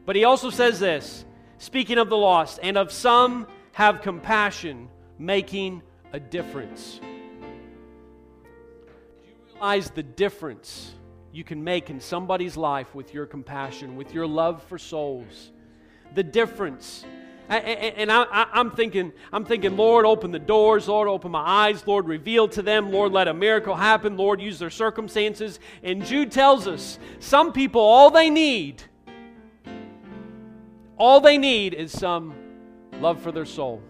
But 0.06 0.16
he 0.16 0.24
also 0.24 0.52
says 0.52 0.80
this 0.80 1.26
speaking 1.64 1.98
of 1.98 2.10
the 2.10 2.18
lost, 2.18 2.60
and 2.62 2.78
of 2.78 2.92
some 2.92 3.48
have 3.72 4.02
compassion, 4.02 4.90
making 5.18 5.82
a 6.12 6.20
difference. 6.20 7.00
Do 7.00 7.08
you 9.26 9.34
realize 9.54 9.90
the 9.90 10.04
difference 10.04 10.94
you 11.32 11.46
can 11.46 11.64
make 11.64 11.90
in 11.90 12.02
somebody's 12.02 12.58
life 12.58 12.94
with 12.94 13.14
your 13.14 13.26
compassion, 13.26 13.96
with 13.96 14.14
your 14.14 14.28
love 14.28 14.62
for 14.64 14.78
souls? 14.78 15.54
The 16.16 16.24
difference. 16.24 17.06
And 17.48 18.12
I, 18.12 18.48
am 18.54 18.72
thinking, 18.72 19.14
I'm 19.32 19.46
thinking, 19.46 19.78
Lord, 19.78 20.06
open 20.06 20.32
the 20.32 20.40
doors, 20.40 20.90
Lord, 20.90 21.08
open 21.08 21.32
my 21.32 21.40
eyes, 21.40 21.88
Lord, 21.88 22.08
reveal 22.08 22.50
to 22.50 22.62
them, 22.62 22.92
Lord, 22.92 23.14
let 23.14 23.30
a 23.30 23.34
miracle 23.34 23.76
happen, 23.76 24.18
Lord, 24.18 24.42
use 24.42 24.60
their 24.60 24.70
circumstances. 24.70 25.62
And 25.82 26.06
Jude 26.06 26.32
tells 26.32 26.68
us 26.68 27.00
some 27.20 27.54
people, 27.54 27.82
all 27.82 28.12
they 28.12 28.30
need 28.30 28.84
all 30.98 31.20
they 31.20 31.38
need 31.38 31.74
is 31.74 31.92
some 31.92 32.34
love 33.00 33.22
for 33.22 33.32
their 33.32 33.46
soul. 33.46 33.82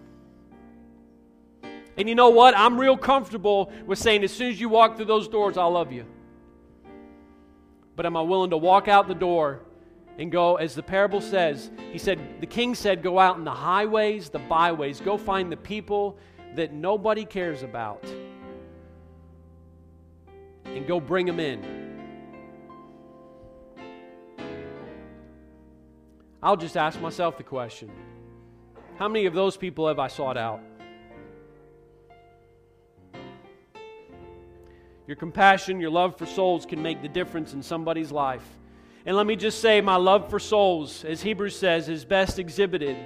And 1.96 2.08
you 2.08 2.14
know 2.14 2.30
what? 2.30 2.56
I'm 2.56 2.78
real 2.78 2.96
comfortable 2.96 3.70
with 3.86 3.98
saying, 3.98 4.24
as 4.24 4.32
soon 4.32 4.50
as 4.50 4.60
you 4.60 4.68
walk 4.68 4.96
through 4.96 5.04
those 5.06 5.28
doors, 5.28 5.56
I 5.56 5.64
love 5.64 5.92
you. 5.92 6.06
But 7.94 8.06
am 8.06 8.16
I 8.16 8.22
willing 8.22 8.50
to 8.50 8.56
walk 8.56 8.88
out 8.88 9.06
the 9.06 9.14
door 9.14 9.60
and 10.18 10.30
go, 10.32 10.56
as 10.56 10.74
the 10.74 10.82
parable 10.82 11.20
says, 11.20 11.70
he 11.92 11.98
said, 11.98 12.18
the 12.40 12.46
king 12.46 12.74
said, 12.74 13.02
go 13.02 13.18
out 13.18 13.36
in 13.36 13.44
the 13.44 13.52
highways, 13.52 14.28
the 14.28 14.38
byways, 14.40 15.00
go 15.00 15.16
find 15.16 15.50
the 15.50 15.56
people 15.56 16.18
that 16.54 16.72
nobody 16.72 17.24
cares 17.24 17.62
about, 17.62 18.04
and 20.64 20.86
go 20.86 21.00
bring 21.00 21.26
them 21.26 21.40
in. 21.40 21.83
I'll 26.44 26.58
just 26.58 26.76
ask 26.76 27.00
myself 27.00 27.38
the 27.38 27.42
question 27.42 27.90
How 28.98 29.08
many 29.08 29.24
of 29.24 29.32
those 29.32 29.56
people 29.56 29.88
have 29.88 29.98
I 29.98 30.08
sought 30.08 30.36
out? 30.36 30.60
Your 35.06 35.16
compassion, 35.16 35.80
your 35.80 35.90
love 35.90 36.18
for 36.18 36.26
souls 36.26 36.66
can 36.66 36.82
make 36.82 37.00
the 37.00 37.08
difference 37.08 37.54
in 37.54 37.62
somebody's 37.62 38.12
life. 38.12 38.46
And 39.06 39.16
let 39.16 39.26
me 39.26 39.36
just 39.36 39.60
say, 39.60 39.80
my 39.80 39.96
love 39.96 40.30
for 40.30 40.38
souls, 40.38 41.04
as 41.04 41.22
Hebrews 41.22 41.58
says, 41.58 41.88
is 41.90 42.04
best 42.06 42.38
exhibited 42.38 42.96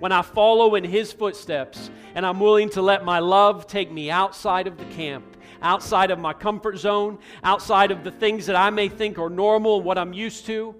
when 0.00 0.10
I 0.10 0.22
follow 0.22 0.74
in 0.76 0.84
His 0.84 1.12
footsteps 1.12 1.90
and 2.14 2.24
I'm 2.24 2.38
willing 2.38 2.68
to 2.70 2.82
let 2.82 3.04
my 3.04 3.18
love 3.18 3.66
take 3.66 3.90
me 3.90 4.10
outside 4.10 4.68
of 4.68 4.78
the 4.78 4.84
camp, 4.86 5.36
outside 5.62 6.12
of 6.12 6.20
my 6.20 6.32
comfort 6.32 6.78
zone, 6.78 7.18
outside 7.42 7.90
of 7.90 8.04
the 8.04 8.12
things 8.12 8.46
that 8.46 8.56
I 8.56 8.70
may 8.70 8.88
think 8.88 9.18
are 9.18 9.30
normal 9.30 9.78
and 9.78 9.84
what 9.84 9.98
I'm 9.98 10.12
used 10.12 10.46
to 10.46 10.76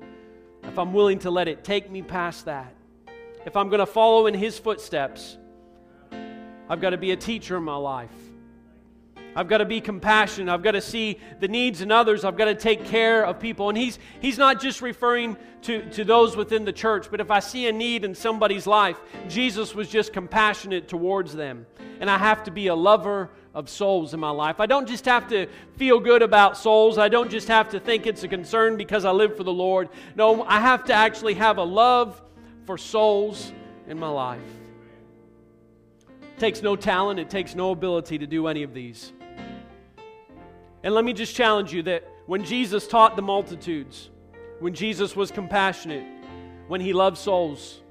if 0.69 0.79
I'm 0.79 0.93
willing 0.93 1.19
to 1.21 1.31
let 1.31 1.49
it 1.49 1.65
take 1.65 1.91
me 1.91 2.03
past 2.03 2.47
that, 2.47 2.75
if 3.47 3.57
I'm 3.57 3.69
going 3.69 3.81
to 3.81 3.87
follow 3.87 4.27
in 4.27 4.35
His 4.35 4.59
footsteps, 4.59 5.37
I've 6.69 6.81
got 6.81 6.91
to 6.91 6.99
be 6.99 7.11
a 7.13 7.17
teacher 7.17 7.57
in 7.57 7.63
my 7.63 7.77
life. 7.77 8.11
I've 9.37 9.49
got 9.49 9.59
to 9.59 9.65
be 9.65 9.81
compassionate. 9.81 10.53
I've 10.53 10.63
got 10.63 10.73
to 10.73 10.81
see 10.81 11.19
the 11.41 11.49
needs 11.49 11.81
in 11.81 11.91
others. 11.91 12.25
I've 12.25 12.37
got 12.37 12.45
to 12.45 12.55
take 12.55 12.85
care 12.85 13.25
of 13.25 13.41
people. 13.41 13.69
And 13.69 13.77
he's, 13.77 13.99
he's 14.21 14.39
not 14.39 14.61
just 14.61 14.81
referring 14.81 15.37
to, 15.63 15.89
to 15.91 16.05
those 16.05 16.37
within 16.37 16.65
the 16.65 16.73
church, 16.73 17.09
but 17.11 17.21
if 17.21 17.31
I 17.31 17.41
see 17.41 17.67
a 17.67 17.73
need 17.73 18.05
in 18.05 18.15
somebody's 18.15 18.67
life, 18.67 18.97
Jesus 19.29 19.75
was 19.75 19.89
just 19.89 20.13
compassionate 20.13 20.89
towards 20.89 21.35
them. 21.35 21.67
And 22.01 22.09
I 22.09 22.19
have 22.19 22.45
to 22.45 22.51
be 22.51 22.69
a 22.69 22.75
lover 22.75 23.31
of 23.55 23.69
souls 23.69 24.15
in 24.15 24.21
my 24.21 24.31
life. 24.31 24.59
I 24.59 24.67
don't 24.67 24.89
just 24.89 25.05
have 25.05 25.29
to 25.29 25.47
feel 25.77 26.01
good 26.01 26.23
about 26.23 26.57
souls. 26.57 26.99
I 26.99 27.09
don't 27.09 27.31
just 27.31 27.49
have 27.49 27.71
to 27.71 27.81
think 27.81 28.07
it's 28.07 28.25
a 28.25 28.29
concern 28.29 28.77
because 28.77 29.05
I 29.05 29.13
live 29.13 29.37
for 29.37 29.45
the 29.45 29.53
Lord. 29.53 29.89
No, 30.17 30.43
I 30.43 30.61
have 30.61 30.85
to 30.87 30.93
actually 30.93 31.35
have 31.35 31.59
a 31.59 31.63
love 31.63 32.21
for 32.67 32.77
souls 32.77 33.53
in 33.87 33.99
my 33.99 34.09
life. 34.09 34.41
It 36.23 36.41
takes 36.41 36.63
no 36.63 36.75
talent, 36.75 37.21
it 37.21 37.31
takes 37.31 37.55
no 37.55 37.71
ability 37.71 38.19
to 38.19 38.27
do 38.27 38.49
any 38.49 38.65
of 38.65 38.75
these. 38.75 39.13
And 40.83 40.93
let 40.93 41.05
me 41.05 41.13
just 41.13 41.35
challenge 41.35 41.73
you 41.73 41.83
that 41.85 42.05
when 42.27 42.45
Jesus 42.45 42.89
taught 42.89 43.15
the 43.17 43.23
multitudes, 43.23 44.11
when 44.59 44.75
Jesus 44.75 45.15
was 45.15 45.31
compassionate, 45.31 46.05
when 46.67 46.81
he 46.81 46.93
loved 46.93 47.19
souls, 47.19 47.83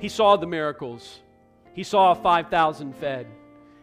he 0.00 0.08
saw 0.08 0.36
the 0.36 0.46
miracles. 0.46 1.20
He 1.74 1.84
saw 1.84 2.14
5,000 2.14 2.96
fed. 2.96 3.26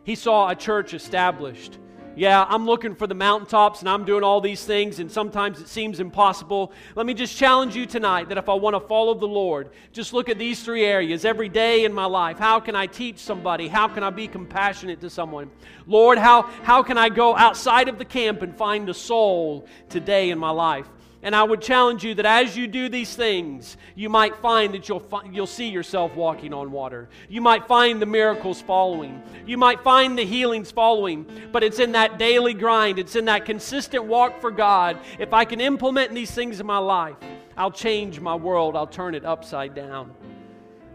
He 0.08 0.16
saw 0.16 0.48
a 0.48 0.56
church 0.56 0.94
established. 0.94 1.80
Yeah, 2.16 2.46
I'm 2.48 2.66
looking 2.66 2.96
for 2.96 3.08
the 3.08 3.14
mountaintops 3.14 3.82
and 3.82 3.90
I'm 3.90 4.06
doing 4.06 4.24
all 4.24 4.40
these 4.40 4.64
things, 4.64 5.00
and 5.00 5.12
sometimes 5.12 5.60
it 5.60 5.68
seems 5.68 6.00
impossible. 6.00 6.72
Let 6.96 7.06
me 7.06 7.14
just 7.14 7.36
challenge 7.36 7.76
you 7.76 7.86
tonight 7.86 8.30
that 8.30 8.38
if 8.38 8.48
I 8.48 8.54
want 8.54 8.78
to 8.78 8.80
follow 8.80 9.16
the 9.16 9.28
Lord, 9.28 9.72
just 9.92 10.14
look 10.14 10.30
at 10.30 10.40
these 10.40 10.64
three 10.64 10.86
areas 10.86 11.26
every 11.26 11.50
day 11.50 11.84
in 11.84 11.92
my 11.92 12.06
life. 12.06 12.40
How 12.40 12.62
can 12.62 12.74
I 12.74 12.86
teach 12.86 13.20
somebody? 13.20 13.68
How 13.68 13.90
can 13.90 14.02
I 14.02 14.10
be 14.10 14.30
compassionate 14.30 15.02
to 15.02 15.10
someone? 15.10 15.52
Lord, 15.86 16.18
how, 16.18 16.44
how 16.64 16.84
can 16.84 16.98
I 16.98 17.10
go 17.10 17.36
outside 17.36 17.90
of 17.90 17.98
the 17.98 18.06
camp 18.06 18.44
and 18.44 18.56
find 18.56 18.88
a 18.88 18.94
soul 18.94 19.68
today 19.90 20.30
in 20.30 20.40
my 20.40 20.52
life? 20.52 20.88
And 21.28 21.36
I 21.36 21.44
would 21.44 21.62
challenge 21.62 22.06
you 22.06 22.16
that 22.16 22.26
as 22.26 22.56
you 22.56 22.68
do 22.68 22.88
these 22.88 23.14
things, 23.14 23.76
you 23.96 24.08
might 24.08 24.38
find 24.38 24.74
that 24.74 24.88
you'll, 24.88 25.02
fi- 25.02 25.26
you'll 25.30 25.46
see 25.46 25.68
yourself 25.68 26.16
walking 26.16 26.54
on 26.54 26.72
water. 26.72 27.10
You 27.28 27.42
might 27.42 27.68
find 27.68 28.02
the 28.02 28.06
miracles 28.06 28.62
following. 28.62 29.22
You 29.46 29.58
might 29.58 29.82
find 29.82 30.18
the 30.18 30.24
healings 30.24 30.72
following. 30.72 31.26
But 31.52 31.66
it's 31.66 31.80
in 31.80 31.92
that 31.92 32.18
daily 32.18 32.54
grind, 32.54 32.98
it's 32.98 33.18
in 33.18 33.26
that 33.26 33.44
consistent 33.44 34.06
walk 34.06 34.40
for 34.40 34.52
God. 34.52 35.00
If 35.20 35.34
I 35.34 35.44
can 35.44 35.60
implement 35.60 36.16
these 36.16 36.32
things 36.32 36.62
in 36.62 36.66
my 36.66 36.78
life, 36.78 37.18
I'll 37.58 37.72
change 37.72 38.22
my 38.22 38.36
world, 38.36 38.78
I'll 38.78 38.88
turn 38.88 39.14
it 39.14 39.26
upside 39.26 39.76
down. 39.76 40.14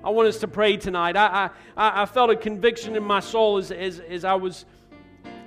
I 0.03 0.09
want 0.09 0.29
us 0.29 0.39
to 0.39 0.49
pray 0.49 0.79
tonight. 0.79 1.15
I, 1.15 1.51
I, 1.77 2.05
I 2.05 2.07
felt 2.07 2.31
a 2.31 2.37
conviction 2.37 2.97
in 2.97 3.03
my 3.03 3.21
soul 3.21 3.59
as, 3.59 3.71
as, 3.71 4.01
as 4.01 4.25
I 4.25 4.37
was 4.37 4.65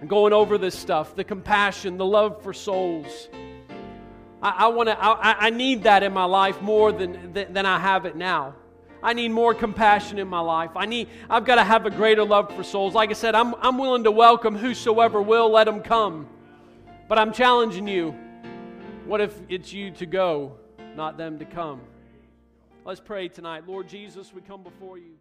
going 0.08 0.32
over 0.32 0.60
this 0.60 0.78
stuff 0.78 1.16
the 1.16 1.24
compassion, 1.24 1.98
the 1.98 2.06
love 2.06 2.44
for 2.44 2.54
souls. 2.54 3.30
I, 4.46 4.66
I 4.66 4.68
want 4.68 4.90
to. 4.90 5.04
I, 5.04 5.48
I 5.48 5.50
need 5.50 5.84
that 5.84 6.04
in 6.04 6.14
my 6.14 6.26
life 6.26 6.62
more 6.62 6.92
than, 6.92 7.34
than, 7.34 7.52
than 7.52 7.66
I 7.66 7.80
have 7.80 8.06
it 8.06 8.16
now. 8.16 8.54
I 9.02 9.14
need 9.14 9.30
more 9.30 9.56
compassion 9.56 10.20
in 10.20 10.28
my 10.28 10.40
life. 10.40 10.70
I 10.76 10.86
need. 10.86 11.10
I've 11.28 11.46
got 11.46 11.56
to 11.56 11.64
have 11.64 11.88
a 11.88 11.90
greater 11.90 12.24
love 12.24 12.56
for 12.56 12.64
souls. 12.64 12.94
Like 12.94 13.10
I 13.10 13.14
said, 13.14 13.34
I'm 13.34 13.56
I'm 13.56 13.80
willing 13.80 14.04
to 14.04 14.12
welcome 14.12 14.56
whosoever 14.56 15.20
will. 15.20 15.50
Let 15.50 15.64
them 15.64 15.82
come. 15.82 16.30
But 17.08 17.18
I'm 17.18 17.34
challenging 17.34 17.88
you. 17.88 18.16
What 19.06 19.20
if 19.20 19.36
it's 19.50 19.74
you 19.74 19.90
to 19.92 20.06
go, 20.06 20.58
not 20.96 21.18
them 21.18 21.40
to 21.40 21.46
come? 21.46 21.82
Let's 22.84 23.00
pray 23.00 23.30
tonight. 23.30 23.68
Lord 23.68 23.88
Jesus, 23.88 24.32
we 24.32 24.42
come 24.42 24.62
before 24.62 25.00
you. 25.00 25.14